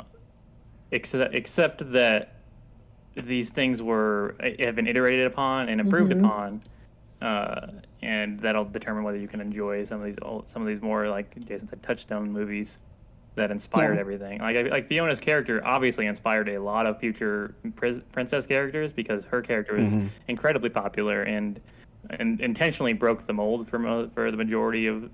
accept, 0.92 1.34
accept 1.34 1.92
that 1.92 2.32
these 3.14 3.50
things 3.50 3.82
were 3.82 4.36
have 4.60 4.74
been 4.76 4.86
iterated 4.86 5.26
upon 5.26 5.68
and 5.68 5.80
improved 5.82 6.12
Mhm. 6.12 6.20
upon, 6.24 6.62
uh, 7.20 7.66
and 8.02 8.40
that'll 8.40 8.64
determine 8.64 9.02
whether 9.04 9.18
you 9.18 9.28
can 9.28 9.40
enjoy 9.40 9.84
some 9.84 10.00
of 10.00 10.06
these 10.06 10.18
old, 10.22 10.48
some 10.48 10.62
of 10.62 10.68
these 10.68 10.80
more 10.82 11.08
like 11.08 11.34
Jason 11.46 11.68
said 11.68 11.82
touchstone 11.82 12.30
movies 12.32 12.78
that 13.34 13.50
inspired 13.50 13.94
Yeah. 13.94 14.00
everything. 14.00 14.40
Like 14.40 14.70
like 14.70 14.88
Fiona's 14.88 15.20
character 15.20 15.60
obviously 15.64 16.06
inspired 16.06 16.48
a 16.48 16.58
lot 16.58 16.86
of 16.86 16.98
future 16.98 17.54
princess 18.12 18.46
characters 18.46 18.92
because 18.92 19.24
her 19.26 19.42
character 19.42 19.74
was 19.74 19.88
Mhm. 19.88 20.10
incredibly 20.28 20.70
popular 20.70 21.22
and 21.22 21.60
and 22.10 22.40
intentionally 22.40 22.92
broke 22.92 23.26
the 23.26 23.32
mold 23.32 23.68
for 23.68 23.78
mo- 23.78 24.08
for 24.14 24.30
the 24.30 24.36
majority 24.36 24.86
of 24.86 25.10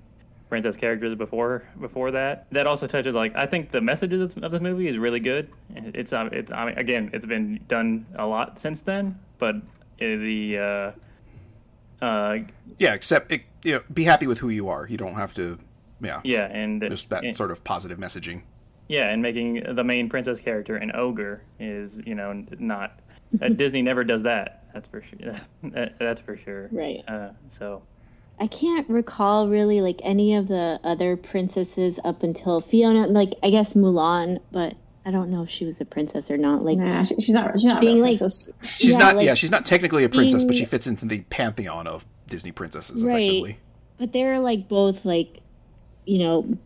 princess 0.49 0.77
characters 0.77 1.15
before 1.15 1.63
before 1.81 2.11
that. 2.11 2.45
That 2.51 2.67
also 2.67 2.85
touches 2.87 3.15
like 3.15 3.35
I 3.35 3.45
think 3.47 3.71
the 3.71 3.81
messages 3.81 4.21
of 4.21 4.43
of 4.43 4.51
this 4.51 4.61
movie 4.61 4.87
is 4.87 4.97
really 4.97 5.19
good. 5.19 5.49
It's 5.75 6.13
um, 6.13 6.29
it's 6.31 6.51
I 6.51 6.65
mean 6.67 6.77
again 6.77 7.09
it's 7.13 7.25
been 7.25 7.59
done 7.67 8.05
a 8.15 8.25
lot 8.25 8.59
since 8.59 8.81
then, 8.81 9.19
but 9.39 9.55
uh, 9.55 9.59
the 9.99 10.57
uh, 10.57 10.91
uh, 12.01 12.37
yeah 12.77 12.93
except 12.93 13.31
it, 13.31 13.43
you 13.63 13.73
know, 13.75 13.81
be 13.93 14.03
happy 14.03 14.27
with 14.27 14.39
who 14.39 14.49
you 14.49 14.67
are 14.69 14.87
you 14.87 14.97
don't 14.97 15.15
have 15.15 15.33
to 15.33 15.57
yeah 16.01 16.21
yeah 16.23 16.45
and 16.45 16.81
just 16.89 17.09
that 17.09 17.23
and- 17.23 17.35
sort 17.35 17.51
of 17.51 17.63
positive 17.63 17.97
messaging 17.97 18.43
Yeah, 18.87 19.09
and 19.09 19.21
making 19.21 19.63
the 19.75 19.83
main 19.83 20.09
princess 20.09 20.39
character 20.39 20.75
an 20.75 20.91
ogre 20.93 21.41
is, 21.59 21.99
you 22.05 22.13
know, 22.13 22.45
not. 22.59 22.99
Uh, 23.41 23.49
Disney 23.49 23.81
never 23.81 24.03
does 24.03 24.21
that. 24.23 24.65
That's 24.75 24.87
for 24.87 25.01
sure. 25.01 25.35
That's 25.99 26.21
for 26.21 26.37
sure. 26.37 26.69
Right. 26.71 27.01
Uh, 27.07 27.29
so, 27.49 27.81
I 28.39 28.45
can't 28.45 28.87
recall 28.87 29.47
really 29.49 29.81
like 29.81 29.99
any 30.03 30.35
of 30.35 30.47
the 30.47 30.79
other 30.83 31.17
princesses 31.17 31.97
up 32.03 32.21
until 32.21 32.61
Fiona. 32.61 33.07
Like 33.07 33.33
I 33.41 33.49
guess 33.49 33.73
Mulan, 33.73 34.37
but 34.51 34.75
I 35.05 35.11
don't 35.11 35.29
know 35.29 35.43
if 35.43 35.49
she 35.49 35.65
was 35.65 35.75
a 35.79 35.85
princess 35.85 36.31
or 36.31 36.37
not. 36.37 36.63
Like 36.65 36.77
nah, 36.77 37.03
she's 37.03 37.29
not. 37.29 37.53
She's 37.53 37.65
not 37.65 37.77
a 37.77 37.81
Being 37.81 37.95
real 37.97 38.05
like- 38.11 38.19
princess. 38.19 38.49
she's 38.63 38.91
Yeah, 38.91 38.97
not 38.97 39.15
like, 39.17 39.25
yeah 39.25 39.33
she's 39.35 39.51
not 39.51 39.63
technically 39.65 40.03
a 40.03 40.09
princess 40.09 40.43
but 40.43 40.55
she 40.55 40.65
fits 40.65 40.87
into 40.87 41.05
the 41.05 41.21
pantheon 41.29 41.85
of 41.87 42.05
disney 42.27 42.51
princesses 42.51 43.03
Right. 43.03 43.21
effectively 43.21 43.59
but 43.99 44.11
they're 44.13 44.39
like 44.39 44.67
both 44.67 45.05
like 45.05 45.41
you 46.05 46.17
know 46.19 46.57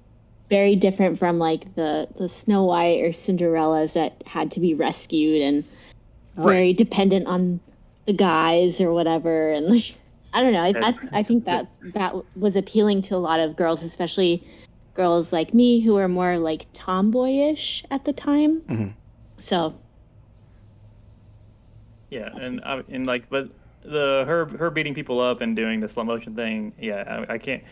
very 0.49 0.75
different 0.77 1.19
from 1.19 1.37
like 1.37 1.75
the 1.75 2.07
the 2.17 2.29
Snow 2.29 2.63
White 2.65 3.01
or 3.03 3.11
Cinderella's 3.13 3.93
that 3.93 4.23
had 4.25 4.51
to 4.51 4.59
be 4.59 4.73
rescued 4.73 5.41
and 5.41 5.63
very 6.35 6.47
right 6.67 6.77
dependent 6.77 7.27
on 7.27 7.59
the 8.05 8.13
guys 8.13 8.79
or 8.79 8.93
whatever 8.93 9.51
and 9.51 9.67
like 9.67 9.95
I 10.33 10.41
don't 10.41 10.53
know 10.53 10.63
I 10.63 10.71
That's- 10.71 10.95
I, 11.11 11.19
I 11.19 11.23
think 11.23 11.43
that 11.45 11.67
that 11.93 12.15
was 12.37 12.55
appealing 12.55 13.01
to 13.03 13.15
a 13.15 13.17
lot 13.17 13.39
of 13.41 13.55
girls 13.57 13.83
especially 13.83 14.43
girls 14.99 15.31
like 15.31 15.53
me 15.53 15.79
who 15.79 15.93
were 15.93 16.09
more 16.09 16.37
like 16.37 16.67
tomboyish 16.73 17.85
at 17.89 18.03
the 18.03 18.11
time 18.13 18.61
Mhm. 18.67 18.93
so 19.39 19.73
yeah, 22.11 22.29
and 22.41 22.59
I, 22.65 22.81
and 22.89 23.05
like, 23.05 23.29
but 23.29 23.49
the 23.83 24.23
her 24.27 24.45
her 24.57 24.69
beating 24.71 24.95
people 24.95 25.19
up 25.21 25.41
and 25.41 25.55
doing 25.55 25.79
the 25.79 25.87
slow 25.87 26.03
motion 26.03 26.35
thing, 26.35 26.73
yeah, 26.79 27.03
I, 27.29 27.35
I 27.35 27.37
can't. 27.37 27.63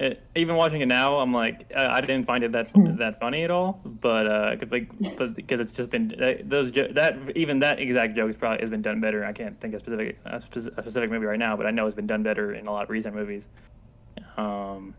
It, 0.00 0.26
even 0.34 0.56
watching 0.56 0.80
it 0.80 0.86
now, 0.86 1.18
I'm 1.18 1.32
like, 1.34 1.70
uh, 1.76 1.88
I 1.90 2.00
didn't 2.00 2.24
find 2.24 2.42
it 2.42 2.52
that 2.52 2.66
that 2.98 3.20
funny 3.20 3.44
at 3.44 3.50
all. 3.50 3.82
But 3.84 4.26
uh, 4.26 4.56
'cause, 4.56 4.70
like, 4.72 4.88
but 5.18 5.34
because 5.34 5.60
it's 5.60 5.72
just 5.72 5.90
been 5.90 6.08
that, 6.18 6.48
those 6.48 6.70
jo- 6.70 6.92
that 6.92 7.14
even 7.36 7.58
that 7.60 7.78
exact 7.78 8.16
joke 8.16 8.30
is 8.30 8.36
probably 8.36 8.60
has 8.62 8.70
been 8.70 8.82
done 8.82 9.00
better. 9.02 9.22
I 9.24 9.32
can't 9.34 9.60
think 9.60 9.74
of 9.74 9.80
specific 9.82 10.18
a 10.24 10.40
specific 10.40 11.10
movie 11.10 11.26
right 11.26 11.38
now, 11.38 11.54
but 11.54 11.66
I 11.66 11.70
know 11.70 11.86
it's 11.86 11.94
been 11.94 12.06
done 12.14 12.22
better 12.22 12.54
in 12.54 12.66
a 12.66 12.72
lot 12.72 12.84
of 12.84 12.90
recent 12.90 13.14
movies. 13.14 13.46
Um, 14.38 14.94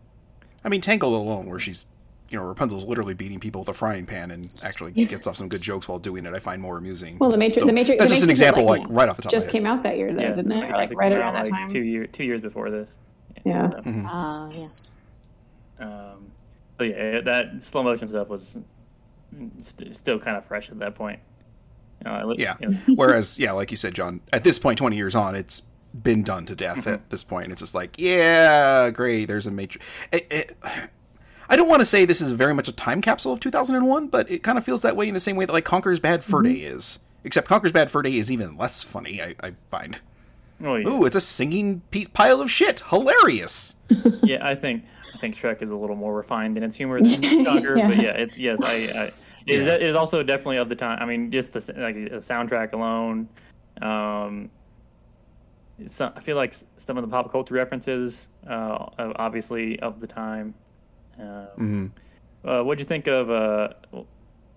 i 0.66 0.68
mean 0.68 0.80
tangled 0.82 1.14
alone 1.14 1.48
where 1.48 1.58
she's 1.58 1.86
you 2.28 2.36
know 2.38 2.44
rapunzel's 2.44 2.84
literally 2.84 3.14
beating 3.14 3.38
people 3.40 3.60
with 3.62 3.68
a 3.68 3.72
frying 3.72 4.04
pan 4.04 4.30
and 4.32 4.44
actually 4.64 4.90
gets 4.92 5.26
off 5.28 5.36
some 5.36 5.48
good 5.48 5.62
jokes 5.62 5.88
while 5.88 5.98
doing 5.98 6.26
it 6.26 6.34
i 6.34 6.38
find 6.40 6.60
more 6.60 6.76
amusing 6.76 7.16
Well, 7.18 7.30
the 7.30 7.38
Matrix. 7.38 7.60
So 7.60 7.66
the 7.66 7.72
Matrix. 7.72 7.98
that's 8.00 8.10
the 8.10 8.14
just 8.16 8.24
an 8.24 8.30
example 8.30 8.64
like, 8.64 8.80
like 8.82 8.88
right 8.90 9.08
off 9.08 9.16
the 9.16 9.22
top 9.22 9.30
just 9.32 9.46
of 9.46 9.52
came 9.52 9.64
out 9.64 9.82
that 9.84 9.96
year, 9.96 10.12
though, 10.12 10.20
yeah, 10.22 10.32
didn't 10.34 10.52
it? 10.52 10.64
Or 10.70 10.72
like 10.76 10.92
right 10.94 11.12
around 11.12 11.34
that 11.34 11.44
like, 11.44 11.52
time. 11.52 11.68
two 11.70 11.80
year 11.82 12.06
two 12.08 12.24
years 12.24 12.40
before 12.42 12.68
this. 12.70 12.90
Yeah. 13.44 13.70
So, 13.70 13.76
Mm-hmm. 13.82 14.06
uh, 14.06 14.50
yeah 15.78 15.86
Um, 15.86 16.26
so 16.78 16.84
yeah, 16.84 17.20
that 17.22 17.62
slow 17.62 17.82
motion 17.84 18.08
stuff 18.08 18.28
was 18.28 18.58
st- 19.62 19.96
still 19.96 20.18
kind 20.18 20.36
of 20.36 20.44
fresh 20.44 20.68
at 20.70 20.78
that 20.80 20.94
point. 20.94 21.20
Uh, 22.04 22.08
I 22.10 22.34
Yeah. 22.36 22.56
you 22.60 22.68
know, 22.70 22.76
Whereas, 22.94 23.38
yeah, 23.38 23.52
like 23.52 23.70
you 23.70 23.76
said, 23.76 23.94
John, 23.94 24.20
at 24.32 24.44
this 24.44 24.58
point, 24.58 24.78
20 24.78 24.96
years 24.96 25.14
on, 25.14 25.34
it's 25.34 25.62
been 26.02 26.22
done 26.22 26.46
to 26.46 26.54
death 26.54 26.78
Mm-hmm. 26.78 26.88
at 26.90 27.10
this 27.10 27.24
point. 27.24 27.52
It's 27.52 27.60
just 27.60 27.74
like, 27.74 27.94
yeah, 27.98 28.90
great, 28.90 29.26
there's 29.26 29.46
a 29.46 29.50
matrix. 29.50 29.84
It, 30.12 30.26
it, 30.30 30.56
I 31.48 31.56
don't 31.56 31.68
want 31.68 31.80
to 31.80 31.86
say 31.86 32.04
this 32.04 32.20
is 32.20 32.32
very 32.32 32.54
much 32.54 32.68
a 32.68 32.72
time 32.72 33.00
capsule 33.00 33.32
of 33.32 33.40
2001, 33.40 34.08
but 34.08 34.30
it 34.30 34.42
kind 34.42 34.58
of 34.58 34.64
feels 34.64 34.82
that 34.82 34.96
way 34.96 35.08
in 35.08 35.14
the 35.14 35.20
same 35.20 35.36
way 35.36 35.44
that, 35.44 35.52
like, 35.52 35.64
Conker's 35.64 36.00
Bad 36.00 36.24
Fur 36.24 36.42
Day 36.42 36.56
Mm-hmm. 36.56 36.76
is. 36.76 36.98
Except 37.24 37.48
Conker's 37.48 37.72
Bad 37.72 37.90
Fur 37.90 38.02
Day 38.02 38.16
is 38.16 38.30
even 38.30 38.56
less 38.56 38.82
funny, 38.82 39.20
I, 39.22 39.34
I 39.42 39.52
find. 39.70 39.98
oh, 40.64 40.76
yeah. 40.76 40.88
Ooh, 40.88 41.04
it's 41.04 41.16
a 41.16 41.20
singing 41.20 41.82
pe- 41.90 42.04
pile 42.06 42.40
of 42.40 42.50
shit. 42.50 42.82
Hilarious. 42.90 43.76
yeah, 44.22 44.46
I 44.46 44.54
think 44.54 44.84
I 45.14 45.18
think 45.18 45.36
Shrek 45.36 45.60
is 45.62 45.70
a 45.70 45.76
little 45.76 45.96
more 45.96 46.14
refined 46.14 46.56
in 46.56 46.62
its 46.62 46.76
humor 46.76 47.00
than 47.00 47.10
Conker, 47.22 47.76
Yeah. 47.78 47.88
but 47.88 47.96
yeah, 47.96 48.10
it's 48.10 48.36
yes, 48.36 48.58
I, 48.62 48.72
I 48.72 48.76
it, 48.76 49.12
Yeah. 49.46 49.74
it 49.74 49.82
is 49.82 49.96
also 49.96 50.22
definitely 50.22 50.58
of 50.58 50.68
the 50.68 50.76
time. 50.76 50.98
I 51.00 51.04
mean, 51.06 51.30
just 51.32 51.52
the 51.52 51.60
like 51.76 51.94
the 51.94 52.18
soundtrack 52.18 52.72
alone. 52.74 53.28
Um, 53.82 54.50
I 56.00 56.20
feel 56.20 56.36
like 56.36 56.54
some 56.76 56.96
of 56.96 57.02
the 57.04 57.08
pop 57.10 57.30
culture 57.30 57.54
references, 57.54 58.28
uh, 58.48 58.86
obviously 59.16 59.78
of 59.80 60.00
the 60.00 60.06
time. 60.06 60.54
Um, 61.18 61.46
hmm 61.56 61.86
Uh, 62.44 62.62
what'd 62.62 62.78
you 62.78 62.86
think 62.86 63.06
of? 63.08 63.30
Uh, 63.30 63.68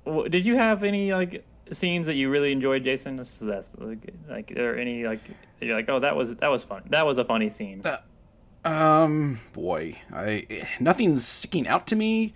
w- 0.06 0.30
did 0.30 0.46
you 0.46 0.56
have 0.56 0.84
any 0.84 1.12
like 1.14 1.44
scenes 1.72 2.06
that 2.06 2.16
you 2.16 2.30
really 2.30 2.52
enjoyed, 2.52 2.84
Jason? 2.84 3.16
This 3.16 3.42
is 3.42 3.48
that 3.48 3.66
like, 3.78 4.14
like 4.30 4.52
are 4.52 4.56
there 4.56 4.78
any 4.78 5.06
like 5.06 5.22
you're 5.62 5.76
like 5.76 5.90
oh 5.90 6.00
that 6.00 6.16
was 6.16 6.36
that 6.38 6.50
was 6.50 6.64
fun 6.64 6.84
that 6.90 7.06
was 7.06 7.18
a 7.18 7.26
funny 7.26 7.50
scene. 7.50 7.82
Um, 8.66 9.40
boy, 9.54 10.02
I 10.14 10.46
nothing's 10.80 11.26
sticking 11.26 11.68
out 11.68 11.88
to 11.88 11.96
me 11.96 12.34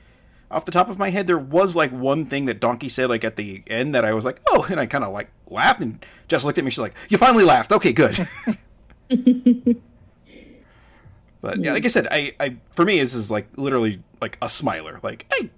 off 0.50 0.66
the 0.66 0.72
top 0.72 0.90
of 0.90 0.98
my 0.98 1.10
head. 1.10 1.28
There 1.28 1.38
was 1.38 1.76
like 1.76 1.92
one 1.92 2.26
thing 2.26 2.46
that 2.46 2.60
Donkey 2.60 2.88
said 2.90 3.10
like 3.10 3.24
at 3.24 3.36
the 3.36 3.64
end 3.68 3.94
that 3.94 4.06
I 4.06 4.14
was 4.14 4.24
like, 4.24 4.40
oh, 4.48 4.66
and 4.70 4.80
I 4.80 4.86
kind 4.86 5.04
of 5.04 5.12
like 5.12 5.30
laughed, 5.48 5.82
and 5.82 6.04
Jess 6.28 6.46
looked 6.46 6.58
at 6.58 6.64
me. 6.64 6.72
She's 6.72 6.80
like, 6.80 6.94
"You 7.10 7.18
finally 7.18 7.44
laughed. 7.44 7.72
Okay, 7.74 7.92
good." 7.94 8.18
but 11.42 11.60
yeah, 11.60 11.74
like 11.74 11.86
I 11.86 11.90
said, 11.90 12.08
I, 12.10 12.34
I 12.40 12.58
for 12.72 12.86
me 12.86 13.00
this 13.00 13.14
is 13.14 13.30
like 13.30 13.48
literally 13.58 14.02
like 14.22 14.38
a 14.42 14.50
smiler. 14.50 15.00
Like 15.04 15.26
I, 15.32 15.50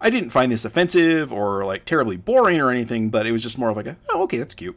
I 0.00 0.10
didn't 0.10 0.30
find 0.30 0.50
this 0.52 0.64
offensive 0.64 1.32
or 1.32 1.64
like 1.64 1.84
terribly 1.84 2.16
boring 2.16 2.60
or 2.60 2.70
anything, 2.70 3.10
but 3.10 3.26
it 3.26 3.32
was 3.32 3.42
just 3.42 3.58
more 3.58 3.70
of 3.70 3.76
like 3.76 3.86
a, 3.86 3.96
oh, 4.10 4.22
okay, 4.24 4.38
that's 4.38 4.54
cute. 4.54 4.76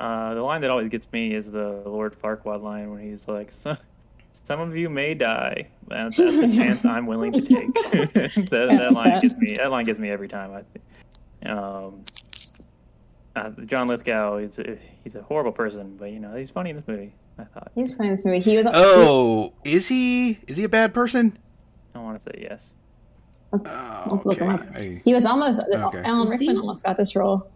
Uh, 0.00 0.34
the 0.34 0.42
line 0.42 0.60
that 0.60 0.70
always 0.70 0.88
gets 0.88 1.06
me 1.12 1.34
is 1.34 1.50
the 1.50 1.82
Lord 1.84 2.20
Farquaad 2.20 2.62
line 2.62 2.90
when 2.90 3.02
he's 3.02 3.26
like, 3.26 3.52
"Some, 3.52 4.60
of 4.60 4.76
you 4.76 4.88
may 4.88 5.14
die. 5.14 5.66
That's, 5.88 6.16
that's 6.16 6.36
the 6.36 6.46
chance 6.54 6.84
I'm 6.84 7.06
willing 7.06 7.32
to 7.32 7.40
take." 7.40 7.74
that, 7.74 8.50
that 8.50 8.92
line 8.92 9.20
gets 9.20 9.36
me. 9.38 9.48
That 9.56 9.70
line 9.72 9.86
gets 9.86 9.98
me 9.98 10.10
every 10.10 10.28
time. 10.28 10.52
I. 10.52 11.48
Um, 11.48 12.04
uh, 13.34 13.50
John 13.66 13.88
Lithgow. 13.88 14.38
A, 14.38 14.78
he's 15.08 15.14
a 15.20 15.22
horrible 15.24 15.52
person, 15.52 15.96
but 15.98 16.10
you 16.10 16.20
know 16.20 16.34
he's 16.36 16.50
funny 16.50 16.70
in 16.70 16.76
this 16.76 16.86
movie. 16.86 17.12
I 17.38 17.44
thought. 17.44 17.70
He's 17.74 17.94
funny 17.94 18.10
in 18.10 18.16
this 18.16 18.24
movie. 18.24 18.40
He 18.40 18.56
was. 18.56 18.66
Oh, 18.72 19.52
is 19.64 19.88
he? 19.88 20.38
Is 20.46 20.56
he 20.56 20.64
a 20.64 20.68
bad 20.68 20.92
person? 20.92 21.38
I 21.94 21.98
want 22.00 22.22
to 22.22 22.30
say 22.30 22.42
yes. 22.42 22.74
Oh, 23.52 24.08
Let's 24.10 24.26
look 24.26 24.38
him 24.38 24.48
up. 24.50 24.62
I- 24.74 25.00
He 25.04 25.14
was 25.14 25.24
almost. 25.24 25.60
Uh, 25.60 25.86
okay. 25.88 26.02
Alan 26.04 26.28
Rickman 26.28 26.58
almost 26.58 26.84
got 26.84 26.96
this 26.96 27.16
role. 27.16 27.50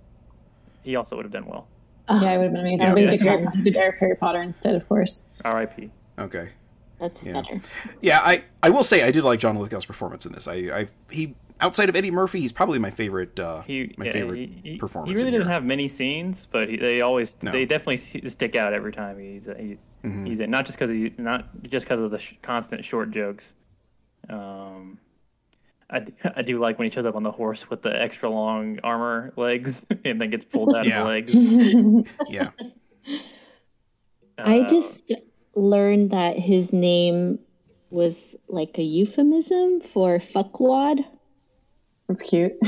He 0.82 0.96
also 0.96 1.16
would 1.16 1.24
have 1.24 1.32
done 1.32 1.46
well. 1.46 1.68
Uh, 2.08 2.20
yeah, 2.22 2.32
it 2.32 2.38
would 2.38 2.44
have 2.44 2.52
been 2.52 2.60
amazing. 2.62 2.88
Yeah. 2.88 2.94
But 2.94 3.02
he 3.02 3.06
did, 3.08 3.20
Harry, 3.22 3.46
he 3.54 3.62
did 3.62 3.74
Harry 3.76 3.96
Harry 4.00 4.16
Potter 4.16 4.42
instead, 4.42 4.74
of 4.74 4.88
course. 4.88 5.30
R.I.P. 5.44 5.90
okay. 6.18 6.48
That's 6.98 7.22
Yeah. 7.22 7.32
better. 7.34 7.60
Yeah, 8.00 8.20
I, 8.24 8.44
I 8.62 8.70
will 8.70 8.82
say 8.84 9.02
I 9.02 9.10
did 9.10 9.22
like 9.24 9.38
John 9.40 9.56
Lithgow's 9.58 9.84
performance 9.86 10.24
in 10.26 10.32
this. 10.32 10.48
I, 10.48 10.54
I 10.54 10.86
he 11.10 11.34
outside 11.62 11.88
of 11.88 11.96
Eddie 11.96 12.11
Murphy, 12.11 12.40
he's 12.40 12.53
probably 12.53 12.79
my 12.79 12.90
favorite. 12.90 13.38
Uh, 13.40 13.62
He, 13.62 13.94
my 13.96 14.07
yeah, 14.07 14.12
favorite 14.12 14.38
he, 14.38 14.61
he, 14.72 14.77
performance. 14.77 15.11
He 15.18 15.25
really 15.25 15.29
in 15.29 15.40
doesn't 15.40 15.48
here. 15.48 15.53
have 15.55 15.64
many 15.64 15.88
scenes, 15.88 16.46
but 16.51 16.68
he, 16.68 16.77
they 16.77 17.01
always 17.01 17.35
No. 17.42 17.53
they 17.53 17.64
definitely 17.64 18.29
stick 18.29 18.57
out 18.57 18.72
every 18.75 18.92
time 18.92 19.18
he's 19.18 19.46
he, 19.46 19.79
Mm-hmm. 20.05 20.25
he's 20.27 20.40
in. 20.40 20.51
Not 20.51 20.66
just 20.66 20.77
because 20.79 20.90
he 20.90 21.14
not 21.16 21.48
just 21.62 21.87
because 21.87 22.01
of 22.01 22.11
the 22.11 22.18
sh- 22.18 22.35
constant 22.42 22.85
short 22.85 23.12
jokes. 23.12 23.53
Um, 24.29 24.98
I, 25.90 26.01
d- 26.01 26.12
I 26.37 26.42
do 26.42 26.59
like 26.59 26.79
when 26.79 26.88
he 26.88 26.92
shows 26.92 27.05
up 27.07 27.14
on 27.14 27.22
the 27.22 27.31
horse 27.31 27.70
with 27.70 27.83
the 27.83 28.01
extra 28.03 28.29
long 28.29 28.81
armor 28.83 29.33
legs 29.37 29.81
and 30.05 30.20
then 30.20 30.31
gets 30.31 30.44
pulled 30.44 30.75
out 30.75 30.87
Yeah. 30.87 31.01
of 31.03 31.07
the 31.07 31.12
legs. 32.03 32.11
Yeah, 32.29 32.51
I 34.38 34.61
Uh, 34.61 34.68
just 34.70 35.12
learned 35.55 36.11
that 36.11 36.38
his 36.38 36.72
name 36.72 37.38
was 37.90 38.35
like 38.48 38.79
a 38.79 38.83
euphemism 38.83 39.81
for 39.83 40.18
fuckwad. 40.18 41.05
That's 42.12 42.29
cute. 42.29 42.55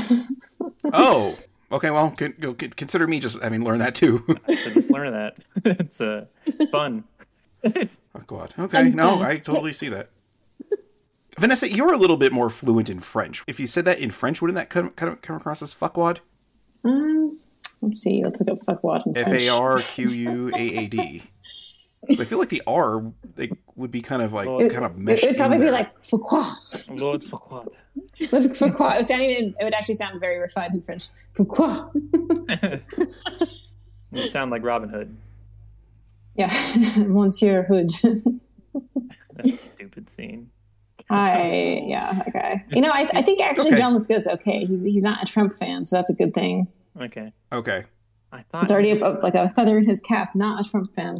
Oh, 0.93 1.35
okay. 1.71 1.89
Well, 1.89 2.11
con- 2.11 2.33
con- 2.39 2.55
consider 2.55 3.07
me 3.07 3.19
just 3.19 3.41
having 3.41 3.63
learned 3.63 3.81
that 3.81 3.95
too. 3.95 4.23
so 4.47 4.69
just 4.71 4.89
learn 4.91 5.11
that. 5.13 5.35
it's 5.65 5.99
uh, 5.99 6.25
fun. 6.71 7.03
oh 7.65 8.21
God. 8.27 8.53
Okay. 8.57 8.89
No, 8.89 9.21
I 9.21 9.37
totally 9.37 9.73
see 9.73 9.89
that. 9.89 10.09
Vanessa, 11.39 11.69
you're 11.69 11.91
a 11.93 11.97
little 11.97 12.17
bit 12.17 12.31
more 12.31 12.49
fluent 12.51 12.89
in 12.89 12.99
French. 12.99 13.43
If 13.47 13.59
you 13.59 13.65
said 13.67 13.83
that 13.85 13.97
in 13.99 14.11
French, 14.11 14.41
wouldn't 14.41 14.55
that 14.55 14.69
come, 14.69 14.91
kind 14.91 15.11
of 15.11 15.21
come 15.21 15.35
across 15.37 15.61
as 15.63 15.73
fuckwad? 15.73 16.19
um, 16.83 17.39
let's 17.81 17.99
see. 17.99 18.23
Let's 18.23 18.39
look 18.41 18.49
up 18.61 18.65
fuckwad 18.81 19.05
in 19.07 19.17
F 19.17 19.27
French. 19.27 19.43
A 19.43 19.49
R 19.49 19.79
Q 19.79 20.09
U 20.09 20.51
A 20.53 20.59
A 20.59 20.87
D. 20.87 21.23
So 22.13 22.21
I 22.21 22.25
feel 22.25 22.37
like 22.37 22.49
the 22.49 22.61
R 22.67 23.11
they 23.35 23.49
would 23.75 23.91
be 23.91 24.01
kind 24.01 24.21
of 24.21 24.31
like 24.33 24.47
It- 24.47 24.71
kind 24.71 24.85
of 24.85 24.97
meshed. 24.97 25.23
It 25.23 25.29
would 25.29 25.37
probably 25.37 25.55
in 25.55 25.61
be 25.61 25.65
there. 25.65 25.73
like 25.73 25.99
pourquoi. 26.01 26.45
Lord 26.89 27.23
Fuckwad. 27.23 27.69
Pourquoi. 28.19 28.95
It 28.95 28.97
would, 28.99 29.07
sound 29.07 29.21
even, 29.21 29.55
it 29.59 29.63
would 29.63 29.73
actually 29.73 29.95
sound 29.95 30.19
very 30.19 30.39
refined 30.39 30.73
in 30.75 30.81
French. 30.81 31.07
Pourquoi? 31.35 31.91
You 34.11 34.29
sound 34.29 34.49
like 34.49 34.63
Robin 34.63 34.87
Hood. 34.87 35.15
yeah, 36.35 36.49
Monsieur 36.97 37.63
Hood. 37.63 37.91
That 39.35 39.57
stupid 39.57 40.09
scene. 40.09 40.49
I 41.09 41.83
yeah, 41.85 42.23
okay. 42.29 42.63
You 42.69 42.81
know, 42.81 42.89
I, 42.89 43.07
I 43.13 43.21
think 43.21 43.41
actually 43.41 43.67
Okay. 43.67 43.77
John 43.77 43.93
Lithgow's 43.99 44.27
okay. 44.27 44.65
He's 44.65 44.85
he's 44.85 45.03
not 45.03 45.21
a 45.21 45.25
Trump 45.25 45.53
fan, 45.53 45.85
so 45.85 45.97
that's 45.97 46.09
a 46.09 46.13
good 46.13 46.33
thing. 46.33 46.67
Okay. 46.99 47.33
okay. 47.51 47.83
I 48.31 48.43
thought 48.43 48.63
It's 48.63 48.71
already 48.71 48.91
a, 48.91 48.95
like 48.95 49.35
a 49.35 49.49
feather 49.49 49.77
in 49.77 49.85
his 49.85 49.99
cap. 50.01 50.35
Not 50.35 50.65
a 50.65 50.69
Trump 50.69 50.87
fan. 50.95 51.15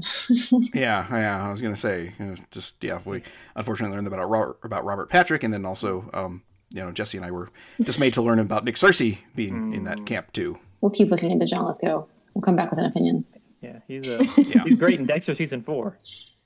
Yeah, 0.73 1.05
yeah. 1.09 1.45
I 1.45 1.51
was 1.51 1.61
gonna 1.61 1.75
say, 1.75 2.13
you 2.17 2.25
know, 2.25 2.35
just 2.51 2.81
yeah. 2.83 2.99
We 3.03 3.21
unfortunately 3.55 3.95
learned 3.95 4.07
about 4.07 4.29
Robert, 4.29 4.57
about 4.63 4.85
Robert 4.85 5.09
Patrick, 5.09 5.43
and 5.43 5.53
then 5.53 5.65
also, 5.65 6.09
um, 6.13 6.43
you 6.75 6.81
know, 6.81 6.91
Jessie 6.91 7.17
and 7.17 7.25
I 7.25 7.31
were 7.31 7.49
dismayed 7.81 8.13
to 8.15 8.21
learn 8.21 8.37
about 8.37 8.65
Nick 8.65 8.75
Searcy 8.75 9.19
being 9.33 9.73
in 9.73 9.85
that 9.85 10.05
camp 10.05 10.33
too. 10.33 10.59
We'll 10.81 10.91
keep 10.91 11.09
looking 11.09 11.31
into 11.31 11.45
John 11.45 11.65
Lithgow. 11.65 12.05
We'll 12.33 12.41
come 12.41 12.57
back 12.57 12.69
with 12.69 12.79
an 12.79 12.85
opinion. 12.85 13.23
Yeah, 13.61 13.79
he's 13.87 14.07
uh, 14.07 14.23
he's 14.35 14.75
great 14.75 14.99
in 14.99 15.05
Dexter 15.05 15.33
season 15.33 15.61
four. 15.63 15.97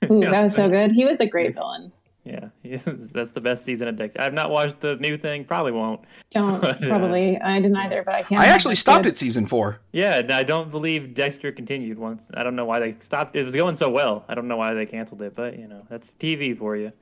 Ooh, 0.08 0.20
that 0.20 0.44
was 0.44 0.54
so 0.54 0.70
good. 0.70 0.92
He 0.92 1.04
was 1.04 1.18
a 1.18 1.26
great 1.26 1.52
villain. 1.54 1.92
Yeah, 2.24 2.50
he's, 2.62 2.84
that's 2.86 3.32
the 3.32 3.40
best 3.40 3.64
season 3.64 3.88
of 3.88 3.96
Dexter. 3.96 4.22
I've 4.22 4.32
not 4.32 4.50
watched 4.50 4.80
the 4.80 4.94
new 4.96 5.16
thing. 5.18 5.44
Probably 5.44 5.72
won't. 5.72 6.02
Don't 6.30 6.60
But, 6.60 6.84
uh, 6.84 6.86
probably. 6.86 7.36
I 7.40 7.60
didn't 7.60 7.76
either, 7.76 8.04
but 8.04 8.14
I 8.14 8.22
can't. 8.22 8.40
I 8.40 8.46
actually 8.46 8.76
stopped 8.76 9.02
did. 9.02 9.10
at 9.10 9.18
season 9.18 9.46
four. 9.46 9.80
Yeah, 9.92 10.18
and 10.20 10.30
I 10.30 10.44
don't 10.44 10.70
believe 10.70 11.12
Dexter 11.14 11.50
continued 11.50 11.98
once. 11.98 12.30
I 12.34 12.44
don't 12.44 12.54
know 12.54 12.66
why 12.66 12.78
they 12.78 12.94
stopped. 13.00 13.34
It 13.34 13.42
was 13.42 13.56
going 13.56 13.74
so 13.74 13.90
well. 13.90 14.24
I 14.28 14.34
don't 14.36 14.46
know 14.46 14.56
why 14.56 14.74
they 14.74 14.86
canceled 14.86 15.22
it, 15.22 15.34
but 15.34 15.58
you 15.58 15.66
know 15.66 15.86
that's 15.90 16.12
TV 16.20 16.56
for 16.56 16.76
you. 16.76 16.92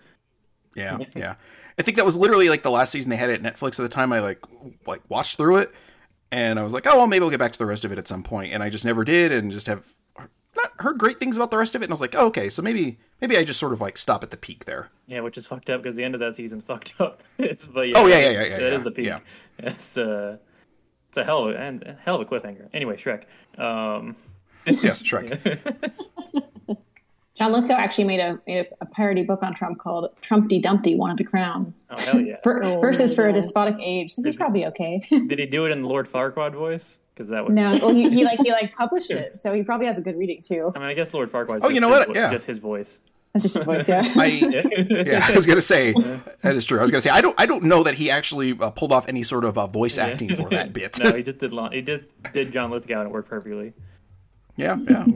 Yeah, 0.74 0.98
yeah. 1.14 1.34
I 1.78 1.82
think 1.82 1.96
that 1.96 2.06
was 2.06 2.16
literally 2.16 2.48
like 2.48 2.62
the 2.62 2.70
last 2.70 2.90
season 2.92 3.10
they 3.10 3.16
had 3.16 3.30
it 3.30 3.44
at 3.44 3.54
Netflix 3.54 3.78
at 3.78 3.82
the 3.84 3.88
time. 3.88 4.12
I 4.12 4.20
like 4.20 4.40
like 4.86 5.00
watched 5.08 5.36
through 5.36 5.58
it, 5.58 5.72
and 6.32 6.58
I 6.58 6.62
was 6.64 6.72
like, 6.72 6.86
oh 6.86 6.96
well, 6.96 7.06
maybe 7.06 7.24
I'll 7.24 7.30
get 7.30 7.38
back 7.38 7.52
to 7.52 7.58
the 7.58 7.66
rest 7.66 7.84
of 7.84 7.92
it 7.92 7.98
at 7.98 8.08
some 8.08 8.22
point, 8.22 8.52
and 8.52 8.62
I 8.62 8.70
just 8.70 8.84
never 8.84 9.04
did, 9.04 9.30
and 9.32 9.50
just 9.52 9.66
have 9.68 9.84
not 10.56 10.72
heard 10.80 10.98
great 10.98 11.18
things 11.20 11.36
about 11.36 11.50
the 11.52 11.56
rest 11.58 11.74
of 11.76 11.82
it. 11.82 11.84
And 11.84 11.92
I 11.92 11.94
was 11.94 12.00
like, 12.00 12.14
oh, 12.16 12.26
okay, 12.26 12.48
so 12.48 12.62
maybe 12.62 12.98
maybe 13.20 13.36
I 13.36 13.44
just 13.44 13.60
sort 13.60 13.72
of 13.72 13.80
like 13.80 13.96
stop 13.96 14.22
at 14.24 14.30
the 14.30 14.36
peak 14.36 14.64
there. 14.64 14.90
Yeah, 15.06 15.20
which 15.20 15.38
is 15.38 15.46
fucked 15.46 15.70
up 15.70 15.82
because 15.82 15.94
the 15.96 16.02
end 16.04 16.14
of 16.14 16.20
that 16.20 16.34
season's 16.34 16.64
fucked 16.64 16.94
up. 17.00 17.22
it's 17.38 17.64
but 17.66 17.82
yeah, 17.88 17.94
Oh, 17.96 18.06
yeah, 18.06 18.18
yeah, 18.18 18.30
yeah, 18.30 18.42
yeah, 18.42 18.48
That 18.58 18.62
yeah, 18.72 18.76
is 18.78 18.82
the 18.82 18.90
peak. 18.90 19.06
yeah. 19.06 19.20
It's 19.60 19.96
uh, 19.98 20.38
it's 21.08 21.18
a 21.18 21.24
hell 21.24 21.48
of 21.48 21.54
a 21.54 21.58
and 21.58 21.96
hell 22.04 22.16
of 22.16 22.22
a 22.22 22.24
cliffhanger. 22.24 22.68
Anyway, 22.74 22.96
Shrek. 22.96 23.24
Um, 23.62 24.14
Yes, 24.66 25.02
Shrek. 25.02 25.58
John 27.38 27.52
Lithgow 27.52 27.74
actually 27.74 28.04
made 28.04 28.20
a, 28.20 28.38
made 28.46 28.66
a, 28.66 28.66
a 28.82 28.86
parody 28.86 29.22
book 29.22 29.42
on 29.42 29.54
Trump 29.54 29.78
called 29.78 30.10
Trumpty 30.20 30.58
Dumpty 30.60 30.96
Wanted 30.96 31.20
a 31.20 31.24
Crown. 31.28 31.72
oh 31.90 32.00
hell 32.00 32.20
yeah! 32.20 32.36
For, 32.42 32.62
Oh 32.64 32.80
versus 32.80 33.16
my 33.16 33.22
for 33.22 33.28
a 33.28 33.32
despotic 33.32 33.76
age. 33.80 34.10
So 34.12 34.22
he's 34.22 34.36
probably 34.36 34.66
okay. 34.66 35.00
Did 35.10 35.38
he 35.38 35.46
do 35.46 35.64
it 35.66 35.72
in 35.72 35.82
the 35.82 35.88
Lord 35.88 36.10
Farquaad 36.10 36.52
voice? 36.54 36.98
Because 37.14 37.30
that 37.30 37.44
would. 37.44 37.52
no, 37.54 37.78
well, 37.82 37.94
he, 37.94 38.08
he 38.10 38.24
like 38.24 38.38
he 38.40 38.50
like 38.52 38.72
published 38.76 39.10
it, 39.10 39.38
so 39.38 39.52
he 39.52 39.62
probably 39.62 39.86
has 39.86 39.98
a 39.98 40.02
good 40.02 40.16
reading 40.18 40.40
too. 40.42 40.72
I 40.74 40.78
mean, 40.78 40.88
I 40.88 40.94
guess 40.94 41.12
Lord 41.14 41.30
Farquaad. 41.32 41.60
Oh, 41.62 41.68
you 41.68 41.80
know 41.80 41.88
what? 41.88 42.08
His, 42.08 42.16
Yeah. 42.16 42.30
just 42.32 42.46
his 42.46 42.58
voice. 42.58 42.98
That's 43.34 43.42
just 43.42 43.56
his 43.56 43.64
voice, 43.64 43.88
yeah. 43.88 44.02
I 44.16 44.24
yeah, 45.06 45.26
I 45.28 45.34
was 45.36 45.44
gonna 45.46 45.60
say 45.60 45.92
that 46.40 46.56
is 46.56 46.64
true. 46.64 46.78
I 46.78 46.82
was 46.82 46.90
gonna 46.90 47.02
say 47.02 47.10
I 47.10 47.20
don't 47.20 47.38
I 47.38 47.44
don't 47.46 47.64
know 47.64 47.82
that 47.84 47.94
he 47.94 48.10
actually 48.10 48.56
uh, 48.58 48.70
pulled 48.70 48.90
off 48.90 49.06
any 49.08 49.22
sort 49.22 49.44
of 49.44 49.58
uh, 49.58 49.66
voice 49.66 49.98
acting 49.98 50.34
for 50.34 50.48
that 50.48 50.72
bit. 50.72 50.98
no, 51.02 51.12
he 51.14 51.22
just 51.22 51.38
did. 51.38 51.52
Lo- 51.52 51.68
he 51.70 51.82
did 51.82 52.06
did 52.32 52.52
John 52.52 52.70
Lithgow 52.70 53.00
and 53.00 53.08
it 53.10 53.12
worked 53.12 53.28
perfectly. 53.28 53.74
yeah, 54.56 54.76
yeah. 54.88 55.06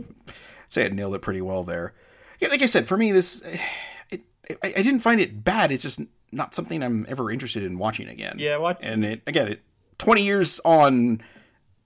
Say 0.68 0.84
it 0.84 0.92
nailed 0.92 1.14
it 1.14 1.20
pretty 1.22 1.40
well 1.40 1.64
there. 1.64 1.94
Yeah, 2.42 2.48
like 2.48 2.60
I 2.60 2.66
said, 2.66 2.88
for 2.88 2.96
me, 2.96 3.12
this 3.12 3.40
it, 4.10 4.20
I, 4.64 4.74
I 4.76 4.82
didn't 4.82 4.98
find 4.98 5.20
it 5.20 5.44
bad. 5.44 5.70
It's 5.70 5.84
just 5.84 6.00
not 6.32 6.56
something 6.56 6.82
I'm 6.82 7.06
ever 7.08 7.30
interested 7.30 7.62
in 7.62 7.78
watching 7.78 8.08
again. 8.08 8.36
Yeah, 8.38 8.56
watch. 8.56 8.78
and 8.80 9.04
it 9.04 9.22
again, 9.28 9.46
it 9.46 9.62
twenty 9.96 10.24
years 10.24 10.60
on. 10.64 11.22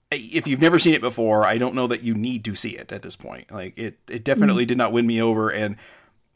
If 0.09 0.47
you've 0.47 0.61
never 0.61 0.79
seen 0.79 0.95
it 0.95 1.01
before, 1.01 1.45
I 1.45 1.59
don't 1.59 1.75
know 1.75 1.85
that 1.87 2.01
you 2.01 2.15
need 2.15 2.43
to 2.45 2.55
see 2.55 2.71
it 2.71 2.91
at 2.91 3.03
this 3.03 3.15
point. 3.15 3.51
Like 3.51 3.77
it, 3.77 3.99
it 4.09 4.23
definitely 4.23 4.63
mm-hmm. 4.63 4.69
did 4.69 4.77
not 4.77 4.93
win 4.93 5.05
me 5.05 5.21
over. 5.21 5.49
And 5.49 5.75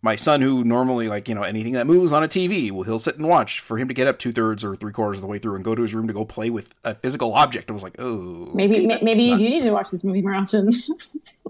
my 0.01 0.17
son, 0.17 0.41
who 0.41 0.63
normally 0.63 1.07
like 1.07 1.27
you 1.27 1.33
know 1.33 1.41
anything 1.41 1.73
that 1.73 1.87
moves 1.87 2.11
on 2.11 2.21
a 2.21 2.27
TV, 2.27 2.71
well, 2.71 2.83
he'll 2.83 2.99
sit 2.99 3.17
and 3.17 3.27
watch. 3.27 3.59
For 3.59 3.79
him 3.79 3.87
to 3.87 3.93
get 3.95 4.05
up 4.05 4.19
two 4.19 4.31
thirds 4.31 4.63
or 4.63 4.75
three 4.75 4.91
quarters 4.91 5.17
of 5.17 5.21
the 5.21 5.27
way 5.27 5.39
through 5.39 5.55
and 5.55 5.65
go 5.65 5.73
to 5.73 5.81
his 5.81 5.95
room 5.95 6.05
to 6.05 6.13
go 6.13 6.25
play 6.25 6.51
with 6.51 6.75
a 6.83 6.93
physical 6.93 7.33
object, 7.33 7.71
I 7.71 7.73
was 7.73 7.81
like, 7.81 7.95
oh, 7.97 8.51
Maybe 8.53 8.75
okay, 8.75 8.85
ma- 8.85 8.93
that's 8.93 9.03
maybe 9.03 9.23
you 9.23 9.31
not- 9.31 9.39
do 9.39 9.49
need 9.49 9.61
to 9.61 9.71
watch 9.71 9.89
this 9.89 10.03
movie 10.03 10.21
more 10.21 10.35
often. 10.35 10.69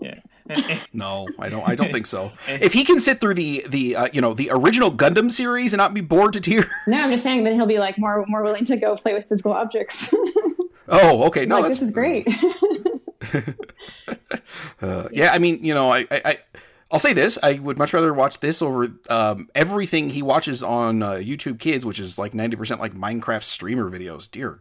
Yeah. 0.02 0.20
No, 0.94 1.28
I 1.40 1.50
don't. 1.50 1.68
I 1.68 1.76
don't 1.76 1.92
think 1.92 2.06
so. 2.06 2.32
If 2.48 2.74
he 2.74 2.84
can 2.84 3.00
sit 3.00 3.20
through 3.22 3.36
the 3.36 3.66
the 3.68 3.96
uh, 3.96 4.08
you 4.14 4.22
know 4.22 4.34
the 4.34 4.50
original 4.52 4.92
Gundam 4.92 5.32
series 5.32 5.74
and 5.74 5.80
not 5.80 5.94
be 5.94 6.02
bored 6.02 6.34
to 6.34 6.42
tears. 6.42 6.66
no, 6.88 6.98
I'm 6.98 7.10
just 7.10 7.24
saying 7.24 7.44
that 7.46 7.54
he'll 7.54 7.66
be 7.66 7.80
like 7.80 7.98
more 7.98 8.26
more 8.28 8.44
willing 8.44 8.66
to 8.66 8.78
go 8.78 8.96
play 8.96 9.14
with 9.14 9.28
physical 9.28 9.54
objects. 9.54 10.14
Oh, 10.94 11.24
okay. 11.28 11.46
No, 11.46 11.56
like 11.56 11.66
that's 11.66 11.80
this 11.80 11.90
is 11.90 11.92
great. 11.92 12.28
Uh, 14.82 15.08
yeah, 15.12 15.32
I 15.32 15.38
mean, 15.38 15.64
you 15.64 15.74
know, 15.74 15.92
I, 15.92 16.00
I, 16.12 16.22
I, 16.26 16.38
I'll 16.92 17.00
say 17.00 17.14
this: 17.14 17.38
I 17.42 17.60
would 17.60 17.78
much 17.78 17.94
rather 17.94 18.14
watch 18.14 18.40
this 18.40 18.62
over 18.62 18.88
um, 19.10 19.48
everything 19.56 20.10
he 20.10 20.22
watches 20.22 20.62
on 20.64 21.02
uh, 21.04 21.12
YouTube 21.14 21.60
Kids, 21.60 21.86
which 21.86 22.00
is 22.00 22.18
like 22.18 22.34
ninety 22.34 22.56
percent 22.58 22.82
like 22.82 22.94
Minecraft 22.94 23.44
streamer 23.44 23.90
videos. 23.90 24.30
Dear 24.30 24.60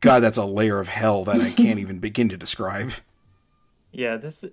God, 0.00 0.20
that's 0.20 0.38
a 0.38 0.44
layer 0.44 0.80
of 0.80 0.88
hell 0.88 1.24
that 1.24 1.40
I 1.40 1.50
can't 1.50 1.78
even 1.78 1.98
begin 1.98 2.28
to 2.30 2.36
describe. 2.36 2.92
Yeah, 3.92 4.16
this. 4.16 4.44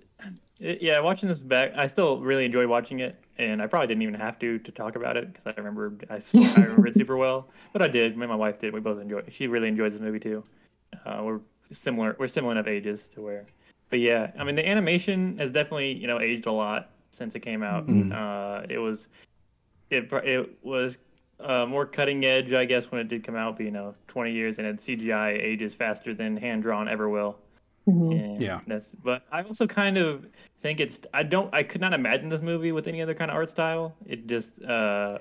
It, 0.60 0.82
yeah, 0.82 1.00
watching 1.00 1.28
this 1.28 1.38
back, 1.38 1.72
I 1.74 1.86
still 1.86 2.20
really 2.20 2.44
enjoyed 2.44 2.68
watching 2.68 3.00
it, 3.00 3.16
and 3.38 3.62
I 3.62 3.66
probably 3.66 3.88
didn't 3.88 4.02
even 4.02 4.14
have 4.14 4.38
to 4.40 4.58
to 4.58 4.72
talk 4.72 4.96
about 4.96 5.16
it 5.16 5.32
because 5.32 5.46
I 5.46 5.58
remember 5.58 5.94
I, 6.10 6.18
still, 6.18 6.44
I 6.44 6.62
remember 6.62 6.86
it 6.88 6.94
super 6.94 7.16
well. 7.16 7.48
But 7.72 7.82
I 7.82 7.88
did. 7.88 8.16
Me 8.16 8.24
and 8.24 8.30
my 8.30 8.36
wife 8.36 8.58
did. 8.58 8.74
We 8.74 8.80
both 8.80 9.00
enjoyed. 9.00 9.32
She 9.32 9.46
really 9.46 9.68
enjoys 9.68 9.92
this 9.92 10.00
movie 10.00 10.20
too. 10.20 10.44
Uh, 11.06 11.20
we're 11.22 11.40
similar. 11.72 12.16
We're 12.18 12.28
similar 12.28 12.52
enough 12.52 12.66
ages 12.66 13.06
to 13.14 13.22
where. 13.22 13.46
But 13.88 14.00
yeah, 14.00 14.32
I 14.38 14.44
mean 14.44 14.56
the 14.56 14.68
animation 14.68 15.38
has 15.38 15.50
definitely 15.50 15.92
you 15.92 16.06
know 16.06 16.20
aged 16.20 16.46
a 16.46 16.52
lot 16.52 16.90
since 17.10 17.34
it 17.34 17.40
came 17.40 17.62
out. 17.62 17.88
Uh, 17.88 18.66
it 18.68 18.78
was, 18.78 19.08
it 19.90 20.08
it 20.12 20.58
was 20.62 20.98
uh, 21.40 21.66
more 21.66 21.86
cutting 21.86 22.24
edge, 22.24 22.52
I 22.52 22.64
guess, 22.64 22.90
when 22.90 23.00
it 23.00 23.08
did 23.08 23.24
come 23.24 23.36
out. 23.36 23.56
But 23.56 23.64
you 23.64 23.70
know, 23.70 23.94
20 24.08 24.32
years 24.32 24.58
and 24.58 24.66
it 24.66 24.78
CGI 24.78 25.40
ages 25.40 25.74
faster 25.74 26.14
than 26.14 26.36
hand 26.36 26.62
drawn 26.62 26.88
ever 26.88 27.08
will. 27.08 27.38
And 27.90 28.40
Yeah. 28.40 28.60
that's. 28.66 28.94
But 28.94 29.22
I 29.30 29.42
also 29.42 29.66
kind 29.66 29.98
of 29.98 30.26
think 30.62 30.80
it's. 30.80 30.98
I 31.12 31.22
don't. 31.22 31.52
I 31.54 31.62
could 31.62 31.80
not 31.80 31.92
imagine 31.92 32.28
this 32.28 32.42
movie 32.42 32.72
with 32.72 32.86
any 32.86 33.02
other 33.02 33.14
kind 33.14 33.30
of 33.30 33.36
art 33.36 33.50
style. 33.50 33.94
It 34.06 34.26
just. 34.26 34.62
uh 34.62 35.18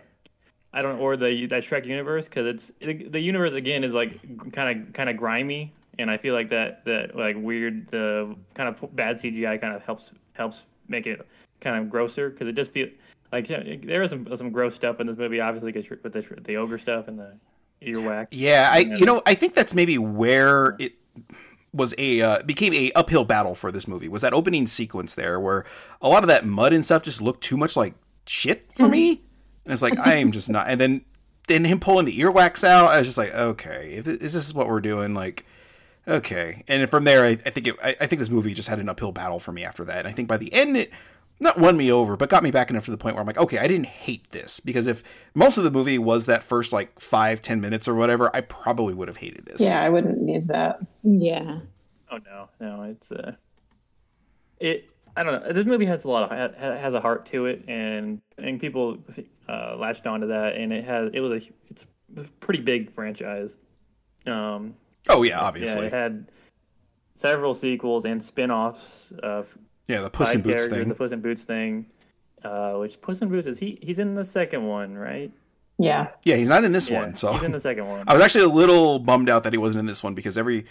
I 0.71 0.83
don't, 0.83 0.99
or 0.99 1.17
the 1.17 1.47
that 1.47 1.63
Shrek 1.63 1.87
universe 1.87 2.25
because 2.25 2.45
it's 2.45 2.71
it, 2.79 3.11
the 3.11 3.19
universe 3.19 3.53
again 3.53 3.83
is 3.83 3.91
like 3.91 4.21
kind 4.53 4.87
of 4.87 4.93
kind 4.93 5.09
of 5.09 5.17
grimy 5.17 5.73
and 5.99 6.09
I 6.09 6.17
feel 6.17 6.33
like 6.33 6.49
that 6.49 6.85
that 6.85 7.15
like 7.15 7.35
weird 7.37 7.89
the 7.89 8.35
kind 8.55 8.69
of 8.69 8.95
bad 8.95 9.19
CGI 9.19 9.59
kind 9.59 9.75
of 9.75 9.83
helps 9.83 10.11
helps 10.33 10.63
make 10.87 11.05
it 11.05 11.25
kind 11.61 11.77
of 11.77 11.89
grosser 11.89 12.29
because 12.29 12.47
it 12.47 12.55
just 12.55 12.71
feel 12.71 12.87
like 13.31 13.47
there 13.47 14.01
is 14.01 14.09
some 14.09 14.27
some 14.35 14.51
gross 14.51 14.75
stuff 14.75 14.99
in 14.99 15.07
this 15.07 15.17
movie, 15.17 15.39
obviously, 15.39 15.73
cause 15.73 15.89
with 15.89 16.01
the 16.13 16.25
the 16.45 16.55
ogre 16.55 16.79
stuff 16.79 17.07
and 17.07 17.19
the 17.19 17.33
earwax. 17.81 18.27
Yeah, 18.31 18.69
I 18.71 18.79
you 18.79 19.05
know 19.05 19.21
I 19.25 19.35
think 19.35 19.53
that's 19.53 19.75
maybe 19.75 19.97
where 19.97 20.75
it 20.79 20.93
was 21.73 21.93
a 21.97 22.21
uh, 22.21 22.43
became 22.43 22.73
a 22.73 22.91
uphill 22.93 23.25
battle 23.25 23.55
for 23.55 23.71
this 23.71 23.87
movie. 23.87 24.07
Was 24.07 24.21
that 24.21 24.33
opening 24.33 24.67
sequence 24.67 25.15
there 25.15 25.39
where 25.39 25.65
a 26.01 26.09
lot 26.09 26.23
of 26.23 26.27
that 26.27 26.45
mud 26.45 26.73
and 26.73 26.83
stuff 26.83 27.03
just 27.03 27.21
looked 27.21 27.41
too 27.41 27.57
much 27.57 27.77
like 27.77 27.93
shit 28.25 28.71
for 28.75 28.87
me? 28.87 29.23
And 29.65 29.73
it's 29.73 29.81
like 29.81 29.97
I 29.97 30.15
am 30.15 30.31
just 30.31 30.49
not 30.49 30.67
and 30.67 30.79
then 30.79 31.05
then 31.47 31.65
him 31.65 31.79
pulling 31.79 32.05
the 32.05 32.17
earwax 32.19 32.63
out 32.63 32.89
I 32.89 32.99
was 32.99 33.07
just 33.07 33.17
like 33.17 33.33
okay 33.33 33.93
if 33.95 34.05
this 34.05 34.35
is 34.35 34.53
what 34.53 34.67
we're 34.67 34.81
doing 34.81 35.13
like 35.13 35.45
okay. 36.07 36.63
And 36.67 36.89
from 36.89 37.03
there 37.03 37.23
I, 37.23 37.31
I 37.31 37.49
think 37.49 37.67
it, 37.67 37.75
I, 37.83 37.95
I 38.01 38.07
think 38.07 38.19
this 38.19 38.29
movie 38.29 38.53
just 38.53 38.69
had 38.69 38.79
an 38.79 38.89
uphill 38.89 39.11
battle 39.11 39.39
for 39.39 39.51
me 39.51 39.63
after 39.63 39.85
that. 39.85 39.99
And 39.99 40.07
I 40.07 40.11
think 40.11 40.27
by 40.27 40.37
the 40.37 40.51
end 40.53 40.75
it 40.77 40.91
not 41.39 41.57
won 41.57 41.77
me 41.77 41.91
over, 41.91 42.17
but 42.17 42.29
got 42.29 42.43
me 42.43 42.51
back 42.51 42.69
enough 42.69 42.85
to 42.85 42.91
the 42.91 42.97
point 42.97 43.15
where 43.15 43.21
I'm 43.21 43.27
like, 43.27 43.37
okay, 43.37 43.59
I 43.59 43.67
didn't 43.67 43.87
hate 43.87 44.31
this 44.31 44.59
because 44.59 44.87
if 44.87 45.03
most 45.33 45.57
of 45.57 45.63
the 45.63 45.71
movie 45.71 45.97
was 45.97 46.25
that 46.25 46.43
first 46.43 46.73
like 46.73 46.99
five, 46.99 47.41
ten 47.41 47.61
minutes 47.61 47.87
or 47.87 47.95
whatever, 47.95 48.33
I 48.35 48.41
probably 48.41 48.93
would 48.93 49.07
have 49.07 49.17
hated 49.17 49.45
this. 49.45 49.61
Yeah, 49.61 49.81
I 49.81 49.89
wouldn't 49.89 50.21
need 50.21 50.47
that. 50.47 50.79
Yeah. 51.03 51.59
Oh 52.11 52.17
no, 52.17 52.49
no, 52.59 52.83
it's 52.83 53.11
uh, 53.11 53.33
it. 54.59 54.89
I 55.15 55.23
don't 55.23 55.41
know. 55.41 55.53
This 55.53 55.65
movie 55.65 55.85
has 55.85 56.03
a 56.03 56.09
lot 56.09 56.31
of 56.31 56.55
has 56.55 56.93
a 56.93 57.01
heart 57.01 57.25
to 57.27 57.45
it, 57.45 57.63
and 57.67 58.21
and 58.37 58.59
people 58.59 58.97
uh, 59.47 59.75
latched 59.77 60.07
onto 60.07 60.27
that, 60.27 60.55
and 60.55 60.73
it 60.73 60.83
has 60.85 61.11
it 61.13 61.21
was 61.21 61.31
a 61.31 61.49
it's 61.69 61.85
a 62.17 62.23
pretty 62.39 62.61
big 62.61 62.93
franchise. 62.93 63.51
Um. 64.25 64.75
Oh 65.07 65.23
yeah, 65.23 65.39
obviously. 65.39 65.81
Yeah, 65.81 65.87
it 65.87 65.93
had 65.93 66.31
several 67.15 67.53
sequels 67.53 68.05
and 68.05 68.23
spin-offs 68.23 69.11
of 69.23 69.57
yeah, 69.89 70.01
the 70.01 70.09
Puss 70.09 70.33
in 70.33 70.41
Boots 70.41 70.67
thing. 70.67 70.87
The 70.87 70.95
Puss 70.95 71.11
in 71.11 71.19
Boots 71.19 71.43
thing. 71.43 71.85
Uh, 72.43 72.75
which 72.75 73.01
Puss 73.01 73.21
in 73.21 73.27
Boots 73.27 73.47
is 73.47 73.59
he? 73.59 73.77
He's 73.81 73.99
in 73.99 74.15
the 74.15 74.23
second 74.23 74.65
one, 74.65 74.97
right? 74.97 75.29
Yeah. 75.77 76.11
Yeah, 76.23 76.35
he's 76.37 76.47
not 76.47 76.63
in 76.63 76.71
this 76.71 76.89
Yeah, 76.89 77.01
one. 77.01 77.15
So 77.15 77.33
he's 77.33 77.43
in 77.43 77.51
the 77.51 77.59
second 77.59 77.87
one. 77.87 78.03
I 78.07 78.13
was 78.13 78.21
actually 78.21 78.45
a 78.45 78.49
little 78.49 78.99
bummed 78.99 79.29
out 79.29 79.43
that 79.43 79.51
he 79.53 79.57
wasn't 79.57 79.81
in 79.81 79.85
this 79.87 80.01
one 80.03 80.13
because 80.13 80.37
every 80.37 80.65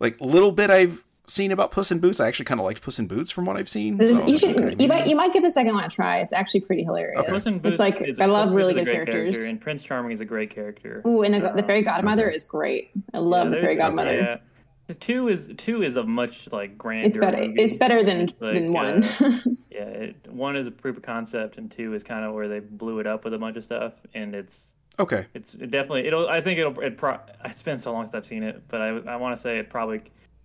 like 0.00 0.20
little 0.20 0.52
bit 0.52 0.68
I've 0.70 1.02
seen 1.26 1.52
about 1.52 1.70
Puss 1.70 1.90
in 1.90 2.00
Boots, 2.00 2.20
I 2.20 2.28
actually 2.28 2.44
kind 2.44 2.60
of 2.60 2.64
liked 2.66 2.82
Puss 2.82 2.98
in 2.98 3.06
Boots 3.06 3.30
from 3.30 3.46
what 3.46 3.56
I've 3.56 3.68
seen. 3.68 3.96
This 3.96 4.10
is- 4.10 4.18
so 4.18 4.22
I 4.24 4.26
you 4.26 4.32
was 4.32 4.42
like, 4.42 4.56
should 4.56 4.64
okay. 4.74 4.82
you 4.82 4.88
might 4.88 5.06
you 5.06 5.16
might 5.16 5.32
give 5.32 5.42
the 5.42 5.50
second 5.50 5.74
one 5.74 5.84
a 5.84 5.88
try. 5.88 6.18
It's 6.20 6.32
actually 6.34 6.60
pretty 6.60 6.82
hilarious. 6.82 7.18
Okay. 7.20 7.30
Puss 7.32 7.46
in 7.46 7.60
It's 7.64 7.78
like 7.80 8.00
is- 8.02 8.18
got 8.18 8.28
a 8.28 8.32
lot 8.32 8.42
Puss 8.42 8.50
of 8.50 8.56
really 8.56 8.74
good 8.74 8.86
characters. 8.86 9.34
character, 9.36 9.50
and 9.50 9.60
Prince 9.60 9.82
Charming 9.82 10.12
is 10.12 10.20
a 10.20 10.24
great 10.26 10.50
character. 10.50 11.02
Ooh, 11.06 11.22
and 11.22 11.32
the, 11.34 11.40
the 11.40 11.58
Um, 11.60 11.64
fairy 11.66 11.82
godmother 11.82 12.26
okay. 12.28 12.36
is 12.36 12.44
great. 12.44 12.90
I 13.14 13.18
love 13.18 13.48
the 13.50 13.56
fairy 13.56 13.76
there's- 13.76 13.78
godmother. 13.88 14.14
Yeah. 14.16 14.36
The 14.86 14.94
two 14.94 15.28
is 15.28 15.50
two 15.56 15.82
is 15.82 15.96
a 15.96 16.02
much 16.04 16.50
like 16.52 16.76
grander. 16.76 17.08
It's 17.08 17.16
better. 17.16 17.38
movie. 17.38 17.54
It's 17.62 17.74
better 17.76 18.04
than 18.04 18.26
Like, 18.40 18.54
than 18.54 18.72
one. 18.72 19.02
uh, 19.04 19.38
Yeah, 19.70 19.84
it, 19.86 20.30
one 20.30 20.56
is 20.56 20.66
a 20.66 20.70
proof 20.70 20.96
of 20.96 21.02
concept, 21.02 21.56
and 21.58 21.70
two 21.70 21.94
is 21.94 22.04
kind 22.04 22.24
of 22.24 22.32
where 22.34 22.48
they 22.48 22.60
blew 22.60 23.00
it 23.00 23.06
up 23.06 23.24
with 23.24 23.34
a 23.34 23.38
bunch 23.38 23.56
of 23.56 23.64
stuff, 23.64 23.94
and 24.14 24.34
it's 24.34 24.76
Okay. 25.00 25.26
it's 25.34 25.54
it 25.54 25.70
definitely 25.70 26.06
it'll. 26.06 26.28
I 26.28 26.40
think 26.40 26.58
it'll. 26.60 26.78
It 26.80 26.96
pro, 26.96 27.18
it's 27.44 27.62
been 27.62 27.78
so 27.78 27.92
long 27.92 28.04
since 28.04 28.14
I've 28.14 28.26
seen 28.26 28.42
it, 28.44 28.62
but 28.68 28.80
I 28.80 28.88
I 28.88 29.16
want 29.16 29.34
to 29.36 29.42
say 29.42 29.58
it 29.58 29.70
probably 29.70 30.02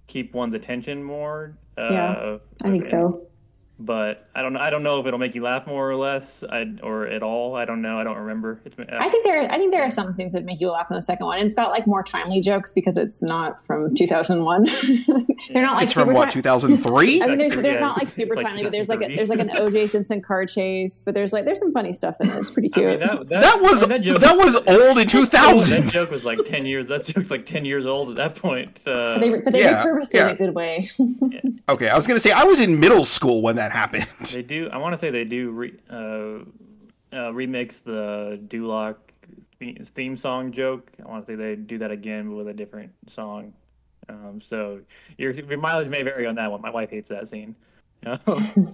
keep 0.08 0.34
one's 0.34 0.56
attention 0.56 1.04
more. 1.04 1.56
Uh, 1.78 1.90
Yeah, 1.92 2.38
I 2.64 2.72
think 2.72 2.88
so. 2.88 3.28
But 3.82 4.28
I 4.36 4.42
don't 4.42 4.52
know. 4.52 4.60
I 4.60 4.70
don't 4.70 4.84
know 4.84 5.00
if 5.00 5.06
it'll 5.06 5.20
make 5.20 5.36
you 5.36 5.42
laugh 5.42 5.66
more 5.66 5.90
or 5.90 5.96
less, 5.96 6.44
I, 6.44 6.66
or 6.84 7.08
at 7.08 7.24
all. 7.24 7.56
I 7.56 7.64
don't 7.64 7.82
know. 7.82 7.98
I 7.98 8.04
don't 8.04 8.18
remember. 8.18 8.60
It's 8.66 8.76
I 8.78 9.10
think 9.10 9.26
there. 9.26 9.50
I 9.50 9.58
think 9.58 9.72
there 9.72 9.84
are 9.84 9.90
some 9.90 10.12
scenes 10.12 10.34
that 10.34 10.44
make 10.44 10.60
you 10.60 10.70
laugh 10.70 10.88
in 10.90 10.96
the 10.96 11.02
second 11.02 11.26
one. 11.26 11.38
And 11.40 11.46
it's 11.48 11.56
got 11.56 11.72
like 11.72 11.88
more 11.88 12.04
timely 12.04 12.42
jokes 12.42 12.74
because 12.74 12.98
it's 12.98 13.24
not 13.24 13.66
from 13.66 13.96
2001. 13.96 14.66
they're 15.54 15.64
not 15.64 15.76
like 15.76 15.84
it's 15.84 15.94
from 15.94 16.10
super 16.10 16.14
what 16.14 16.30
2003. 16.32 17.22
I 17.24 17.28
mean, 17.28 17.38
there's, 17.38 17.54
they're 17.56 17.74
Yeah, 17.76 17.80
not 17.80 17.98
like 17.98 18.10
super 18.10 18.36
like 18.36 18.46
timely, 18.48 18.64
but 18.64 18.74
there's 18.74 18.90
like 18.90 19.02
a, 19.02 19.08
there's 19.16 19.30
like 19.30 19.40
an 19.40 19.52
O.J. 19.56 19.88
Simpson 19.88 20.22
car 20.22 20.46
chase, 20.46 21.04
but 21.06 21.16
there's 21.16 21.32
like 21.32 21.46
there's 21.46 21.60
some 21.60 21.72
funny 21.72 21.94
stuff 21.94 22.18
in 22.20 22.30
it. 22.30 22.36
It's 22.36 22.52
pretty 22.52 22.70
I 22.76 22.80
mean, 22.80 22.88
cute. 22.90 23.00
that, 23.00 23.30
that 23.30 23.62
was 23.62 23.88
that 23.88 24.02
joke, 24.02 24.20
that 24.20 24.38
was 24.38 24.56
old 24.56 24.98
in 24.98 25.08
2000. 25.08 25.30
that 25.32 25.90
2000. 25.90 25.90
joke 25.90 26.12
was 26.12 26.26
like 26.26 26.40
ten 26.44 26.66
years. 26.66 26.90
That 26.90 27.06
joke's 27.06 27.32
like 27.32 27.46
ten 27.46 27.64
years 27.64 27.86
old 27.86 28.10
at 28.10 28.16
that 28.18 28.36
point. 28.36 28.82
Uh, 28.86 29.16
but 29.16 29.20
they, 29.22 29.30
but 29.30 29.54
they 29.54 29.62
Yeah, 29.62 29.86
repurposed 29.86 30.14
it 30.14 30.22
in 30.22 30.28
a 30.28 30.36
good 30.36 30.54
way. 30.54 30.90
Okay, 31.70 31.88
I 31.88 31.96
was 31.96 32.08
gonna 32.08 32.20
say 32.20 32.32
I 32.32 32.44
was 32.46 32.60
in 32.60 32.80
middle 32.80 33.06
school 33.06 33.44
when 33.44 33.56
that 33.58 33.69
happened. 33.70 34.08
They 34.32 34.42
do. 34.44 34.70
I 34.72 34.78
want 34.78 34.94
to 34.94 34.98
say 34.98 35.10
they 35.10 35.24
do 35.26 35.52
re, 35.52 35.74
uh, 35.90 35.96
uh, 37.16 37.32
remix 37.32 37.84
the 37.84 38.40
Duloc 38.48 38.96
theme 39.96 40.16
song 40.18 40.52
joke. 40.52 40.92
I 41.04 41.08
want 41.10 41.26
to 41.26 41.32
say 41.32 41.36
they 41.36 41.56
do 41.56 41.78
that 41.80 41.92
again 41.92 42.30
but 42.30 42.36
with 42.36 42.48
a 42.48 42.54
different 42.54 42.92
song. 43.08 43.54
Um, 44.08 44.42
so 44.42 44.80
your, 45.18 45.32
your 45.32 45.58
mileage 45.58 45.88
may 45.90 46.02
vary 46.04 46.26
on 46.26 46.36
that 46.36 46.52
one. 46.52 46.62
My 46.62 46.70
wife 46.72 46.90
hates 46.90 47.10
that 47.10 47.28
scene. 47.30 47.56
yeah, 48.04 48.18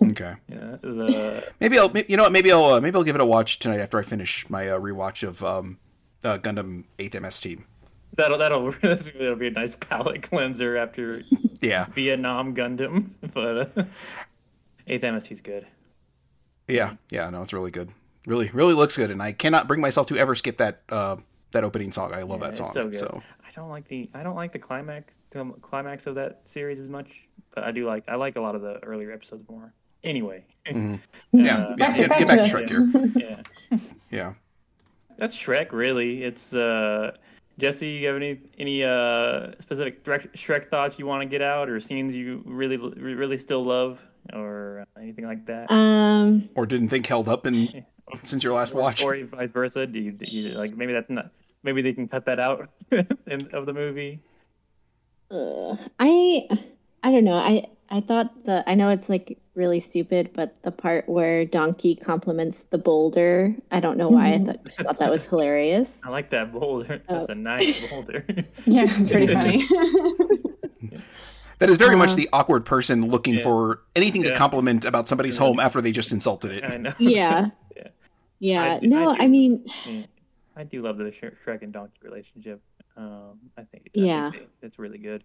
Okay, 0.03 0.36
the, 0.47 1.51
maybe 1.60 1.79
I'll 1.79 1.91
you 1.97 2.15
know 2.15 2.23
what 2.23 2.31
maybe 2.31 2.51
I'll 2.51 2.65
uh, 2.65 2.79
maybe 2.79 2.95
I'll 2.95 3.03
give 3.03 3.15
it 3.15 3.21
a 3.21 3.25
watch 3.25 3.58
tonight 3.58 3.79
after 3.79 3.97
I 3.97 4.03
finish 4.03 4.47
my 4.51 4.69
uh, 4.69 4.79
rewatch 4.79 5.27
of 5.27 5.43
um, 5.43 5.79
uh, 6.23 6.38
Gundam 6.38 6.84
8th 6.99 7.19
MS 7.21 7.41
Team. 7.41 7.65
that'll 8.17 8.38
that'll 8.38 8.69
that'll 8.84 9.36
be 9.36 9.47
a 9.47 9.51
nice 9.51 9.75
palate 9.75 10.21
cleanser 10.21 10.77
after 10.77 11.23
Yeah, 11.60 11.88
Vietnam 11.88 12.55
Gundam. 12.55 13.10
But 13.34 13.75
uh, 13.77 13.84
Eighth 14.88 15.02
MST 15.04 15.32
is 15.32 15.41
good. 15.41 15.65
yeah, 16.67 16.93
yeah. 17.10 17.30
No, 17.30 17.41
it's 17.41 17.54
really 17.54 17.71
good. 17.71 17.91
Really, 18.28 18.50
really 18.54 18.74
looks 18.74 18.98
good, 18.98 19.12
and 19.12 19.21
I 19.21 19.32
cannot 19.34 19.67
bring 19.67 19.82
myself 19.82 20.08
to 20.08 20.17
ever 20.17 20.36
skip 20.36 20.58
that 20.58 20.82
uh, 20.89 21.17
that 21.52 21.63
opening 21.63 21.91
song. 21.91 22.13
I 22.13 22.24
love 22.24 22.41
Yeah, 22.41 22.48
that 22.48 22.58
song. 22.58 22.71
so 22.74 22.91
So, 22.91 23.08
good. 23.08 23.21
I 23.48 23.52
don't 23.56 23.69
like 23.69 23.88
the 23.88 24.10
I 24.13 24.24
don't 24.24 24.36
like 24.36 24.52
the 24.52 24.60
climax 24.60 25.17
the 25.30 25.45
climax 25.62 26.08
of 26.08 26.15
that 26.15 26.41
series 26.45 26.80
as 26.80 26.89
much, 26.89 27.08
but 27.54 27.63
I 27.63 27.71
do 27.71 27.86
like 27.86 28.04
I 28.08 28.15
like 28.15 28.36
a 28.36 28.41
lot 28.41 28.56
of 28.56 28.62
the 28.62 28.80
earlier 28.84 29.12
episodes 29.12 29.48
more. 29.50 29.74
Anyway, 30.04 30.43
Mm-hmm. 30.67 30.95
yeah, 31.39 31.58
Uh, 31.58 31.76
yeah. 31.78 31.93
To- 31.93 32.00
Get, 32.02 32.10
back 32.10 32.17
get 32.19 32.28
to 32.28 32.36
back 32.36 32.45
to 32.52 32.54
this. 32.58 32.71
Shrek 32.74 33.13
here. 33.15 33.43
yeah, 33.71 33.78
Yeah. 34.12 34.34
that's 35.17 35.36
Shrek. 35.36 35.71
Really, 35.71 36.24
it's 36.24 36.54
uh, 36.54 37.15
Jessie. 37.60 37.89
You 37.89 38.08
have 38.08 38.15
any 38.17 38.39
any 38.58 38.84
uh 38.84 39.52
specific 39.60 40.04
direct 40.04 40.36
Shrek 40.36 40.69
thoughts 40.69 40.98
you 41.00 41.06
want 41.06 41.21
to 41.21 41.28
get 41.28 41.41
out, 41.43 41.69
or 41.69 41.80
scenes 41.80 42.13
you 42.15 42.41
really 42.45 42.78
really 42.78 43.38
still 43.38 43.63
love, 43.63 44.00
or 44.33 44.85
anything 44.99 45.25
like 45.25 45.45
that? 45.47 45.71
Um, 45.71 46.49
Or 46.55 46.65
didn't 46.65 46.89
think 46.89 47.05
held 47.07 47.27
up 47.29 47.45
in 47.45 47.85
since 48.23 48.43
your 48.43 48.53
last 48.53 48.73
watch. 48.73 49.03
or 49.03 49.17
vice 49.25 49.49
versa. 49.51 49.85
Do 49.88 49.99
you, 49.99 50.11
do 50.11 50.25
you 50.29 50.49
like 50.57 50.75
maybe 50.75 50.93
that's 50.93 51.09
not 51.09 51.31
maybe 51.63 51.81
they 51.81 51.93
can 51.93 52.07
cut 52.07 52.25
that 52.25 52.39
out 52.39 52.69
in, 52.91 53.49
of 53.53 53.65
the 53.65 53.73
movie? 53.73 54.21
uh, 55.31 55.75
I 55.99 56.47
I 57.03 57.11
don't 57.11 57.23
know. 57.25 57.33
I 57.35 57.67
I 57.89 58.01
thought 58.01 58.45
the 58.45 58.63
I 58.67 58.75
know 58.75 58.89
it's 58.89 59.09
like 59.09 59.38
really 59.55 59.79
stupid, 59.79 60.31
but 60.33 60.55
the 60.63 60.71
part 60.71 61.07
where 61.07 61.45
Donkey 61.45 61.95
compliments 61.95 62.65
the 62.65 62.77
boulder, 62.77 63.55
I 63.71 63.79
don't 63.79 63.97
know 63.97 64.09
why 64.09 64.33
I 64.33 64.39
thought, 64.43 64.65
just 64.65 64.77
thought 64.79 64.99
that 64.99 65.09
was 65.09 65.25
hilarious. 65.25 65.88
I 66.03 66.09
like 66.09 66.29
that 66.31 66.51
boulder. 66.51 67.01
That's 67.07 67.29
Oh. 67.29 67.31
a 67.31 67.35
nice 67.35 67.73
boulder. 67.89 68.25
yeah, 68.65 68.85
it's 68.89 69.09
pretty 69.11 69.27
funny. 69.27 69.63
That 71.60 71.70
is 71.70 71.78
very 71.78 71.96
Uh, 71.96 72.00
much 72.00 72.15
the 72.15 72.30
awkward 72.34 72.65
person 72.65 73.08
looking 73.08 73.36
Yeah. 73.36 73.44
for 73.44 73.82
anything 73.96 74.24
to 74.24 74.34
compliment 74.34 74.84
about 74.86 75.08
somebody's 75.08 75.38
home 75.38 75.60
after 75.60 75.82
they 75.82 75.91
just 75.91 76.12
insulted 76.12 76.52
it. 76.52 76.63
I 76.63 76.78
know. 76.78 76.94
Yeah. 77.00 77.50
Yeah. 77.76 77.88
Yeah. 78.39 78.74
I 78.76 78.80
do- 78.80 78.88
no, 78.88 79.10
I. 79.10 79.15
I 79.24 79.28
mean, 79.28 79.65
I 80.56 80.63
do 80.63 80.82
love 80.82 80.98
the 80.98 81.06
Shrek 81.06 81.62
and 81.62 81.72
Donkey 81.74 81.94
relationship. 82.04 82.62
Um, 82.97 83.39
I 83.58 83.64
think 83.64 83.88
I 83.95 83.99
Yeah. 83.99 84.32
think 84.32 84.43
they- 84.62 84.68
it's 84.68 84.80
really 84.80 84.97
good. 84.97 85.24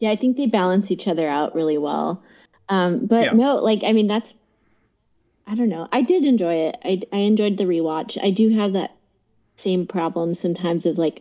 yeah, 0.00 0.10
I 0.10 0.16
think 0.16 0.36
they 0.36 0.46
balance 0.46 0.90
each 0.90 1.06
other 1.06 1.28
out 1.28 1.54
really 1.54 1.78
well. 1.78 2.22
Um, 2.68 3.06
but 3.06 3.26
Yeah. 3.26 3.32
no, 3.32 3.56
like 3.56 3.82
I 3.84 3.92
mean, 3.92 4.06
that's 4.08 4.34
I 5.46 5.54
don't 5.54 5.68
know. 5.68 5.88
I 5.92 6.02
did 6.02 6.24
enjoy 6.24 6.54
it. 6.54 6.76
I 6.84 7.02
I 7.12 7.18
enjoyed 7.18 7.56
the 7.58 7.64
rewatch. 7.64 8.16
I 8.22 8.30
do 8.30 8.48
have 8.50 8.72
that 8.72 8.96
same 9.56 9.86
problem 9.86 10.34
sometimes 10.34 10.86
of 10.86 10.98
like 10.98 11.20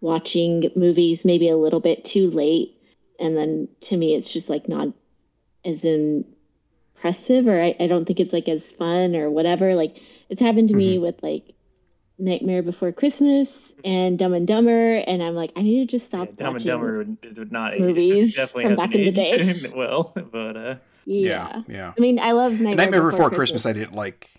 watching 0.00 0.70
movies 0.76 1.24
maybe 1.24 1.48
a 1.48 1.56
little 1.56 1.80
bit 1.80 2.04
too 2.04 2.30
late, 2.30 2.76
and 3.18 3.36
then 3.36 3.68
to 3.82 3.96
me 3.96 4.14
it's 4.14 4.30
just 4.32 4.48
like 4.48 4.68
not 4.68 4.88
as 5.64 5.82
impressive, 5.84 7.46
or 7.46 7.60
I, 7.62 7.76
I 7.80 7.86
don't 7.86 8.04
think 8.04 8.20
it's 8.20 8.32
like 8.32 8.48
as 8.48 8.62
fun 8.78 9.16
or 9.16 9.30
whatever. 9.30 9.74
Like 9.74 9.96
it's 10.28 10.40
happened 10.40 10.68
to 10.68 10.74
me 10.74 10.98
with 10.98 11.22
like 11.22 11.54
Nightmare 12.18 12.62
Before 12.62 12.92
Christmas 12.92 13.48
and 13.84 14.18
Dumb 14.18 14.34
and 14.34 14.46
Dumber, 14.46 14.96
and 14.96 15.22
I'm 15.22 15.34
like, 15.34 15.52
I 15.56 15.62
need 15.62 15.88
to 15.88 15.98
just 15.98 16.12
Yeah, 16.12 16.24
stop 16.24 16.36
Dumb 16.36 16.56
and 16.56 16.64
Dumber 16.64 16.98
would, 16.98 17.36
would 17.36 17.52
not 17.52 17.74
age. 17.74 17.80
movies 17.80 18.34
Definitely 18.36 18.64
from 18.64 18.76
back 18.76 18.94
in 18.94 19.04
the 19.04 19.12
day. 19.12 19.70
well, 19.74 20.12
but 20.32 20.56
uh, 20.56 20.74
Yeah. 21.04 21.62
Yeah, 21.62 21.62
yeah. 21.68 21.92
I 21.96 22.00
mean, 22.00 22.18
I 22.18 22.32
love 22.32 22.52
Nightmare, 22.52 22.74
Nightmare 22.76 23.10
Before 23.10 23.30
Christmas, 23.30 23.66
I 23.66 23.72
didn't 23.72 23.94
like. 23.94 24.30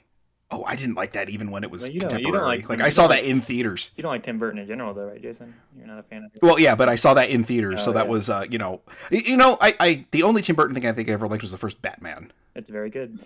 Oh, 0.52 0.64
I 0.66 0.76
didn't 0.76 0.96
like 0.96 1.12
that 1.12 1.30
even 1.30 1.52
when 1.52 1.64
it 1.64 1.70
was 1.70 1.84
Well, 1.84 1.92
you 1.92 2.00
don't- 2.00 2.12
you 2.12 2.18
don't 2.18 2.24
contemporary. 2.34 2.58
like- 2.58 2.70
like 2.70 2.82
I 2.82 2.90
saw 2.90 3.08
that 3.08 3.24
in 3.24 3.40
theaters. 3.42 3.92
you 3.96 4.02
don't 4.02 4.12
like 4.12 4.24
Tim 4.24 4.40
Burton 4.40 4.60
in 4.60 4.68
general, 4.68 4.94
though, 4.96 5.06
right, 5.06 5.22
Jason? 5.22 5.54
You're 5.78 5.86
not 5.88 6.00
a 6.00 6.04
fan 6.04 6.24
of. 6.24 6.32
Well, 6.42 6.60
yeah, 6.60 6.74
but 6.76 6.90
I 6.90 6.96
saw 6.96 7.14
that 7.14 7.30
in 7.30 7.44
theaters, 7.44 7.84
so 7.84 7.92
Oh, 7.92 7.94
that 7.94 8.06
yeah. 8.06 8.12
was 8.12 8.30
uh, 8.32 8.46
you 8.50 8.58
know, 8.58 8.82
you 9.12 9.38
know, 9.38 9.58
I, 9.62 9.76
I 9.80 10.06
the 10.12 10.24
only 10.24 10.42
Tim 10.42 10.56
Burton 10.56 10.74
thing 10.74 10.86
I 10.88 10.92
think 10.92 11.08
I 11.08 11.12
ever 11.12 11.28
liked 11.28 11.44
was 11.44 11.52
the 11.52 11.58
first 11.60 11.82
Batman. 11.82 12.32
It's 12.56 12.70
very 12.70 12.90
good. 12.90 13.20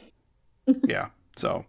Yeah, 0.88 1.09
so 1.36 1.65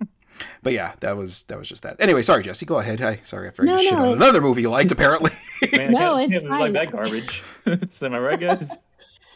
But 0.63 0.73
yeah, 0.73 0.95
that 1.01 1.17
was 1.17 1.45
that 1.45 1.59
was 1.59 1.69
just 1.69 1.83
that. 1.85 1.97
Anyway, 2.01 2.23
sorry, 2.23 2.43
Jessie. 2.45 2.67
Go 2.67 2.79
ahead. 2.81 3.01
I 3.03 3.21
sorry, 3.25 3.49
I 3.49 3.51
forgot 3.53 3.77
No, 3.77 3.83
you 3.83 3.89
shit 3.91 3.99
on 3.99 4.09
another 4.13 4.41
movie 4.41 4.63
you 4.63 4.71
liked. 4.71 4.91
Apparently. 4.93 5.31
Man, 5.73 5.93
No, 5.93 6.15
I 6.15 6.23
it's 6.31 6.45
like 6.45 6.73
that 6.75 6.91
garbage. 6.93 7.43
Am 7.67 8.15
I 8.15 8.19
right, 8.19 8.39
guys? 8.41 8.69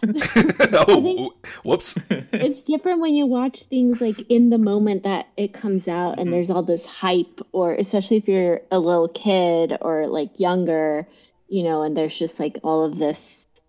oh, 0.73 1.33
whoops. 1.65 1.99
it's 2.11 2.63
different 2.63 3.01
when 3.01 3.15
you 3.15 3.27
watch 3.27 3.65
things 3.65 4.01
like 4.01 4.21
in 4.29 4.51
the 4.51 4.59
moment 4.59 5.03
that 5.03 5.27
it 5.37 5.53
comes 5.53 5.89
out 5.89 6.19
and 6.19 6.33
there's 6.33 6.51
all 6.51 6.63
this 6.63 6.87
hype 6.87 7.41
or 7.53 7.75
especially 7.75 8.17
if 8.17 8.29
you're 8.29 8.61
a 8.71 8.79
little 8.79 9.09
kid 9.09 9.77
or 9.81 10.07
like 10.07 10.39
younger 10.39 11.07
you 11.49 11.63
know 11.63 11.83
and 11.83 11.97
there's 11.97 12.17
just 12.17 12.39
like 12.39 12.59
all 12.63 12.85
of 12.85 12.99
this 12.99 13.19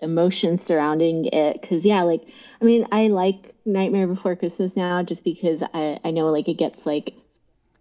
emotion 0.02 0.64
surrounding 0.66 1.26
it. 1.26 1.62
Because 1.62 1.84
yeah 1.84 2.04
like 2.04 2.22
i 2.62 2.66
mean 2.66 2.88
i 2.92 3.08
like 3.08 3.56
nightmare 3.66 4.08
before 4.08 4.36
christmas 4.36 4.76
now 4.76 5.04
just 5.04 5.24
because 5.24 5.62
i 5.74 6.00
i 6.04 6.12
know 6.12 6.28
like 6.28 6.48
it 6.48 6.58
gets 6.58 6.86
like 6.86 7.14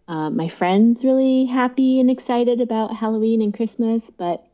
uh, 0.09 0.31
my 0.31 0.49
friends 0.49 1.05
really 1.05 1.45
happy 1.45 2.01
and 2.01 2.11
excited 2.11 2.61
about 2.61 2.97
halloween 2.97 3.43
and 3.43 3.55
christmas 3.55 4.11
but 4.17 4.45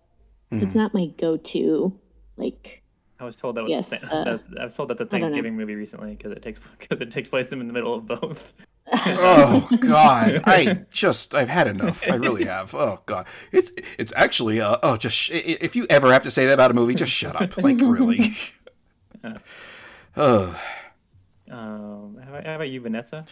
it's 0.51 0.75
not 0.75 0.95
my 0.95 1.07
go-to 1.19 1.93
like 2.37 2.84
I 3.21 3.25
was 3.25 3.37
told 3.37 3.57
that 3.57 3.63
was. 3.63 3.71
Yes, 3.71 3.91
the, 3.91 3.97
uh, 4.13 4.25
that, 4.25 4.41
I 4.61 4.65
was 4.65 4.75
told 4.75 4.91
that's 4.91 5.01
a 5.01 5.05
I. 5.05 5.07
Thanksgiving 5.07 5.57
movie 5.57 5.75
recently 5.77 6.15
because 6.17 6.33
it 6.33 6.43
takes 6.43 6.61
because 6.79 7.01
it 7.01 7.13
takes 7.13 7.29
place 7.29 7.49
in 7.49 7.59
the 7.59 7.73
middle 7.73 7.95
of 7.95 8.07
both. 8.07 8.53
Oh 8.93 9.67
God, 9.81 10.43
I 10.45 10.85
just 10.93 11.35
I've 11.35 11.49
had 11.49 11.67
enough. 11.69 12.07
I 12.11 12.17
really 12.17 12.45
have. 12.45 12.75
Oh 12.75 13.01
God, 13.07 13.27
it's 13.51 13.73
it's 13.99 14.13
actually 14.15 14.61
uh 14.61 14.77
oh 14.83 14.99
just 14.99 15.17
sh- 15.17 15.31
if 15.33 15.75
you 15.75 15.87
ever 15.89 16.13
have 16.13 16.23
to 16.25 16.31
say 16.31 16.45
that 16.47 16.53
about 16.53 16.71
a 16.71 16.75
movie, 16.75 16.95
just 16.95 17.11
shut 17.11 17.35
up. 17.41 17.57
Like 17.57 17.79
really. 17.81 18.37
Oh, 20.17 20.61
Um, 21.51 22.19
how, 22.23 22.29
about- 22.31 22.45
how 22.47 22.55
about 22.57 22.69
you, 22.69 22.81
Vanessa? 22.81 23.25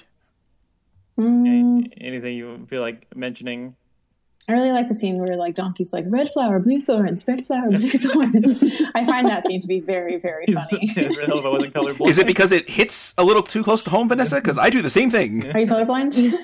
Mm, 1.18 1.47
Any, 1.47 1.93
anything 2.01 2.35
you 2.37 2.66
feel 2.70 2.80
like 2.80 3.14
mentioning? 3.14 3.76
I 4.49 4.53
really 4.55 4.72
like 4.72 4.88
the 4.88 4.95
scene 4.95 5.18
where 5.18 5.36
like 5.36 5.55
Donkey's 5.55 5.93
like 5.93 6.05
red 6.09 6.28
flower, 6.32 6.59
blue 6.59 6.80
thorns, 6.80 7.26
red 7.28 7.47
flower, 7.47 7.68
blue 7.70 7.78
thorns. 7.90 8.62
I 8.95 9.05
find 9.05 9.28
that 9.28 9.47
scene 9.47 9.61
to 9.61 9.68
be 9.68 9.80
very, 9.80 10.18
very 10.18 10.47
funny. 10.47 10.90
if 10.97 10.99
I 11.28 11.49
wasn't 11.49 11.72
colorblind. 11.74 12.09
is 12.09 12.18
it 12.18 12.26
because 12.26 12.51
it 12.53 12.68
hits 12.68 13.14
a 13.16 13.24
little 13.24 13.43
too 13.43 13.62
close 13.62 13.84
to 13.84 13.90
home, 13.90 14.09
Vanessa? 14.09 14.36
Because 14.36 14.59
I 14.59 14.68
do 14.70 14.82
the 14.82 14.90
same 14.90 15.11
thing. 15.11 15.47
Are 15.53 15.61
you 15.61 15.66
colorblind? 15.66 16.34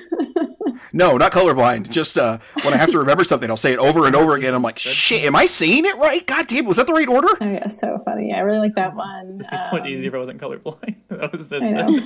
No, 0.93 1.17
not 1.19 1.33
colorblind. 1.33 1.91
Just 1.91 2.17
uh, 2.17 2.39
when 2.63 2.73
I 2.73 2.77
have 2.77 2.91
to 2.93 2.99
remember 2.99 3.25
something, 3.25 3.51
I'll 3.51 3.57
say 3.59 3.73
it 3.73 3.79
over 3.79 4.07
and 4.07 4.15
over 4.17 4.35
again. 4.37 4.55
I'm 4.55 4.63
like, 4.63 4.79
shit, 4.79 5.25
am 5.25 5.35
I 5.37 5.45
saying 5.45 5.85
it 5.85 5.97
right? 5.97 6.25
God 6.27 6.47
damn, 6.47 6.65
was 6.67 6.77
that 6.79 6.87
the 6.87 6.93
right 6.95 7.09
order? 7.09 7.29
oh 7.41 7.45
yeah, 7.51 7.69
so 7.69 8.01
funny. 8.05 8.33
I 8.33 8.41
really 8.41 8.59
like 8.59 8.75
that 8.77 8.95
one. 8.95 9.41
It'd 9.41 9.51
be 9.51 9.57
so 9.57 9.73
much 9.73 9.81
Um, 9.83 9.87
easier 9.89 10.09
if 10.09 10.15
I 10.15 10.19
wasn't 10.19 10.41
colorblind. 10.41 10.95
That 11.09 11.33
was 11.37 11.53
I 11.53 11.59
know. 11.59 12.01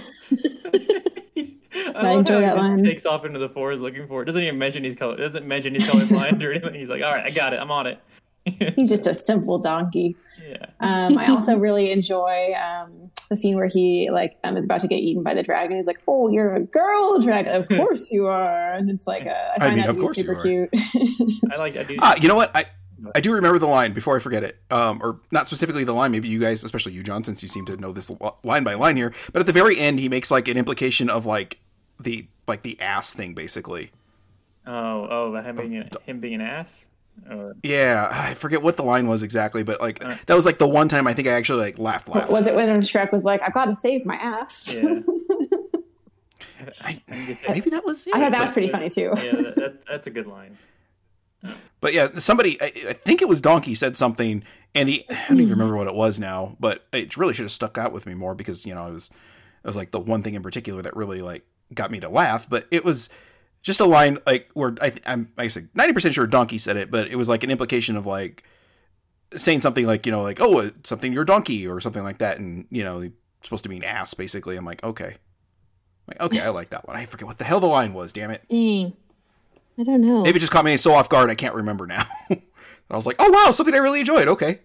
I, 1.75 1.93
I 1.95 2.11
enjoy 2.13 2.41
he 2.41 2.47
that 2.47 2.55
just 2.55 2.59
line. 2.59 2.85
Takes 2.85 3.07
off 3.07 3.25
into 3.25 3.39
the 3.39 3.49
forest 3.49 3.81
looking 3.81 4.07
for 4.07 4.23
it. 4.23 4.27
Doesn't 4.27 4.43
even 4.43 4.59
mention 4.59 4.85
he's 4.85 4.97
color. 4.97 5.17
Doesn't 5.17 5.47
mention 5.47 5.75
he's 5.75 5.89
colorblind 5.89 6.43
or 6.43 6.53
anything. 6.55 6.75
He's 6.75 6.89
like, 6.89 7.03
all 7.03 7.13
right, 7.13 7.25
I 7.25 7.31
got 7.31 7.53
it. 7.53 7.61
I'm 7.61 7.71
on 7.71 7.87
it. 7.87 8.01
He's 8.75 8.89
just 8.89 9.07
a 9.07 9.15
simple 9.15 9.59
donkey. 9.61 10.17
yeah. 10.45 10.67
Um, 10.81 11.17
I 11.17 11.29
also 11.29 11.57
really 11.59 11.93
enjoy 11.93 12.53
um, 12.61 13.13
the 13.31 13.37
scene 13.37 13.55
where 13.55 13.69
he 13.69 14.11
like 14.11 14.33
um, 14.43 14.57
is 14.57 14.65
about 14.65 14.81
to 14.81 14.89
get 14.89 14.97
eaten 14.97 15.23
by 15.23 15.33
the 15.33 15.45
dragon. 15.45 15.77
He's 15.77 15.87
like, 15.87 16.01
"Oh, 16.09 16.29
you're 16.29 16.53
a 16.53 16.61
girl 16.61 17.21
dragon. 17.21 17.55
Of 17.55 17.69
course 17.69 18.11
you 18.11 18.27
are." 18.27 18.73
And 18.73 18.91
it's 18.91 19.07
like, 19.07 19.29
uh, 19.29 19.53
I 19.55 19.59
find 19.61 19.77
mean, 19.77 19.87
that 19.87 19.91
of 19.91 19.95
to 19.95 20.01
be 20.01 20.05
course 20.05 20.17
you 20.19 20.25
super 20.25 20.41
cute. 20.43 20.71
I 21.53 21.57
like. 21.57 21.77
I 21.77 21.85
do. 21.85 21.97
Ah, 22.01 22.17
you 22.21 22.27
know 22.27 22.35
what? 22.35 22.51
I 22.53 22.65
I 23.15 23.21
do 23.21 23.33
remember 23.33 23.59
the 23.59 23.67
line 23.67 23.93
before 23.93 24.17
I 24.17 24.21
forget 24.21 24.45
it. 24.45 24.59
Um, 24.71 25.01
or 25.03 25.21
not 25.31 25.47
specifically 25.47 25.85
the 25.85 25.93
line. 25.93 26.13
Maybe 26.13 26.29
you 26.29 26.39
guys, 26.39 26.63
especially 26.65 26.93
you, 26.93 27.03
John, 27.03 27.25
since 27.25 27.43
you 27.43 27.49
seem 27.49 27.67
to 27.67 27.77
know 27.77 27.93
this 27.93 28.11
line 28.43 28.65
by 28.65 28.75
line 28.75 28.97
here. 28.97 29.13
But 29.33 29.41
at 29.41 29.47
the 29.47 29.53
very 29.53 29.79
end, 29.79 29.99
he 29.99 30.09
makes 30.09 30.31
like 30.31 30.49
an 30.49 30.57
implication 30.57 31.11
of 31.11 31.27
like 31.27 31.59
the 31.99 32.27
like 32.47 32.63
the 32.63 32.81
ass 32.81 33.13
thing, 33.13 33.35
basically. 33.35 33.91
oh, 34.67 35.09
oh, 35.11 35.31
about 35.31 35.47
him 35.47 35.57
being, 35.57 35.77
a, 35.79 35.89
him 36.07 36.21
being 36.21 36.35
an 36.35 36.41
ass. 36.41 36.87
Or, 37.31 37.55
Yeah, 37.63 38.09
I 38.11 38.35
forget 38.35 38.63
what 38.63 38.77
the 38.77 38.85
line 38.85 39.07
was 39.07 39.23
exactly, 39.23 39.63
but 39.63 39.81
like 39.81 39.99
that 40.01 40.35
was 40.35 40.47
like 40.47 40.59
the 40.59 40.69
one 40.69 40.89
time 40.89 41.07
I 41.07 41.13
think 41.13 41.29
I 41.29 41.33
actually 41.33 41.61
like 41.61 41.79
laughed, 41.79 42.09
laughed. 42.09 42.31
was 42.31 42.47
it 42.47 42.55
when 42.55 42.69
Shrek 42.81 43.13
was 43.13 43.25
like, 43.25 43.43
"I've 43.43 43.55
got 43.55 43.67
to 43.67 43.75
save 43.75 44.07
my 44.07 44.17
ass"? 44.17 44.73
yeah. 44.75 45.01
I, 46.81 47.03
maybe 47.49 47.71
that 47.71 47.85
was. 47.85 48.07
It, 48.07 48.15
I 48.15 48.21
thought 48.21 48.33
that 48.33 48.41
was 48.41 48.53
pretty 48.53 48.69
funny 48.69 48.89
too. 48.89 49.13
yeah, 49.17 49.33
that, 49.33 49.57
that, 49.57 49.87
that's 49.87 50.07
a 50.07 50.11
good 50.11 50.27
line. 50.27 50.57
But 51.81 51.95
yeah, 51.95 52.09
somebody, 52.19 52.61
I, 52.61 52.67
I 52.91 52.93
think 52.93 53.23
it 53.23 53.29
was 53.29 53.41
Donkey 53.41 53.75
said 53.75 53.97
something, 53.97 54.45
and 54.75 54.89
the 54.89 55.05
I 55.11 55.27
don't 55.29 55.41
even 55.41 55.51
remember 55.51 55.77
what 55.77 55.89
it 55.89 55.95
was 55.95 56.21
now, 56.21 56.57
but 56.61 56.87
it 56.93 57.17
really 57.17 57.35
should 57.35 57.45
have 57.45 57.53
stuck 57.53 57.77
out 57.77 57.93
with 57.93 58.07
me 58.07 58.15
more 58.15 58.35
because 58.35 58.67
you 58.67 58.75
know 58.75 58.87
it 58.87 58.93
was 58.93 59.11
it 59.63 59.67
was 59.67 59.77
like 59.77 59.91
the 59.91 60.01
one 60.01 60.23
thing 60.23 60.35
in 60.35 60.43
particular 60.43 60.83
that 60.83 60.97
really 60.97 61.23
like 61.23 61.45
got 61.75 61.91
me 61.91 62.01
to 62.01 62.09
laugh. 62.09 62.49
But 62.49 62.67
it 62.71 62.85
was 62.85 63.11
just 63.63 63.81
a 63.81 63.85
line 63.85 64.19
like 64.27 64.51
where 64.55 64.75
I 64.81 64.93
I'm 65.07 65.33
I 65.37 65.49
said 65.49 65.69
ninety 65.75 65.93
percent 65.93 66.15
sure 66.15 66.27
Donkey 66.27 66.59
said 66.59 66.77
it, 66.77 66.91
but 66.91 67.09
it 67.09 67.17
was 67.17 67.29
like 67.29 67.45
an 67.45 67.51
implication 67.51 67.97
of 67.97 68.07
like 68.07 68.45
saying 69.35 69.61
something 69.61 69.87
like 69.87 70.07
you 70.07 70.13
know 70.13 70.23
like 70.23 70.41
oh 70.41 70.71
something 70.85 71.13
your 71.13 71.25
donkey 71.25 71.67
or 71.67 71.81
something 71.81 72.03
like 72.03 72.19
that, 72.19 72.39
and 72.39 72.67
you 72.71 72.85
know 72.85 73.11
supposed 73.43 73.65
to 73.65 73.71
mean 73.71 73.85
ass 73.85 74.15
basically. 74.15 74.57
I'm 74.57 74.65
like 74.65 74.83
okay, 74.85 75.17
like 76.07 76.21
okay 76.21 76.41
I 76.41 76.51
like 76.51 76.71
that 76.71 76.87
one. 76.87 76.97
I 76.97 77.07
forget 77.07 77.27
what 77.27 77.39
the 77.39 77.45
hell 77.45 77.61
the 77.61 77.67
line 77.67 77.93
was. 77.95 78.13
Damn 78.13 78.31
it. 78.31 78.45
dang 78.49 78.95
i 79.79 79.83
don't 79.83 80.01
know 80.01 80.23
Maybe 80.23 80.37
it 80.37 80.41
just 80.41 80.53
caught 80.53 80.65
me 80.65 80.77
so 80.77 80.93
off 80.95 81.09
guard 81.09 81.31
I 81.31 81.35
can't 81.35 81.55
remember 81.55 81.87
now. 81.87 82.05
I 82.31 82.97
was 82.97 83.07
like, 83.07 83.17
oh 83.19 83.31
wow, 83.31 83.53
something 83.53 83.75
I 83.75 83.79
really 83.79 84.01
enjoyed. 84.01 84.29
Okay. 84.29 84.61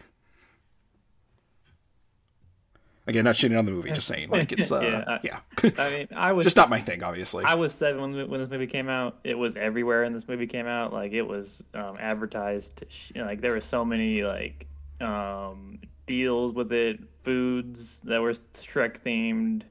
Again, 3.09 3.23
not 3.23 3.35
shitting 3.35 3.57
on 3.57 3.63
the 3.65 3.71
movie, 3.71 3.89
just 3.91 4.05
saying 4.07 4.29
like 4.29 4.51
it's 4.51 4.69
uh, 4.71 4.81
Yeah, 5.23 5.39
yeah, 5.63 5.71
I- 5.77 5.81
I 5.87 5.89
mean, 5.91 6.07
I 6.13 6.31
was 6.33 6.43
just 6.45 6.57
not 6.57 6.69
my 6.69 6.79
thing, 6.81 7.03
obviously. 7.03 7.45
I 7.45 7.53
was 7.55 7.73
seven 7.73 8.01
when, 8.01 8.29
when 8.29 8.41
this 8.41 8.49
movie 8.49 8.67
came 8.67 8.89
out. 8.89 9.19
It 9.23 9.35
was 9.35 9.55
everywhere, 9.55 10.03
and 10.03 10.13
this 10.13 10.27
movie 10.27 10.45
came 10.47 10.67
out. 10.67 10.91
Like 10.91 11.13
it 11.13 11.21
was 11.21 11.63
um, 11.73 11.95
advertised. 12.01 12.75
To 12.77 12.85
sh- 12.89 13.13
you 13.15 13.21
know, 13.21 13.27
like 13.27 13.39
there 13.39 13.51
were 13.53 13.61
so 13.61 13.85
many 13.85 14.23
like 14.23 14.67
um, 14.99 15.79
deals 16.05 16.51
with 16.53 16.73
it, 16.73 16.99
foods 17.23 18.01
that 18.03 18.21
were 18.21 18.33
Shrek 18.55 18.97
themed. 19.05 19.61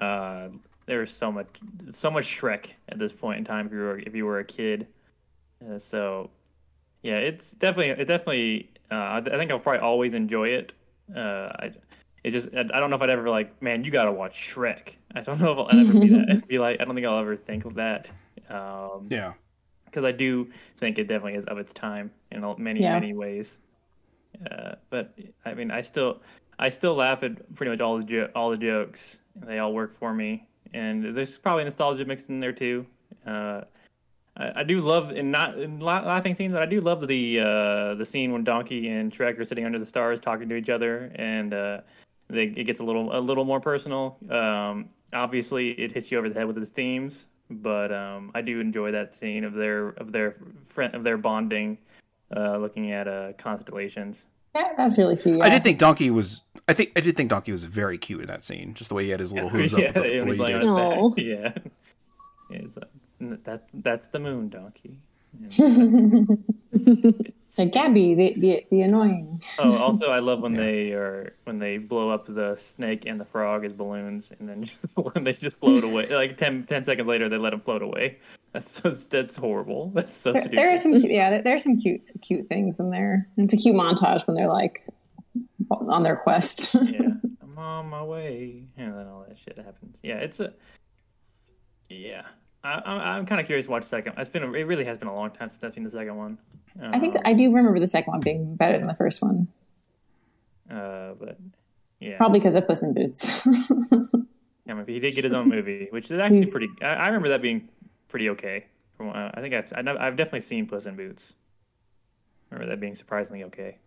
Uh, 0.00 0.48
there 0.86 1.00
was 1.00 1.12
so 1.12 1.30
much, 1.30 1.46
so 1.90 2.10
much 2.10 2.26
Shrek 2.26 2.66
at 2.88 2.98
this 2.98 3.12
point 3.12 3.38
in 3.38 3.44
time. 3.44 3.66
If 3.66 3.72
you 3.72 3.78
were 3.78 3.98
if 3.98 4.14
you 4.14 4.26
were 4.26 4.38
a 4.40 4.44
kid, 4.44 4.86
uh, 5.68 5.78
so 5.78 6.30
yeah, 7.02 7.16
it's 7.18 7.52
definitely 7.52 7.90
it 7.90 8.06
definitely. 8.06 8.70
Uh, 8.90 8.94
I, 8.94 9.18
I 9.18 9.36
think 9.38 9.50
I'll 9.50 9.58
probably 9.58 9.80
always 9.80 10.14
enjoy 10.14 10.48
it. 10.48 10.72
Uh, 11.14 11.50
I, 11.58 11.70
it's 12.24 12.32
just 12.32 12.48
I 12.54 12.60
I 12.60 12.80
don't 12.80 12.90
know 12.90 12.96
if 12.96 13.02
I'd 13.02 13.10
ever 13.10 13.28
like, 13.28 13.60
man, 13.62 13.84
you 13.84 13.90
gotta 13.90 14.12
watch 14.12 14.34
Shrek. 14.54 14.90
I 15.14 15.20
don't 15.20 15.40
know 15.40 15.52
if 15.52 15.58
I'll 15.58 15.78
ever 15.80 15.92
be 15.92 16.08
that. 16.08 16.46
Be 16.48 16.58
like, 16.58 16.80
I 16.80 16.84
don't 16.84 16.94
think 16.94 17.06
I'll 17.06 17.18
ever 17.18 17.36
think 17.36 17.64
of 17.64 17.74
that. 17.74 18.08
Um, 18.48 19.08
yeah, 19.10 19.32
because 19.86 20.04
I 20.04 20.12
do 20.12 20.50
think 20.76 20.98
it 20.98 21.04
definitely 21.04 21.38
is 21.38 21.44
of 21.46 21.58
its 21.58 21.72
time 21.72 22.10
in 22.30 22.42
many 22.58 22.82
Yeah. 22.82 22.94
many 22.94 23.14
ways. 23.14 23.58
Uh, 24.50 24.74
but 24.90 25.14
I 25.44 25.54
mean, 25.54 25.70
I 25.70 25.82
still 25.82 26.20
I 26.58 26.68
still 26.70 26.94
laugh 26.94 27.22
at 27.22 27.54
pretty 27.54 27.70
much 27.70 27.80
all 27.80 27.98
the 27.98 28.04
jo- 28.04 28.30
all 28.34 28.50
the 28.50 28.56
jokes. 28.56 29.18
They 29.36 29.58
all 29.58 29.72
work 29.72 29.98
for 29.98 30.12
me, 30.14 30.46
and 30.74 31.16
there's 31.16 31.38
probably 31.38 31.64
nostalgia 31.64 32.04
mixed 32.04 32.28
in 32.28 32.40
there 32.40 32.52
too. 32.52 32.86
Uh, 33.26 33.62
I, 34.36 34.60
I 34.60 34.62
do 34.62 34.80
love 34.80 35.10
in 35.12 35.30
not 35.30 35.58
in 35.58 35.80
laughing 35.80 36.34
scenes, 36.34 36.52
but 36.52 36.62
I 36.62 36.66
do 36.66 36.80
love 36.80 37.06
the 37.06 37.40
uh, 37.40 37.94
the 37.94 38.06
scene 38.06 38.32
when 38.32 38.44
Donkey 38.44 38.88
and 38.88 39.12
Shrek 39.12 39.38
are 39.38 39.44
sitting 39.44 39.64
under 39.64 39.78
the 39.78 39.86
stars 39.86 40.20
talking 40.20 40.48
to 40.48 40.56
each 40.56 40.68
other, 40.68 41.12
and 41.16 41.52
uh, 41.52 41.80
they, 42.28 42.44
it 42.44 42.64
gets 42.64 42.80
a 42.80 42.84
little 42.84 43.16
a 43.16 43.20
little 43.20 43.44
more 43.44 43.60
personal. 43.60 44.16
Um, 44.30 44.88
obviously, 45.12 45.70
it 45.72 45.92
hits 45.92 46.10
you 46.10 46.18
over 46.18 46.28
the 46.28 46.34
head 46.34 46.46
with 46.46 46.58
its 46.58 46.70
themes, 46.70 47.26
but 47.50 47.92
um, 47.92 48.30
I 48.34 48.40
do 48.40 48.60
enjoy 48.60 48.92
that 48.92 49.14
scene 49.14 49.44
of 49.44 49.54
their 49.54 49.88
of 49.90 50.12
their 50.12 50.36
friend 50.64 50.94
of 50.94 51.04
their 51.04 51.18
bonding, 51.18 51.78
uh, 52.34 52.56
looking 52.56 52.92
at 52.92 53.08
uh, 53.08 53.32
constellations. 53.38 54.24
Yeah, 54.54 54.72
that's 54.76 54.98
really 54.98 55.16
cute. 55.16 55.40
I 55.40 55.48
did 55.48 55.62
think 55.62 55.78
Donkey 55.78 56.10
was. 56.10 56.42
I 56.68 56.74
think 56.74 56.92
I 56.94 57.00
did 57.00 57.16
think 57.16 57.30
Donkey 57.30 57.52
was 57.52 57.64
very 57.64 57.98
cute 57.98 58.20
in 58.20 58.26
that 58.26 58.44
scene. 58.44 58.74
Just 58.74 58.90
the 58.90 58.94
way 58.94 59.04
he 59.04 59.10
had 59.10 59.20
his 59.20 59.32
little 59.32 59.48
hooves 59.48 59.72
yeah, 59.72 59.86
up, 59.88 59.94
the, 59.94 60.00
the 60.00 60.24
way 60.24 60.36
he 60.36 60.42
did. 60.44 60.44
on 60.44 60.50
it. 60.50 60.54
his 60.54 60.64
No. 60.64 61.10
back. 61.10 61.24
Yeah, 61.24 61.52
yeah. 62.50 62.66
Like, 63.20 63.44
that 63.44 63.64
that's 63.74 64.06
the 64.08 64.18
moon 64.18 64.48
donkey. 64.48 64.98
like 67.58 67.72
Gabby, 67.72 68.14
the, 68.14 68.34
the 68.36 68.66
the 68.70 68.82
annoying. 68.82 69.42
Oh, 69.58 69.76
also, 69.78 70.06
I 70.06 70.18
love 70.18 70.40
when 70.40 70.52
they 70.64 70.92
are 70.92 71.34
when 71.44 71.58
they 71.58 71.78
blow 71.78 72.10
up 72.10 72.26
the 72.26 72.56
snake 72.56 73.04
and 73.06 73.18
the 73.20 73.24
frog 73.24 73.64
as 73.64 73.72
balloons, 73.72 74.30
and 74.38 74.48
then 74.48 74.64
just, 74.64 74.96
when 75.14 75.24
they 75.24 75.32
just 75.32 75.56
float 75.58 75.84
away. 75.84 76.06
Like 76.08 76.38
10, 76.38 76.66
10 76.68 76.84
seconds 76.84 77.08
later, 77.08 77.28
they 77.28 77.38
let 77.38 77.50
them 77.50 77.60
float 77.60 77.82
away. 77.82 78.18
That's 78.52 78.80
so 78.82 78.90
that's 78.90 79.36
horrible. 79.36 79.90
That's 79.94 80.14
so 80.14 80.32
There, 80.32 80.42
stupid. 80.42 80.58
there 80.58 80.72
are 80.72 80.76
some 80.76 80.92
yeah, 80.94 81.40
there- 81.40 81.54
are 81.54 81.58
some 81.58 81.80
cute 81.80 82.02
cute 82.20 82.48
things 82.48 82.78
in 82.80 82.90
there. 82.90 83.28
It's 83.38 83.54
a 83.54 83.56
cute 83.56 83.74
montage 83.74 84.26
when 84.26 84.34
they're 84.36 84.48
like 84.48 84.86
on 85.70 86.02
their 86.02 86.16
quest. 86.16 86.74
yeah, 86.74 87.00
I'm 87.42 87.56
on 87.58 87.88
my 87.88 88.02
way, 88.02 88.64
and 88.76 88.92
then 88.94 89.06
all 89.06 89.24
that 89.26 89.38
shit 89.38 89.56
happens. 89.56 89.96
Yeah, 90.02 90.16
it's 90.16 90.38
a 90.40 90.52
yeah. 91.88 92.22
I, 92.64 92.74
I'm 92.84 93.00
I'm 93.00 93.26
kind 93.26 93.40
of 93.40 93.46
curious 93.46 93.66
to 93.66 93.72
watch 93.72 93.82
the 93.84 93.88
second. 93.88 94.14
It's 94.18 94.28
been 94.28 94.42
a, 94.42 94.52
it 94.52 94.64
really 94.64 94.84
has 94.84 94.98
been 94.98 95.08
a 95.08 95.14
long 95.14 95.30
time 95.30 95.48
since 95.48 95.62
I've 95.64 95.72
seen 95.74 95.84
the 95.84 95.90
second 95.90 96.16
one. 96.16 96.38
I 96.80 96.98
think 96.98 97.16
Um, 97.16 97.22
I 97.24 97.32
do 97.34 97.52
remember 97.54 97.78
the 97.80 97.88
second 97.88 98.12
one 98.12 98.20
being 98.20 98.54
better 98.56 98.78
than 98.78 98.86
the 98.86 98.94
first 98.94 99.22
one, 99.22 99.48
uh, 100.70 101.12
but 101.18 101.38
yeah, 102.00 102.16
probably 102.18 102.38
because 102.38 102.54
of 102.54 102.66
Puss 102.66 102.82
in 102.82 102.94
Boots. 102.94 103.46
Yeah, 104.64 104.74
I 104.74 104.76
mean, 104.76 104.86
he 104.86 105.00
did 105.00 105.16
get 105.16 105.24
his 105.24 105.34
own 105.34 105.48
movie, 105.48 105.88
which 105.90 106.08
is 106.08 106.20
actually 106.20 106.36
He's- 106.42 106.52
pretty. 106.52 106.68
I, 106.82 106.90
I 106.94 107.06
remember 107.08 107.30
that 107.30 107.42
being 107.42 107.68
pretty 108.12 108.30
okay. 108.30 108.66
From 108.96 109.08
what- 109.08 109.16
I 109.16 109.40
think 109.40 109.54
I've 109.54 109.72
I've 109.74 109.88
I've 109.88 110.16
definitely 110.16 110.42
seen 110.42 110.66
Puss 110.66 110.86
in 110.86 110.94
Boots. 110.94 111.32
I 112.50 112.54
remember 112.54 112.72
that 112.74 112.80
being 112.80 112.94
surprisingly 112.94 113.42
okay. 113.44 113.78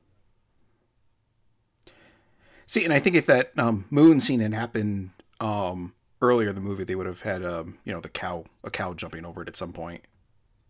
See, 2.68 2.84
and 2.84 2.92
I 2.92 3.00
think 3.00 3.16
if 3.16 3.28
that 3.28 3.58
um, 3.58 3.86
moon 3.92 4.20
scene 4.20 4.40
had 4.40 4.54
happened 4.54 5.12
um, 5.40 5.94
earlier 6.20 6.50
in 6.50 6.56
the 6.56 6.62
movie, 6.62 6.84
they 6.84 6.96
would 6.96 7.06
have 7.06 7.22
had 7.22 7.46
um, 7.46 7.78
you 7.86 7.94
know 7.94 8.02
the 8.02 8.10
cow 8.10 8.46
a 8.64 8.72
cow 8.72 8.94
jumping 8.94 9.24
over 9.24 9.44
it 9.44 9.48
at 9.48 9.56
some 9.56 9.72
point. 9.72 10.02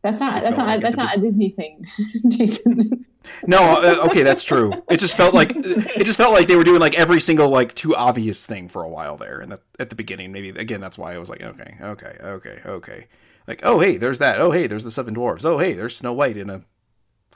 That's 0.03 0.19
not 0.19 0.37
It 0.37 0.43
that's 0.43 0.57
not 0.57 0.67
like 0.67 0.81
that's 0.81 0.99
at 0.99 1.03
the 1.03 1.07
not 1.07 1.17
a 1.17 1.21
Disney 1.21 1.49
thing, 1.49 1.83
Jason. 2.27 3.05
No, 3.47 3.57
uh, 3.81 4.05
okay, 4.07 4.21
that's 4.21 4.43
true. 4.43 4.71
It 4.91 4.99
just 4.99 5.17
felt 5.17 5.33
like 5.33 5.55
it 5.55 6.03
just 6.05 6.17
felt 6.17 6.33
like 6.33 6.47
they 6.47 6.57
were 6.57 6.63
doing 6.63 6.79
like 6.79 6.95
every 6.95 7.19
single 7.19 7.49
like 7.49 7.73
too 7.73 7.95
obvious 7.95 8.45
thing 8.45 8.67
for 8.67 8.83
a 8.83 8.89
while 8.89 9.17
there, 9.17 9.39
and 9.39 9.51
that, 9.53 9.61
at 9.79 9.89
the 9.89 9.95
beginning, 9.95 10.31
maybe 10.31 10.49
again 10.49 10.81
that's 10.81 10.97
why 10.97 11.13
I 11.13 11.17
was 11.17 11.29
like, 11.29 11.41
okay, 11.41 11.77
okay, 11.81 12.17
okay, 12.21 12.59
okay, 12.65 13.07
like 13.47 13.61
oh 13.63 13.79
hey, 13.79 13.97
there's 13.97 14.19
that. 14.19 14.39
Oh 14.39 14.51
hey, 14.51 14.67
there's 14.67 14.83
the 14.83 14.91
seven 14.91 15.15
dwarves. 15.15 15.45
Oh 15.45 15.57
hey, 15.57 15.73
there's 15.73 15.95
Snow 15.95 16.13
White 16.13 16.37
in 16.37 16.49
a 16.49 16.63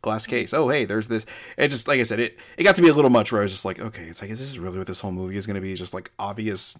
glass 0.01 0.25
case. 0.27 0.53
Oh 0.53 0.69
hey, 0.69 0.85
there's 0.85 1.07
this. 1.07 1.25
It 1.57 1.69
just 1.69 1.87
like 1.87 1.99
I 1.99 2.03
said, 2.03 2.19
it 2.19 2.39
it 2.57 2.63
got 2.63 2.75
to 2.75 2.81
be 2.81 2.89
a 2.89 2.93
little 2.93 3.09
much 3.09 3.31
where 3.31 3.41
I 3.41 3.43
was 3.43 3.51
just 3.51 3.65
like, 3.65 3.79
okay, 3.79 4.03
it's 4.03 4.21
like 4.21 4.31
is 4.31 4.39
this 4.39 4.57
really 4.57 4.77
what 4.77 4.87
this 4.87 5.01
whole 5.01 5.11
movie 5.11 5.37
is 5.37 5.47
going 5.47 5.55
to 5.55 5.61
be? 5.61 5.73
Just 5.75 5.93
like 5.93 6.11
obvious, 6.19 6.77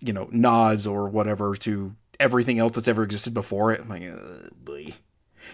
you 0.00 0.12
know, 0.12 0.28
nods 0.30 0.86
or 0.86 1.08
whatever 1.08 1.54
to 1.56 1.94
everything 2.20 2.58
else 2.58 2.72
that's 2.74 2.88
ever 2.88 3.04
existed 3.04 3.34
before 3.34 3.72
it. 3.72 3.80
I'm 3.80 3.88
like, 3.88 4.02
uh, 4.02 4.48
boy. 4.56 4.94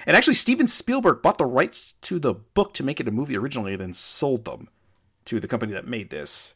And 0.06 0.16
actually, 0.16 0.34
Steven 0.34 0.66
Spielberg 0.66 1.22
bought 1.22 1.38
the 1.38 1.46
rights 1.46 1.94
to 2.02 2.18
the 2.18 2.34
book 2.34 2.74
to 2.74 2.82
make 2.82 3.00
it 3.00 3.08
a 3.08 3.12
movie 3.12 3.36
originally, 3.36 3.76
then 3.76 3.94
sold 3.94 4.44
them 4.44 4.68
to 5.26 5.40
the 5.40 5.48
company 5.48 5.72
that 5.72 5.86
made 5.86 6.10
this, 6.10 6.54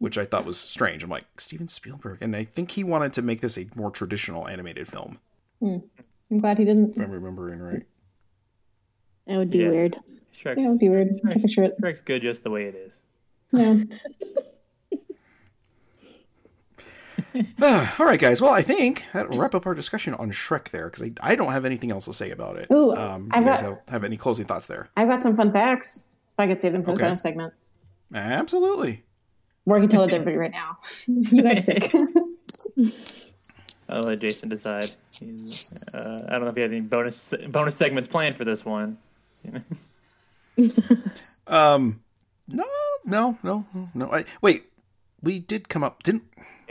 which 0.00 0.18
I 0.18 0.24
thought 0.24 0.44
was 0.44 0.58
strange. 0.58 1.04
I'm 1.04 1.10
like, 1.10 1.26
Steven 1.40 1.68
Spielberg. 1.68 2.18
And 2.20 2.34
I 2.34 2.42
think 2.42 2.72
he 2.72 2.82
wanted 2.82 3.12
to 3.12 3.22
make 3.22 3.40
this 3.40 3.56
a 3.56 3.66
more 3.76 3.90
traditional 3.92 4.48
animated 4.48 4.88
film, 4.88 5.18
I'm 5.62 6.38
glad 6.40 6.58
he 6.58 6.64
didn't. 6.64 6.96
if 6.96 6.98
I'm 6.98 7.10
remembering 7.12 7.60
right. 7.60 7.82
That 9.28 9.36
would 9.36 9.50
be 9.50 9.58
Yeah. 9.58 9.68
weird. 9.68 9.96
Shrek's, 10.34 10.58
Yeah, 10.58 10.66
it 10.66 10.68
would 10.70 10.78
be 10.78 10.88
weird. 10.88 11.20
I 11.28 11.32
can 11.34 11.42
picture 11.42 11.62
it. 11.64 11.80
Shrek's 11.80 12.00
good 12.00 12.22
just 12.22 12.42
the 12.42 12.50
way 12.50 12.64
it 12.64 12.74
is. 12.74 12.98
Yeah. 13.52 13.84
Ah, 17.62 17.94
all 18.00 18.06
right, 18.06 18.18
guys. 18.18 18.40
Well, 18.40 18.50
I 18.52 18.62
think 18.62 19.04
that'll 19.12 19.38
wrap 19.38 19.54
up 19.54 19.64
our 19.64 19.74
discussion 19.74 20.14
on 20.14 20.32
Shrek 20.32 20.70
there, 20.70 20.86
because 20.86 21.02
I, 21.02 21.12
I 21.22 21.36
don't 21.36 21.52
have 21.52 21.64
anything 21.64 21.90
else 21.92 22.06
to 22.06 22.12
say 22.12 22.30
about 22.32 22.56
it. 22.56 22.66
Ooh, 22.72 22.92
um, 22.96 23.28
I've 23.30 23.44
guys 23.44 23.60
got- 23.60 23.68
have, 23.70 23.78
have 23.88 24.04
any 24.04 24.16
closing 24.16 24.46
thoughts 24.46 24.66
there? 24.66 24.88
I've 24.96 25.08
got 25.08 25.22
some 25.22 25.36
fun 25.36 25.52
facts. 25.52 26.08
If 26.32 26.40
I 26.40 26.46
could 26.48 26.60
save 26.60 26.72
them 26.72 26.82
for 26.82 26.90
Okay. 26.92 26.98
the 27.02 27.04
bonus 27.04 27.22
segment. 27.22 27.54
Absolutely. 28.12 29.04
Or 29.70 29.76
I 29.76 29.80
can 29.80 29.88
tell 29.88 30.02
everybody 30.02 30.36
right 30.36 30.50
now. 30.50 30.78
you 31.06 31.42
guys 31.42 31.62
pick. 31.62 31.92
I'll 33.88 34.00
let 34.02 34.18
Jason 34.18 34.48
decide. 34.48 34.84
He's, 35.18 35.84
uh, 35.94 36.16
I 36.28 36.32
don't 36.32 36.42
know 36.42 36.48
if 36.48 36.54
he 36.56 36.60
had 36.62 36.72
any 36.72 36.80
bonus 36.80 37.32
bonus 37.48 37.76
segments 37.76 38.08
planned 38.08 38.36
for 38.36 38.44
this 38.44 38.64
one. 38.64 38.98
Um, 41.46 42.02
no, 42.48 42.66
no, 43.06 43.38
no, 43.42 43.64
no. 43.94 44.12
I, 44.12 44.24
wait, 44.42 44.64
we 45.22 45.38
did 45.38 45.68
come 45.70 45.82
up, 45.82 46.02
didn't? 46.02 46.24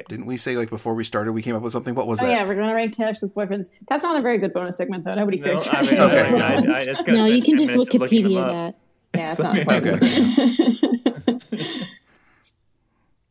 Didn't 0.08 0.28
we 0.28 0.38
say 0.38 0.56
like 0.58 0.70
before 0.70 0.94
we 0.94 1.04
started 1.04 1.32
we 1.32 1.42
came 1.42 1.56
up 1.56 1.64
with 1.64 1.74
something? 1.74 1.96
What 1.96 2.06
was 2.06 2.22
oh 2.22 2.26
that? 2.26 2.32
yeah, 2.32 2.48
we're 2.48 2.54
gonna 2.56 2.76
rank 2.76 2.94
Taylor 2.96 3.16
Swift's 3.16 3.36
boyfriends. 3.36 3.70
That's 3.88 4.04
not 4.04 4.16
a 4.16 4.20
very 4.22 4.38
good 4.38 4.54
bonus 4.54 4.78
segment 4.78 5.06
though. 5.06 5.16
Nobody 5.16 5.40
No, 5.40 5.46
cares. 5.56 5.68
I 5.72 5.82
mean, 5.82 6.00
Okay. 6.00 6.40
I, 6.40 6.56
I, 6.56 6.96
I, 7.00 7.12
No, 7.12 7.26
you 7.26 7.42
can 7.42 7.58
just 7.58 7.68
minutes 7.68 7.78
looking 7.78 8.00
them 8.00 8.10
Wikipedia 8.10 8.74
that. 8.74 9.18
yeah, 9.18 9.32
it's 9.32 9.40
not 9.40 9.58
fun. 9.66 9.88
Okay. 9.88 10.89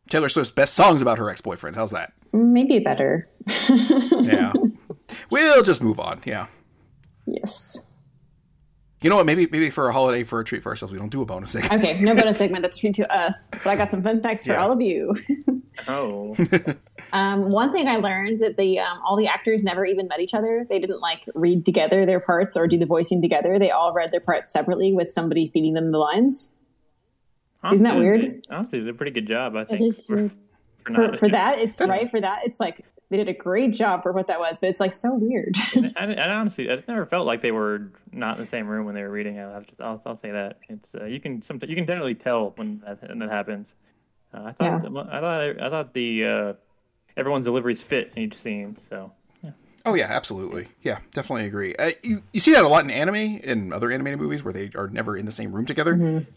Taylor 0.09 0.29
Swift's 0.29 0.51
best 0.53 0.75
songs 0.75 1.03
about 1.03 1.19
her 1.19 1.29
ex-boyfriends. 1.31 1.77
How's 1.77 1.91
that? 1.93 2.13
Maybe 2.33 2.79
better. 2.79 3.29
Yeah. 4.21 4.53
we'll 5.31 5.63
just 5.63 5.83
move 5.83 5.99
on. 5.99 6.21
Yeah. 6.27 6.47
yes. 7.27 7.79
You 9.01 9.09
know 9.11 9.17
what? 9.17 9.27
Maybe 9.27 9.47
maybe 9.51 9.71
for 9.71 9.89
a 9.89 9.93
holiday 9.93 10.25
for 10.25 10.41
a 10.41 10.45
treat 10.45 10.63
for 10.63 10.71
ourselves, 10.71 10.93
we 10.93 10.99
don't 10.99 11.09
do 11.09 11.23
a 11.23 11.25
bonus 11.25 11.53
segment. 11.53 11.73
Okay, 11.75 12.01
no 12.01 12.15
bonus 12.17 12.37
segment. 12.43 12.63
That's 12.63 12.81
free 12.81 12.91
to 12.93 13.23
us. 13.23 13.49
But 13.53 13.67
I 13.69 13.77
got 13.77 13.91
some 13.93 14.03
fun 14.03 14.21
facts 14.21 14.45
for 14.45 14.53
Yeah. 14.55 14.63
all 14.63 14.73
of 14.73 14.81
you. 14.81 15.15
Oh, 15.87 16.35
Um, 17.13 17.51
one 17.51 17.73
thing 17.73 17.87
I 17.89 17.97
learned 17.97 18.41
that 18.41 18.57
the 18.59 18.81
um, 18.81 18.99
all 19.07 19.17
the 19.17 19.29
actors 19.29 19.63
never 19.63 19.87
even 19.87 20.09
met 20.09 20.19
each 20.21 20.35
other. 20.35 20.67
They 20.69 20.81
didn't 20.81 21.01
like 21.01 21.21
read 21.35 21.65
together 21.65 22.05
their 22.05 22.19
parts 22.21 22.57
or 22.57 22.67
do 22.67 22.77
the 22.77 22.85
voicing 22.85 23.23
together. 23.23 23.59
They 23.61 23.71
all 23.71 23.93
read 23.95 24.11
their 24.11 24.21
parts 24.21 24.53
separately 24.53 24.93
with 24.93 25.11
somebody 25.13 25.49
feeding 25.55 25.75
them 25.75 25.91
the 25.91 25.99
lines. 25.99 26.58
Isn't 27.73 27.85
that 27.85 27.97
weird? 27.97 28.21
they- 28.23 28.55
Honestly, 28.55 28.79
they 28.81 28.85
did 28.87 28.95
a 28.95 28.99
pretty 28.99 29.13
good 29.13 29.27
job. 29.29 29.57
I 29.57 29.65
think 29.65 29.81
is 29.81 30.07
for, 30.07 30.29
for, 30.29 30.35
For, 30.85 30.91
not, 30.93 31.17
for 31.19 31.29
that, 31.29 31.59
it's 31.59 31.77
That's- 31.79 32.03
right. 32.03 32.11
For 32.11 32.21
that, 32.21 32.41
it's 32.45 32.61
like 32.61 32.85
they 33.11 33.17
did 33.17 33.29
a 33.29 33.33
great 33.35 33.73
job 33.73 34.03
for 34.03 34.13
what 34.13 34.27
that 34.29 34.39
was. 34.39 34.59
But 34.59 34.69
it's 34.71 34.81
like 34.81 34.93
so 34.95 35.15
weird. 35.15 35.57
I, 35.97 36.15
I 36.15 36.31
honestly, 36.31 36.71
I 36.71 36.83
never 36.87 37.07
felt 37.07 37.27
like 37.27 37.43
they 37.43 37.51
were 37.53 37.91
not 38.13 38.37
in 38.39 38.45
the 38.45 38.49
same 38.49 38.67
room 38.69 38.85
when 38.87 38.95
they 38.95 39.03
were 39.03 39.11
reading. 39.11 39.39
I'll, 39.41 39.61
just, 39.63 39.81
I'll, 39.81 40.03
I'll 40.07 40.19
say 40.21 40.31
that 40.31 40.59
it's 40.69 40.89
uh, 40.95 41.05
you 41.07 41.19
can 41.21 41.43
sometimes 41.43 41.71
you 41.71 41.77
can 41.77 41.87
definitely 41.87 42.15
tell 42.15 42.53
when 42.57 42.81
that 42.87 43.09
when 43.09 43.19
that 43.21 43.31
happens. 43.31 43.75
Uh, 44.33 44.43
I 44.45 44.53
thought 44.53 44.83
Yeah. 44.93 45.01
I 45.11 45.21
thought 45.21 45.63
I 45.63 45.71
thought 45.71 45.95
the 45.95 46.25
uh, 46.25 46.53
everyone's 47.17 47.45
deliveries 47.47 47.83
fit 47.83 48.13
in 48.15 48.23
each 48.25 48.37
scene. 48.37 48.77
So 48.91 49.11
Oh 49.87 49.95
yeah, 49.95 50.07
absolutely. 50.11 50.69
Yeah, 50.83 50.99
definitely 51.13 51.47
agree. 51.47 51.75
Uh, 51.77 51.93
you 52.03 52.23
you 52.33 52.41
see 52.41 52.53
that 52.53 52.65
a 52.65 52.69
lot 52.69 52.85
in 52.85 52.91
anime 52.91 53.41
and 53.45 53.73
other 53.73 53.91
animated 53.91 54.19
movies 54.19 54.43
where 54.45 54.53
they 54.53 54.71
are 54.75 54.89
never 54.89 55.17
in 55.17 55.25
the 55.25 55.33
same 55.33 55.53
room 55.53 55.67
together, 55.67 55.95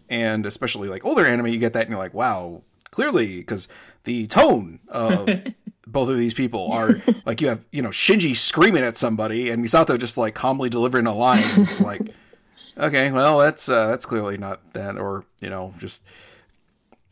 and 0.10 0.46
especially 0.46 0.88
like 0.88 1.04
older 1.04 1.26
anime, 1.26 1.48
you 1.48 1.58
get 1.58 1.74
that 1.74 1.82
and 1.82 1.90
you're 1.90 2.00
like, 2.00 2.14
wow, 2.14 2.62
clearly 2.92 3.38
because 3.38 3.68
the 4.04 4.28
tone 4.28 4.80
of 4.88 5.28
both 5.88 6.10
of 6.10 6.18
these 6.18 6.34
people 6.34 6.72
are 6.72 7.00
like 7.26 7.42
you 7.42 7.48
have 7.50 7.66
you 7.72 7.82
know 7.82 7.90
Shinji 7.90 8.36
screaming 8.36 8.84
at 8.84 8.96
somebody 8.96 9.50
and 9.50 9.64
Misato 9.66 10.00
just 10.00 10.18
like 10.18 10.36
calmly 10.36 10.70
delivering 10.70 11.08
a 11.08 11.14
line. 11.14 11.40
It's 11.40 11.82
like, 11.82 12.02
okay, 12.78 13.12
well 13.12 13.40
that's 13.40 13.68
uh, 13.68 13.88
that's 13.88 14.06
clearly 14.06 14.38
not 14.38 14.74
that, 14.74 14.98
or 14.98 15.26
you 15.42 15.50
know 15.50 15.74
just 15.80 16.04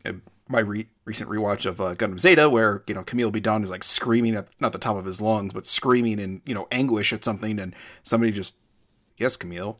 uh, 0.06 0.12
my 0.50 0.60
re- 0.60 0.88
recent 1.04 1.30
rewatch 1.30 1.64
of 1.64 1.80
uh, 1.80 1.94
Gundam 1.94 2.18
Zeta, 2.18 2.50
where 2.50 2.82
you 2.86 2.94
know 2.94 3.02
Kamille 3.02 3.32
Bidan 3.32 3.62
is 3.62 3.70
like 3.70 3.84
screaming 3.84 4.34
at 4.34 4.48
not 4.58 4.72
the 4.72 4.78
top 4.78 4.96
of 4.96 5.04
his 5.04 5.22
lungs, 5.22 5.52
but 5.52 5.66
screaming 5.66 6.18
in 6.18 6.42
you 6.44 6.54
know 6.54 6.66
anguish 6.70 7.12
at 7.12 7.24
something, 7.24 7.58
and 7.58 7.74
somebody 8.02 8.32
just, 8.32 8.56
yes, 9.16 9.36
Camille. 9.36 9.78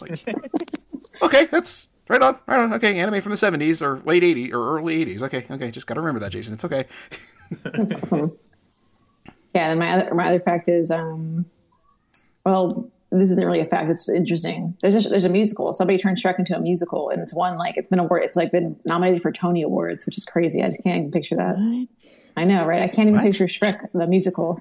Like, 0.00 0.24
okay, 1.22 1.46
that's 1.46 1.88
right 2.08 2.20
on, 2.22 2.38
right 2.46 2.60
on. 2.60 2.74
Okay, 2.74 2.98
anime 2.98 3.22
from 3.22 3.30
the 3.30 3.36
seventies 3.36 3.80
or 3.80 4.00
late 4.04 4.22
'80s 4.22 4.52
or 4.52 4.76
early 4.76 5.04
'80s. 5.04 5.22
Okay, 5.22 5.46
okay, 5.50 5.70
just 5.70 5.86
got 5.86 5.94
to 5.94 6.00
remember 6.00 6.20
that, 6.20 6.32
Jason. 6.32 6.54
It's 6.54 6.64
okay. 6.64 6.84
That's 7.64 7.92
awesome. 7.92 8.38
Yeah, 9.54 9.70
and 9.70 9.78
my 9.78 9.90
other 9.90 10.14
my 10.14 10.26
other 10.26 10.40
fact 10.40 10.68
is, 10.68 10.90
um, 10.90 11.46
well, 12.44 12.90
this 13.20 13.30
isn't 13.30 13.44
really 13.44 13.60
a 13.60 13.66
fact. 13.66 13.90
It's 13.90 14.08
interesting. 14.08 14.76
There's 14.82 15.06
a, 15.06 15.08
there's 15.08 15.24
a 15.24 15.28
musical. 15.28 15.72
Somebody 15.74 15.98
turned 15.98 16.16
Shrek 16.18 16.38
into 16.38 16.56
a 16.56 16.60
musical, 16.60 17.10
and 17.10 17.22
it's 17.22 17.34
won 17.34 17.56
like 17.56 17.76
it's 17.76 17.88
been 17.88 17.98
award. 17.98 18.22
It's 18.24 18.36
like 18.36 18.50
been 18.52 18.76
nominated 18.86 19.22
for 19.22 19.32
Tony 19.32 19.62
Awards, 19.62 20.06
which 20.06 20.16
is 20.18 20.24
crazy. 20.24 20.62
I 20.62 20.66
just 20.68 20.82
can't 20.82 20.96
even 20.98 21.10
picture 21.10 21.36
that. 21.36 21.56
What? 21.58 21.88
I 22.36 22.44
know, 22.44 22.66
right? 22.66 22.82
I 22.82 22.88
can't 22.88 23.08
even 23.08 23.14
What? 23.14 23.24
picture 23.24 23.46
Shrek 23.46 23.88
the 23.92 24.06
musical. 24.06 24.60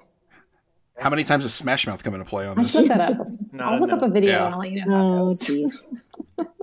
How 0.99 1.09
many 1.09 1.23
times 1.23 1.43
does 1.43 1.53
Smash 1.55 1.87
Mouth 1.87 2.03
come 2.03 2.13
into 2.13 2.25
play 2.25 2.45
on 2.45 2.55
this? 2.55 2.75
I'll 2.75 2.81
this? 2.83 2.89
look 2.89 2.97
that 2.97 3.19
up. 3.19 3.27
Not 3.51 3.73
I'll 3.73 3.79
look 3.79 3.91
up 3.91 4.01
a 4.03 4.09
video 4.09 4.31
Yeah. 4.33 4.45
and 4.45 4.53
I'll 4.53 4.59
let 4.61 4.71
you 4.71 4.85
know 4.85 4.91
how 4.95 5.27
it 5.27 5.41
Oh, 5.49 5.65
goes. 5.65 5.83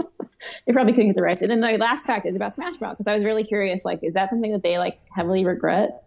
They 0.67 0.73
probably 0.73 0.95
couldn't 0.95 1.09
get 1.09 1.17
the 1.17 1.23
rights. 1.23 1.43
And 1.43 1.51
then 1.51 1.61
the 1.61 1.77
last 1.77 2.07
fact 2.07 2.25
is 2.25 2.35
about 2.35 2.55
Smash 2.55 2.81
Mouth 2.81 2.93
because 2.93 3.07
I 3.07 3.15
was 3.15 3.25
really 3.25 3.45
curious. 3.45 3.85
Like, 3.85 4.01
is 4.03 4.15
that 4.15 4.31
something 4.31 4.53
that 4.53 4.63
they 4.63 4.79
like 4.79 4.99
heavily 5.15 5.45
regret? 5.45 6.03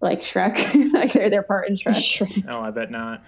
Like 0.00 0.22
Shrek, 0.22 0.92
like 0.94 1.12
their 1.12 1.28
their 1.28 1.42
part 1.42 1.68
in 1.68 1.76
Shrek. 1.76 1.96
Shrek. 1.96 2.46
oh, 2.48 2.60
I 2.62 2.70
bet 2.70 2.90
not. 2.90 3.22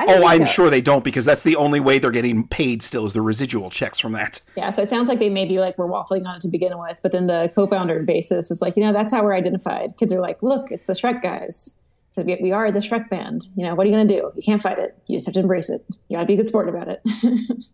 I 0.00 0.06
Oh, 0.08 0.26
I'm 0.26 0.46
so. 0.46 0.52
sure 0.52 0.70
they 0.70 0.80
don't 0.80 1.04
because 1.04 1.24
that's 1.24 1.42
the 1.42 1.56
only 1.56 1.80
way 1.80 1.98
they're 1.98 2.10
getting 2.10 2.46
paid. 2.46 2.82
Still, 2.82 3.06
is 3.06 3.12
the 3.12 3.20
residual 3.22 3.70
checks 3.70 3.98
from 3.98 4.12
that. 4.12 4.40
Yeah, 4.56 4.70
so 4.70 4.82
it 4.82 4.88
sounds 4.90 5.08
like 5.08 5.18
they 5.18 5.28
maybe 5.28 5.58
like 5.58 5.76
were 5.78 5.88
waffling 5.88 6.26
on 6.26 6.36
it 6.36 6.42
to 6.42 6.48
begin 6.48 6.78
with, 6.78 7.00
but 7.02 7.12
then 7.12 7.26
the 7.26 7.52
co-founder 7.54 7.98
and 7.98 8.08
bassist 8.08 8.48
was 8.48 8.60
like, 8.62 8.76
you 8.76 8.82
know, 8.82 8.92
that's 8.92 9.12
how 9.12 9.22
we're 9.22 9.34
identified. 9.34 9.96
Kids 9.98 10.12
are 10.12 10.20
like, 10.20 10.42
look, 10.42 10.70
it's 10.70 10.86
the 10.86 10.94
Shrek 10.94 11.22
guys. 11.22 11.82
So 12.12 12.22
we, 12.22 12.38
we 12.42 12.50
are 12.52 12.72
the 12.72 12.80
Shrek 12.80 13.08
band. 13.08 13.46
You 13.56 13.66
know, 13.66 13.74
what 13.74 13.86
are 13.86 13.90
you 13.90 13.94
gonna 13.96 14.08
do? 14.08 14.32
You 14.34 14.42
can't 14.44 14.60
fight 14.62 14.78
it. 14.78 14.96
You 15.06 15.16
just 15.16 15.26
have 15.26 15.34
to 15.34 15.40
embrace 15.40 15.68
it. 15.70 15.82
You 16.08 16.16
gotta 16.16 16.26
be 16.26 16.34
a 16.34 16.36
good 16.38 16.48
sport 16.48 16.68
about 16.68 16.88
it. 16.88 17.00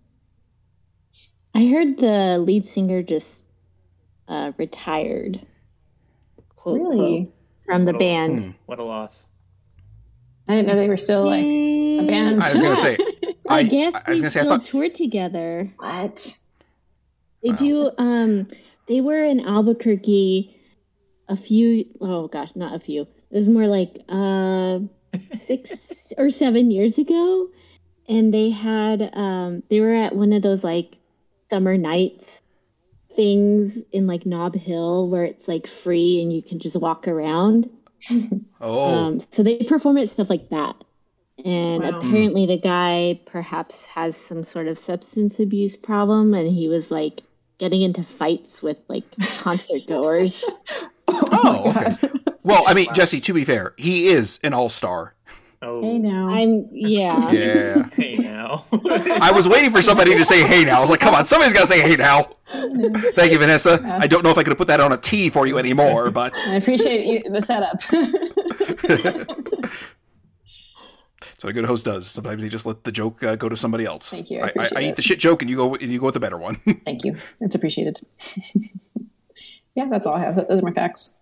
I 1.55 1.67
heard 1.69 1.99
the 1.99 2.39
lead 2.39 2.67
singer 2.67 3.03
just 3.03 3.47
uh, 4.29 4.53
retired. 4.59 5.41
Quote, 6.57 6.81
really? 6.81 7.17
quote, 7.25 7.33
from 7.65 7.85
the 7.87 7.95
band. 7.95 8.55
What 8.67 8.79
a 8.79 8.85
loss. 8.85 9.25
I 10.49 10.55
didn't 10.55 10.69
know 10.69 10.77
they 10.77 10.89
were 10.89 10.97
still 10.97 11.25
like 11.27 11.45
a 11.45 12.07
band. 12.07 12.43
I 12.43 12.53
was 12.53 12.63
gonna 12.63 12.77
say. 12.77 12.99
I, 13.49 13.59
I, 13.59 13.63
guess 13.65 13.95
I 13.95 14.11
was 14.11 14.19
they 14.19 14.23
gonna 14.23 14.31
say 14.31 14.41
I 14.41 14.43
still 14.43 14.57
thought 14.59 14.65
tour 14.67 14.89
together. 14.89 15.73
what? 15.79 16.37
They 17.43 17.51
Wow. 17.51 17.57
do. 17.57 17.91
Um, 17.99 18.49
they 18.89 19.01
were 19.01 19.25
in 19.25 19.41
Albuquerque 19.41 20.57
a 21.29 21.37
few. 21.37 21.87
Oh 22.01 22.29
gosh, 22.29 22.51
not 22.55 22.75
a 22.75 22.81
few. 22.81 23.03
It 23.31 23.39
was 23.39 23.49
more 23.49 23.67
like 23.67 23.99
uh, 24.09 24.81
six 25.45 26.13
or 26.19 26.31
seven 26.31 26.71
years 26.71 26.99
ago, 26.99 27.49
and 28.09 28.33
they 28.33 28.51
had. 28.51 29.11
Um, 29.15 29.63
they 29.71 29.81
were 29.81 29.95
at 29.95 30.15
one 30.15 30.33
of 30.33 30.43
those 30.43 30.65
like 30.65 30.97
summer 31.51 31.77
nights 31.77 32.27
things 33.15 33.79
in 33.93 34.07
like 34.07 34.27
Nob 34.27 34.55
Hill 34.55 35.09
where 35.09 35.25
it's 35.25 35.49
like 35.49 35.67
free 35.67 36.21
and 36.21 36.31
you 36.33 36.43
can 36.43 36.59
just 36.59 36.77
walk 36.77 37.09
around. 37.09 37.69
oh 38.61 39.11
Um, 39.11 39.21
so 39.33 39.43
they 39.43 39.59
perform 39.65 39.99
at 39.99 40.11
stuff 40.11 40.31
like 40.31 40.49
that. 40.51 40.77
And 41.45 41.85
Wow. 41.85 41.87
apparently, 41.87 42.47
the 42.47 42.59
guy 42.59 43.21
perhaps 43.27 43.87
has 43.87 44.17
some 44.17 44.45
sort 44.45 44.69
of 44.69 44.79
substance 44.79 45.41
abuse 45.41 45.77
problem, 45.77 46.35
and 46.35 46.49
he 46.51 46.69
was 46.69 46.91
like 46.91 47.23
getting 47.59 47.83
into 47.83 48.03
fights 48.05 48.63
with 48.63 48.79
like 48.89 49.17
concert 49.37 49.87
goers. 49.89 50.51
Oh, 51.09 51.71
okay. 51.71 51.97
Well, 52.43 52.65
I 52.67 52.75
mean, 52.75 52.93
Jessie, 52.93 53.21
to 53.21 53.35
be 53.35 53.45
fair, 53.45 53.75
he 53.77 54.07
is 54.09 54.39
an 54.43 54.53
all 54.53 54.69
star. 54.69 55.15
Oh, 55.63 55.81
Hey 55.81 55.99
now. 55.99 56.29
I'm 56.29 56.69
yeah. 56.73 57.33
Yeah. 57.33 57.89
hey 58.47 59.09
now. 59.09 59.19
I 59.21 59.33
was 59.33 59.47
waiting 59.49 59.71
for 59.71 59.83
somebody 59.83 60.15
to 60.15 60.25
say 60.25 60.43
hey 60.47 60.65
now. 60.65 60.79
I 60.79 60.81
was 60.81 60.91
like, 60.91 61.01
come 61.01 61.15
on, 61.15 61.25
somebody's 61.25 61.53
got 61.55 61.63
to 61.63 61.67
say 61.67 61.81
hey 61.81 61.97
now. 61.97 62.31
Thank 63.15 63.33
you, 63.33 63.39
Vanessa. 63.39 63.81
I 64.01 64.07
don't 64.07 64.23
know 64.23 64.31
if 64.31 64.39
I 64.39 64.43
could 64.43 64.51
have 64.51 64.59
put 64.59 64.69
that 64.69 64.81
on 64.81 64.93
a 64.93 64.97
T 64.97 65.31
for 65.31 65.47
you 65.47 65.59
anymore, 65.59 66.11
but 66.23 66.33
I 66.47 66.55
appreciate 66.57 67.07
you, 67.07 67.31
the 67.31 67.43
setup. 67.43 67.79
that's 71.21 71.43
what 71.43 71.51
a 71.51 71.53
good 71.53 71.65
host 71.65 71.85
does. 71.85 72.07
Sometimes 72.07 72.43
they 72.43 72.49
just 72.49 72.67
let 72.67 72.85
the 72.85 72.93
joke 72.93 73.23
uh, 73.23 73.37
go 73.37 73.49
to 73.49 73.57
somebody 73.57 73.85
else. 73.85 74.11
Thank 74.13 74.31
you, 74.31 74.41
I 74.41 74.47
I, 74.47 74.53
I, 74.59 74.69
I 74.77 74.81
eat 74.83 74.97
the 74.97 75.03
shit 75.03 75.19
joke, 75.19 75.43
and 75.43 75.51
you 75.51 75.57
go 75.57 75.75
and 75.75 75.91
you 75.93 75.99
go 75.99 76.07
with 76.07 76.15
the 76.15 76.21
better 76.21 76.39
one. 76.39 76.55
Thank 76.85 77.05
you. 77.05 77.17
It's 77.41 77.55
appreciated. 77.55 78.01
yeah, 79.75 79.87
that's 79.91 80.07
all 80.07 80.15
I 80.15 80.21
have. 80.21 80.37
Those 80.37 80.61
are 80.61 80.63
my 80.65 80.73
facts. 80.73 81.17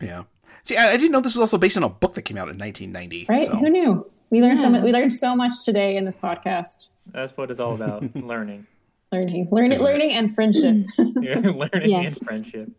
yeah. 0.00 0.24
See, 0.64 0.76
I, 0.76 0.90
I 0.92 0.96
didn't 0.96 1.10
know 1.10 1.20
this 1.20 1.34
was 1.34 1.40
also 1.40 1.58
based 1.58 1.76
on 1.76 1.82
a 1.82 1.88
book 1.88 2.14
that 2.14 2.22
came 2.22 2.36
out 2.38 2.48
in 2.48 2.56
1990. 2.56 3.26
Right? 3.28 3.44
so- 3.44 3.56
Who 3.56 3.68
knew? 3.68 4.10
We 4.32 4.40
learned 4.40 4.58
so 4.58 4.64
Yeah. 4.64 4.70
much. 4.70 4.82
We 4.82 4.92
learned 4.92 5.12
so 5.12 5.36
much 5.36 5.52
today 5.64 5.96
in 5.96 6.04
this 6.06 6.16
podcast. 6.16 6.88
That's 7.12 7.36
what 7.36 7.50
it's 7.50 7.60
all 7.60 7.74
about. 7.74 8.16
Learning. 8.16 8.66
Learning, 9.12 9.46
learning, 9.52 9.78
learning, 9.80 10.12
and 10.12 10.34
friendship. 10.34 10.86
Learning 10.98 11.90
Yeah. 11.90 12.00
and 12.00 12.16
friendship. 12.18 12.70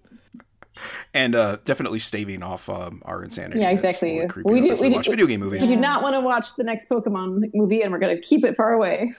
and 1.14 1.36
uh, 1.36 1.58
definitely 1.64 1.99
staving 1.99 2.41
off 2.41 2.68
um, 2.70 3.04
our 3.06 3.24
insanity. 3.24 3.60
Yeah, 3.62 3.70
exactly. 3.70 4.16
We 4.16 4.24
up 4.26 4.34
do- 4.34 4.72
as 4.72 4.82
we 4.82 4.89
do- 4.89 4.95
watch 4.95 5.08
video 5.08 5.28
game 5.28 5.41
movies. 5.41 5.62
we 5.70 5.76
do 5.76 5.80
not 5.80 6.01
want 6.01 6.16
to 6.16 6.22
watch 6.22 6.56
the 6.56 6.64
next 6.64 6.89
Pokemon 6.89 7.51
movie, 7.54 7.84
and 7.84 7.91
we're 7.93 7.99
going 7.99 8.16
to 8.16 8.22
keep 8.22 8.43
it 8.43 8.56
far 8.58 8.74
away. 8.74 9.12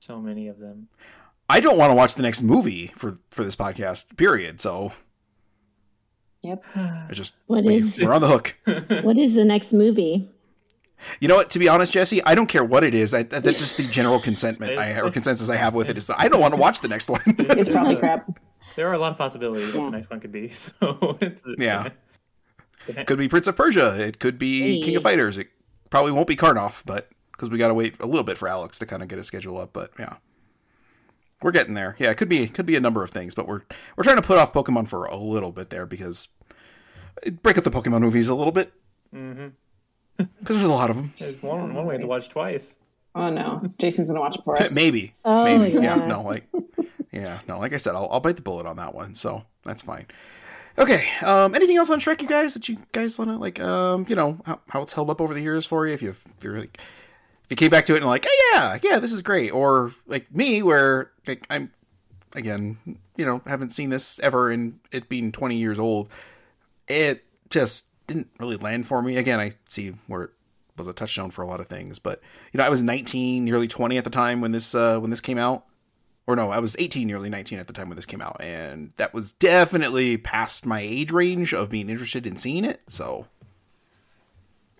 So 0.00 0.20
many 0.20 0.48
of 0.48 0.58
them. 0.58 0.88
I 1.48 1.60
don't 1.60 1.78
want 1.78 1.90
to 1.92 1.94
watch 1.94 2.14
the 2.14 2.22
next 2.22 2.42
movie 2.42 2.88
for 2.88 3.18
for 3.30 3.42
this 3.42 3.56
podcast. 3.56 4.16
Period. 4.18 4.60
So 4.60 4.92
yep. 6.42 6.62
it's 7.08 7.16
just 7.18 7.36
What 7.46 7.64
we, 7.64 7.76
is 7.76 7.98
we're 8.02 8.12
on 8.12 8.20
the 8.20 8.28
hook. 8.28 8.54
what 9.02 9.16
is 9.16 9.34
the 9.34 9.44
next 9.46 9.72
movie? 9.72 10.28
You 11.20 11.28
know 11.28 11.36
what? 11.36 11.50
To 11.50 11.58
be 11.58 11.68
honest, 11.68 11.92
Jessie, 11.92 12.22
I 12.24 12.34
don't 12.34 12.46
care 12.48 12.64
what 12.64 12.82
it 12.84 12.94
is. 12.94 13.12
I, 13.14 13.22
that's 13.22 13.60
just 13.60 13.76
the 13.76 13.86
general 13.86 14.18
consentment 14.18 14.78
I, 14.78 14.98
or 15.00 15.10
consensus 15.10 15.48
I 15.50 15.56
have 15.56 15.74
with 15.74 15.88
it. 15.88 15.98
Is 15.98 16.10
I 16.10 16.28
don't 16.28 16.40
want 16.40 16.54
to 16.54 16.60
watch 16.60 16.80
the 16.80 16.88
next 16.88 17.08
one. 17.08 17.20
It's 17.26 17.68
probably 17.70 17.96
crap. 17.96 18.40
There 18.76 18.88
are 18.88 18.92
a 18.94 18.98
lot 18.98 19.12
of 19.12 19.18
possibilities 19.18 19.74
what 19.74 19.90
the 19.90 19.96
next 19.98 20.10
one 20.10 20.20
could 20.20 20.32
be. 20.32 20.48
So 20.52 21.16
it's, 21.20 21.42
Yeah. 21.58 21.90
could 23.06 23.18
be 23.18 23.28
Prince 23.28 23.46
of 23.46 23.56
Persia. 23.56 23.98
It 23.98 24.18
could 24.18 24.38
be 24.38 24.78
Hey. 24.78 24.82
King 24.82 24.96
of 24.96 25.02
Fighters. 25.02 25.38
It 25.38 25.48
probably 25.90 26.12
won't 26.12 26.26
be 26.28 26.36
Karnoff, 26.36 26.82
but 26.84 27.08
because 27.32 27.50
we 27.50 27.58
got 27.58 27.68
to 27.68 27.74
wait 27.74 28.00
a 28.00 28.06
little 28.06 28.24
bit 28.24 28.36
for 28.38 28.48
Alex 28.48 28.78
to 28.78 28.86
kind 28.86 29.02
of 29.02 29.08
get 29.08 29.18
his 29.18 29.26
schedule 29.26 29.58
up. 29.58 29.72
But 29.72 29.92
yeah, 29.98 30.14
we're 31.42 31.52
getting 31.52 31.74
there. 31.74 31.96
Yeah, 31.98 32.10
it 32.10 32.16
could 32.16 32.28
be 32.28 32.42
it 32.42 32.54
could 32.54 32.66
be 32.66 32.76
a 32.76 32.80
number 32.80 33.02
of 33.02 33.10
things, 33.10 33.34
but 33.34 33.46
we're 33.46 33.62
we're 33.96 34.04
trying 34.04 34.16
to 34.16 34.22
put 34.22 34.38
off 34.38 34.52
Pokemon 34.52 34.88
for 34.88 35.04
a 35.04 35.16
little 35.16 35.52
bit 35.52 35.70
there 35.70 35.86
because 35.86 36.28
break 37.42 37.56
up 37.58 37.64
the 37.64 37.70
Pokemon 37.70 38.00
movies 38.00 38.28
a 38.28 38.34
little 38.34 38.52
bit 38.52 38.72
hmm 39.10 39.48
because 40.16 40.56
there's 40.56 40.62
a 40.62 40.68
lot 40.68 40.90
of 40.90 40.96
them. 40.96 41.12
There's 41.18 41.42
one, 41.42 41.74
one 41.74 41.86
way 41.86 41.98
to 41.98 42.06
watch 42.06 42.28
twice. 42.28 42.74
Oh 43.14 43.30
no, 43.30 43.62
Jason's 43.78 44.10
going 44.10 44.16
to 44.16 44.20
watch 44.20 44.36
it 44.36 44.44
for 44.44 44.60
us. 44.60 44.74
Maybe. 44.74 45.14
Oh, 45.24 45.44
Maybe. 45.44 45.74
Yeah. 45.74 45.96
yeah. 45.96 46.06
No, 46.06 46.22
like, 46.22 46.44
yeah. 47.12 47.40
No, 47.48 47.58
like 47.58 47.72
I 47.72 47.78
said, 47.78 47.94
I'll, 47.94 48.08
I'll 48.10 48.20
bite 48.20 48.36
the 48.36 48.42
bullet 48.42 48.66
on 48.66 48.76
that 48.76 48.94
one. 48.94 49.14
So 49.14 49.44
that's 49.64 49.82
fine. 49.82 50.06
Okay. 50.78 51.08
Um, 51.22 51.54
anything 51.54 51.76
else 51.76 51.88
on 51.88 51.98
Shrek, 51.98 52.20
you 52.20 52.28
guys, 52.28 52.54
that 52.54 52.68
you 52.68 52.76
guys 52.92 53.18
want 53.18 53.30
to, 53.30 53.36
like, 53.38 53.58
um, 53.60 54.04
you 54.08 54.14
know, 54.14 54.38
how, 54.44 54.60
how 54.68 54.82
it's 54.82 54.92
held 54.92 55.08
up 55.08 55.20
over 55.20 55.32
the 55.32 55.40
years 55.40 55.64
for 55.64 55.86
you? 55.86 55.94
If, 55.94 56.02
you 56.02 56.10
if 56.10 56.26
you're 56.42 56.58
like, 56.58 56.78
if 57.44 57.50
you 57.50 57.56
came 57.56 57.70
back 57.70 57.86
to 57.86 57.94
it 57.94 57.98
and 57.98 58.06
like, 58.06 58.26
oh, 58.28 58.50
yeah, 58.52 58.78
yeah, 58.82 58.98
this 58.98 59.12
is 59.12 59.22
great. 59.22 59.50
Or 59.50 59.92
like 60.06 60.34
me, 60.34 60.62
where 60.62 61.12
like, 61.26 61.46
I'm, 61.48 61.72
again, 62.34 62.76
you 63.16 63.24
know, 63.24 63.40
haven't 63.46 63.70
seen 63.70 63.88
this 63.88 64.18
ever 64.20 64.50
in 64.50 64.78
it 64.92 65.08
being 65.08 65.32
20 65.32 65.56
years 65.56 65.78
old. 65.78 66.10
It 66.86 67.24
just 67.48 67.86
didn't 68.06 68.30
really 68.38 68.56
land 68.56 68.86
for 68.86 69.02
me. 69.02 69.16
Again, 69.16 69.40
I 69.40 69.52
see 69.66 69.94
where 70.06 70.24
it 70.24 70.30
was 70.76 70.88
a 70.88 70.92
touchstone 70.92 71.30
for 71.30 71.42
a 71.42 71.46
lot 71.46 71.60
of 71.60 71.66
things, 71.66 71.98
but 71.98 72.20
you 72.52 72.58
know, 72.58 72.64
I 72.64 72.68
was 72.68 72.82
19, 72.82 73.44
nearly 73.44 73.68
20 73.68 73.98
at 73.98 74.04
the 74.04 74.10
time 74.10 74.40
when 74.40 74.52
this 74.52 74.74
uh, 74.74 74.98
when 74.98 75.10
this 75.10 75.20
came 75.20 75.38
out, 75.38 75.64
or 76.26 76.36
no, 76.36 76.50
I 76.50 76.58
was 76.58 76.76
18, 76.78 77.06
nearly 77.06 77.28
19 77.30 77.58
at 77.58 77.66
the 77.66 77.72
time 77.72 77.88
when 77.88 77.96
this 77.96 78.06
came 78.06 78.20
out, 78.20 78.36
and 78.40 78.92
that 78.96 79.14
was 79.14 79.32
definitely 79.32 80.16
past 80.16 80.66
my 80.66 80.80
age 80.80 81.12
range 81.12 81.54
of 81.54 81.70
being 81.70 81.88
interested 81.88 82.26
in 82.26 82.36
seeing 82.36 82.64
it. 82.64 82.82
So 82.88 83.26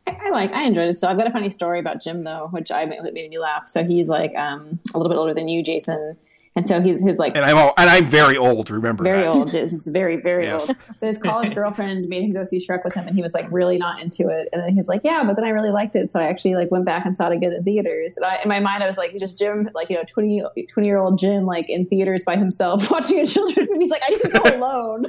I, 0.07 0.31
like, 0.31 0.53
I 0.53 0.65
enjoyed 0.65 0.89
it. 0.89 0.99
So 0.99 1.09
I've 1.09 1.19
got 1.19 1.27
a 1.27 1.33
funny 1.33 1.51
story 1.51 1.79
about 1.79 2.01
Jim 2.01 2.25
though, 2.25 2.49
which 2.51 2.71
I 2.71 2.85
made, 2.87 3.03
made 3.03 3.31
me 3.31 3.39
laugh. 3.39 3.67
So 3.67 3.85
he's 3.85 4.09
like 4.09 4.35
um, 4.37 4.79
a 4.95 4.99
little 4.99 5.11
bit 5.11 5.19
older 5.19 5.35
than 5.35 5.49
you, 5.49 5.63
Jason, 5.63 6.17
and 6.57 6.67
so 6.67 6.81
he's 6.81 7.03
his 7.03 7.19
like 7.19 7.37
and 7.37 7.45
I'm 7.45 7.57
all, 7.57 7.73
and 7.77 7.89
I'm 7.89 8.05
very 8.07 8.37
old. 8.37 8.71
Remember 8.71 9.05
very 9.05 9.23
that. 9.23 9.29
old. 9.37 9.53
He's 9.53 9.87
very, 9.89 10.17
very 10.17 10.45
Yes. 10.47 10.69
old. 10.71 10.79
So 10.99 11.07
his 11.07 11.19
college 11.19 11.55
girlfriend 11.55 12.09
made 12.09 12.23
him 12.25 12.33
go 12.33 12.43
see 12.45 12.65
Shrek 12.67 12.83
with 12.85 12.95
him, 12.95 13.07
and 13.07 13.15
he 13.15 13.23
was 13.23 13.35
like 13.35 13.47
really 13.53 13.79
not 13.79 14.01
into 14.03 14.29
it. 14.29 14.49
And 14.53 14.63
then 14.63 14.75
he's 14.75 14.89
like, 14.89 15.03
"Yeah, 15.05 15.23
but 15.25 15.37
then 15.37 15.45
I 15.45 15.51
really 15.51 15.71
liked 15.71 15.95
it, 15.95 16.11
so 16.11 16.19
I 16.19 16.25
actually 16.25 16.55
like 16.55 16.71
went 16.71 16.85
back 16.85 17.05
and 17.07 17.17
saw 17.17 17.29
it 17.29 17.37
again 17.37 17.53
in 17.53 17.63
theaters." 17.63 18.17
And 18.17 18.25
I, 18.27 18.41
in 18.43 18.49
my 18.49 18.59
mind, 18.61 18.83
I 18.83 18.87
was 18.87 18.97
like, 18.99 19.17
just 19.19 19.39
Jim, 19.39 19.69
like 19.75 19.91
you 19.91 19.97
know, 19.97 20.05
20, 20.09 20.43
20 20.69 20.87
year 20.89 20.99
old 20.99 21.19
Jim, 21.19 21.45
like 21.47 21.69
in 21.69 21.87
theaters 21.87 22.25
by 22.25 22.37
himself 22.37 22.91
watching 22.91 23.21
a 23.21 23.27
children's 23.27 23.69
movie. 23.71 23.81
He's 23.85 23.91
like, 23.91 24.03
"I 24.07 24.11
need 24.11 24.21
to 24.23 24.29
go 24.31 24.57
alone." 24.57 25.07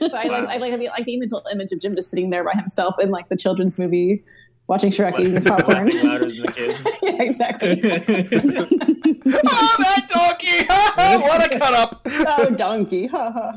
but 0.00 0.14
I 0.14 0.24
like, 0.24 0.48
I 0.48 0.56
like 0.56 0.78
the 0.78 0.88
like 0.88 1.04
the 1.04 1.18
mental 1.18 1.42
image 1.52 1.72
of 1.72 1.80
Jim 1.80 1.94
just 1.94 2.10
sitting 2.10 2.30
there 2.30 2.44
by 2.44 2.52
himself 2.54 2.96
in 3.00 3.10
like 3.10 3.28
the 3.28 3.36
children's 3.36 3.78
movie, 3.78 4.24
watching 4.68 4.90
Shrek 4.90 5.18
eating 5.20 5.34
his 5.34 5.44
popcorn. 5.44 5.88
Louder 6.02 6.30
than 6.30 6.42
the 6.46 6.52
kids. 6.52 6.82
yeah, 7.02 7.22
exactly. 7.22 9.09
Oh, 9.26 9.76
that 9.78 10.08
donkey! 10.08 10.66
what 11.26 11.54
a 11.54 11.58
cut 11.58 11.74
up! 11.74 12.00
oh, 12.06 12.50
donkey! 12.56 13.06
Ha 13.06 13.30
ha 13.30 13.52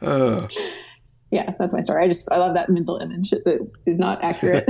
ha. 0.00 0.48
Yeah, 1.30 1.52
that's 1.58 1.72
my 1.72 1.80
story. 1.80 2.04
I 2.04 2.06
just 2.06 2.30
I 2.30 2.36
love 2.36 2.54
that 2.54 2.68
mental 2.68 2.98
image 2.98 3.30
that 3.30 3.68
is 3.86 3.98
not 3.98 4.22
accurate. 4.22 4.64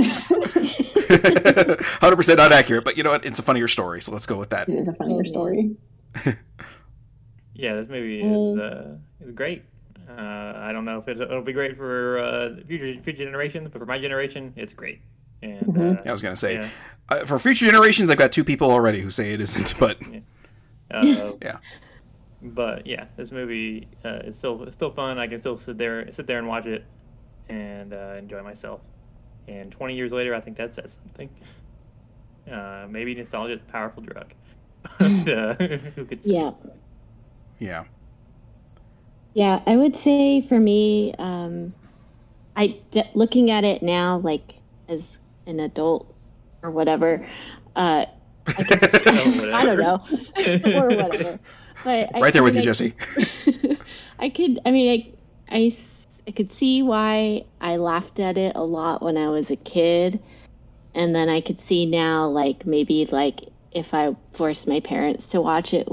Hundred 2.01 2.15
percent 2.15 2.37
not 2.39 2.51
accurate, 2.51 2.83
but 2.83 2.97
you 2.97 3.03
know 3.03 3.11
what? 3.11 3.23
It's 3.23 3.37
a 3.37 3.43
funnier 3.43 3.67
story, 3.67 4.01
so 4.01 4.11
let's 4.11 4.25
go 4.25 4.35
with 4.37 4.49
that. 4.49 4.67
it 4.67 4.73
is 4.73 4.87
a 4.87 4.93
funnier 4.95 5.23
story. 5.25 5.75
yeah, 7.53 7.75
this 7.75 7.87
movie 7.87 8.21
is 8.21 8.25
Mm. 8.25 8.59
uh, 8.59 8.95
is 9.23 9.31
great. 9.35 9.63
Uh, 10.09 10.53
I 10.55 10.71
don't 10.71 10.85
know 10.85 10.97
if 10.99 11.07
it, 11.07 11.19
it'll 11.21 11.41
be 11.43 11.53
great 11.53 11.77
for 11.77 12.17
uh, 12.19 12.55
future 12.67 12.99
future 13.03 13.23
generations, 13.25 13.69
but 13.71 13.77
for 13.77 13.85
my 13.85 13.99
generation, 13.99 14.51
it's 14.55 14.73
great. 14.73 15.01
And 15.43 15.77
uh, 15.77 16.01
I 16.03 16.11
was 16.11 16.23
gonna 16.23 16.35
say, 16.35 16.55
Yeah. 16.55 16.69
Uh, 17.09 17.25
for 17.25 17.39
future 17.39 17.65
generations, 17.65 18.09
I've 18.09 18.17
got 18.17 18.31
two 18.31 18.43
people 18.43 18.71
already 18.71 19.01
who 19.01 19.11
say 19.11 19.33
it 19.33 19.41
isn't, 19.41 19.75
but 19.79 19.97
uh, 20.91 21.33
yeah, 21.41 21.57
but 22.41 22.85
yeah, 22.85 23.05
this 23.17 23.31
movie 23.31 23.87
uh, 24.03 24.19
is 24.23 24.37
still 24.37 24.63
it's 24.63 24.75
still 24.75 24.91
fun. 24.91 25.17
I 25.17 25.27
can 25.27 25.39
still 25.39 25.57
sit 25.57 25.77
there 25.77 26.11
sit 26.11 26.27
there 26.27 26.39
and 26.39 26.47
watch 26.47 26.65
it 26.65 26.85
and 27.49 27.93
uh, 27.93 28.15
enjoy 28.17 28.41
myself. 28.43 28.81
And 29.47 29.71
20 29.71 29.95
years 29.95 30.11
later, 30.11 30.33
I 30.33 30.41
think 30.41 30.57
that 30.57 30.73
says 30.73 30.97
something. 31.03 31.29
Uh, 32.51 32.85
maybe 32.87 33.15
nostalgia 33.15 33.53
is 33.53 33.61
a 33.67 33.71
powerful 33.71 34.03
drug. 34.03 34.31
But, 34.99 35.27
uh, 35.27 35.55
who 35.95 36.05
could 36.05 36.23
say? 36.23 36.29
Yeah. 36.29 36.51
yeah. 37.57 37.83
Yeah, 39.33 39.63
I 39.65 39.75
would 39.75 39.97
say 39.97 40.41
for 40.41 40.59
me, 40.59 41.15
um, 41.17 41.65
I 42.55 42.79
d- 42.91 43.09
looking 43.15 43.49
at 43.49 43.63
it 43.63 43.81
now, 43.81 44.19
like 44.19 44.55
as 44.87 45.01
an 45.47 45.59
adult 45.59 46.14
or 46.65 46.71
whatever, 46.71 47.25
uh, 47.75 48.05
I, 48.47 48.63
could, 48.63 49.07
I 49.53 49.65
don't 49.65 49.79
know, 49.79 50.01
or 50.79 50.87
whatever. 50.87 51.39
But 51.83 52.09
I 52.15 52.19
Right 52.19 52.33
there 52.33 52.43
with 52.43 52.55
you, 52.55 52.61
feel 52.61 52.73
Jessie. 52.73 52.93
I 54.19 54.29
could. 54.29 54.59
I 54.65 54.71
mean, 54.71 55.13
I, 55.51 55.55
I, 55.55 55.67
s- 55.67 56.07
I 56.27 56.31
could 56.31 56.51
see 56.51 56.81
why 56.81 57.45
I 57.61 57.77
laughed 57.77 58.19
at 58.19 58.37
it 58.37 58.55
a 58.55 58.63
lot 58.63 59.03
when 59.03 59.17
I 59.17 59.29
was 59.29 59.51
a 59.51 59.55
kid, 59.55 60.19
and 60.95 61.13
then 61.13 61.29
I 61.29 61.41
could 61.41 61.61
see 61.61 61.85
now, 61.85 62.27
like 62.27 62.65
maybe 62.65 63.07
like 63.11 63.41
if 63.71 63.93
I 63.93 64.15
forced 64.33 64.67
my 64.67 64.79
parents 64.79 65.29
to 65.29 65.41
watch 65.41 65.73
it 65.73 65.91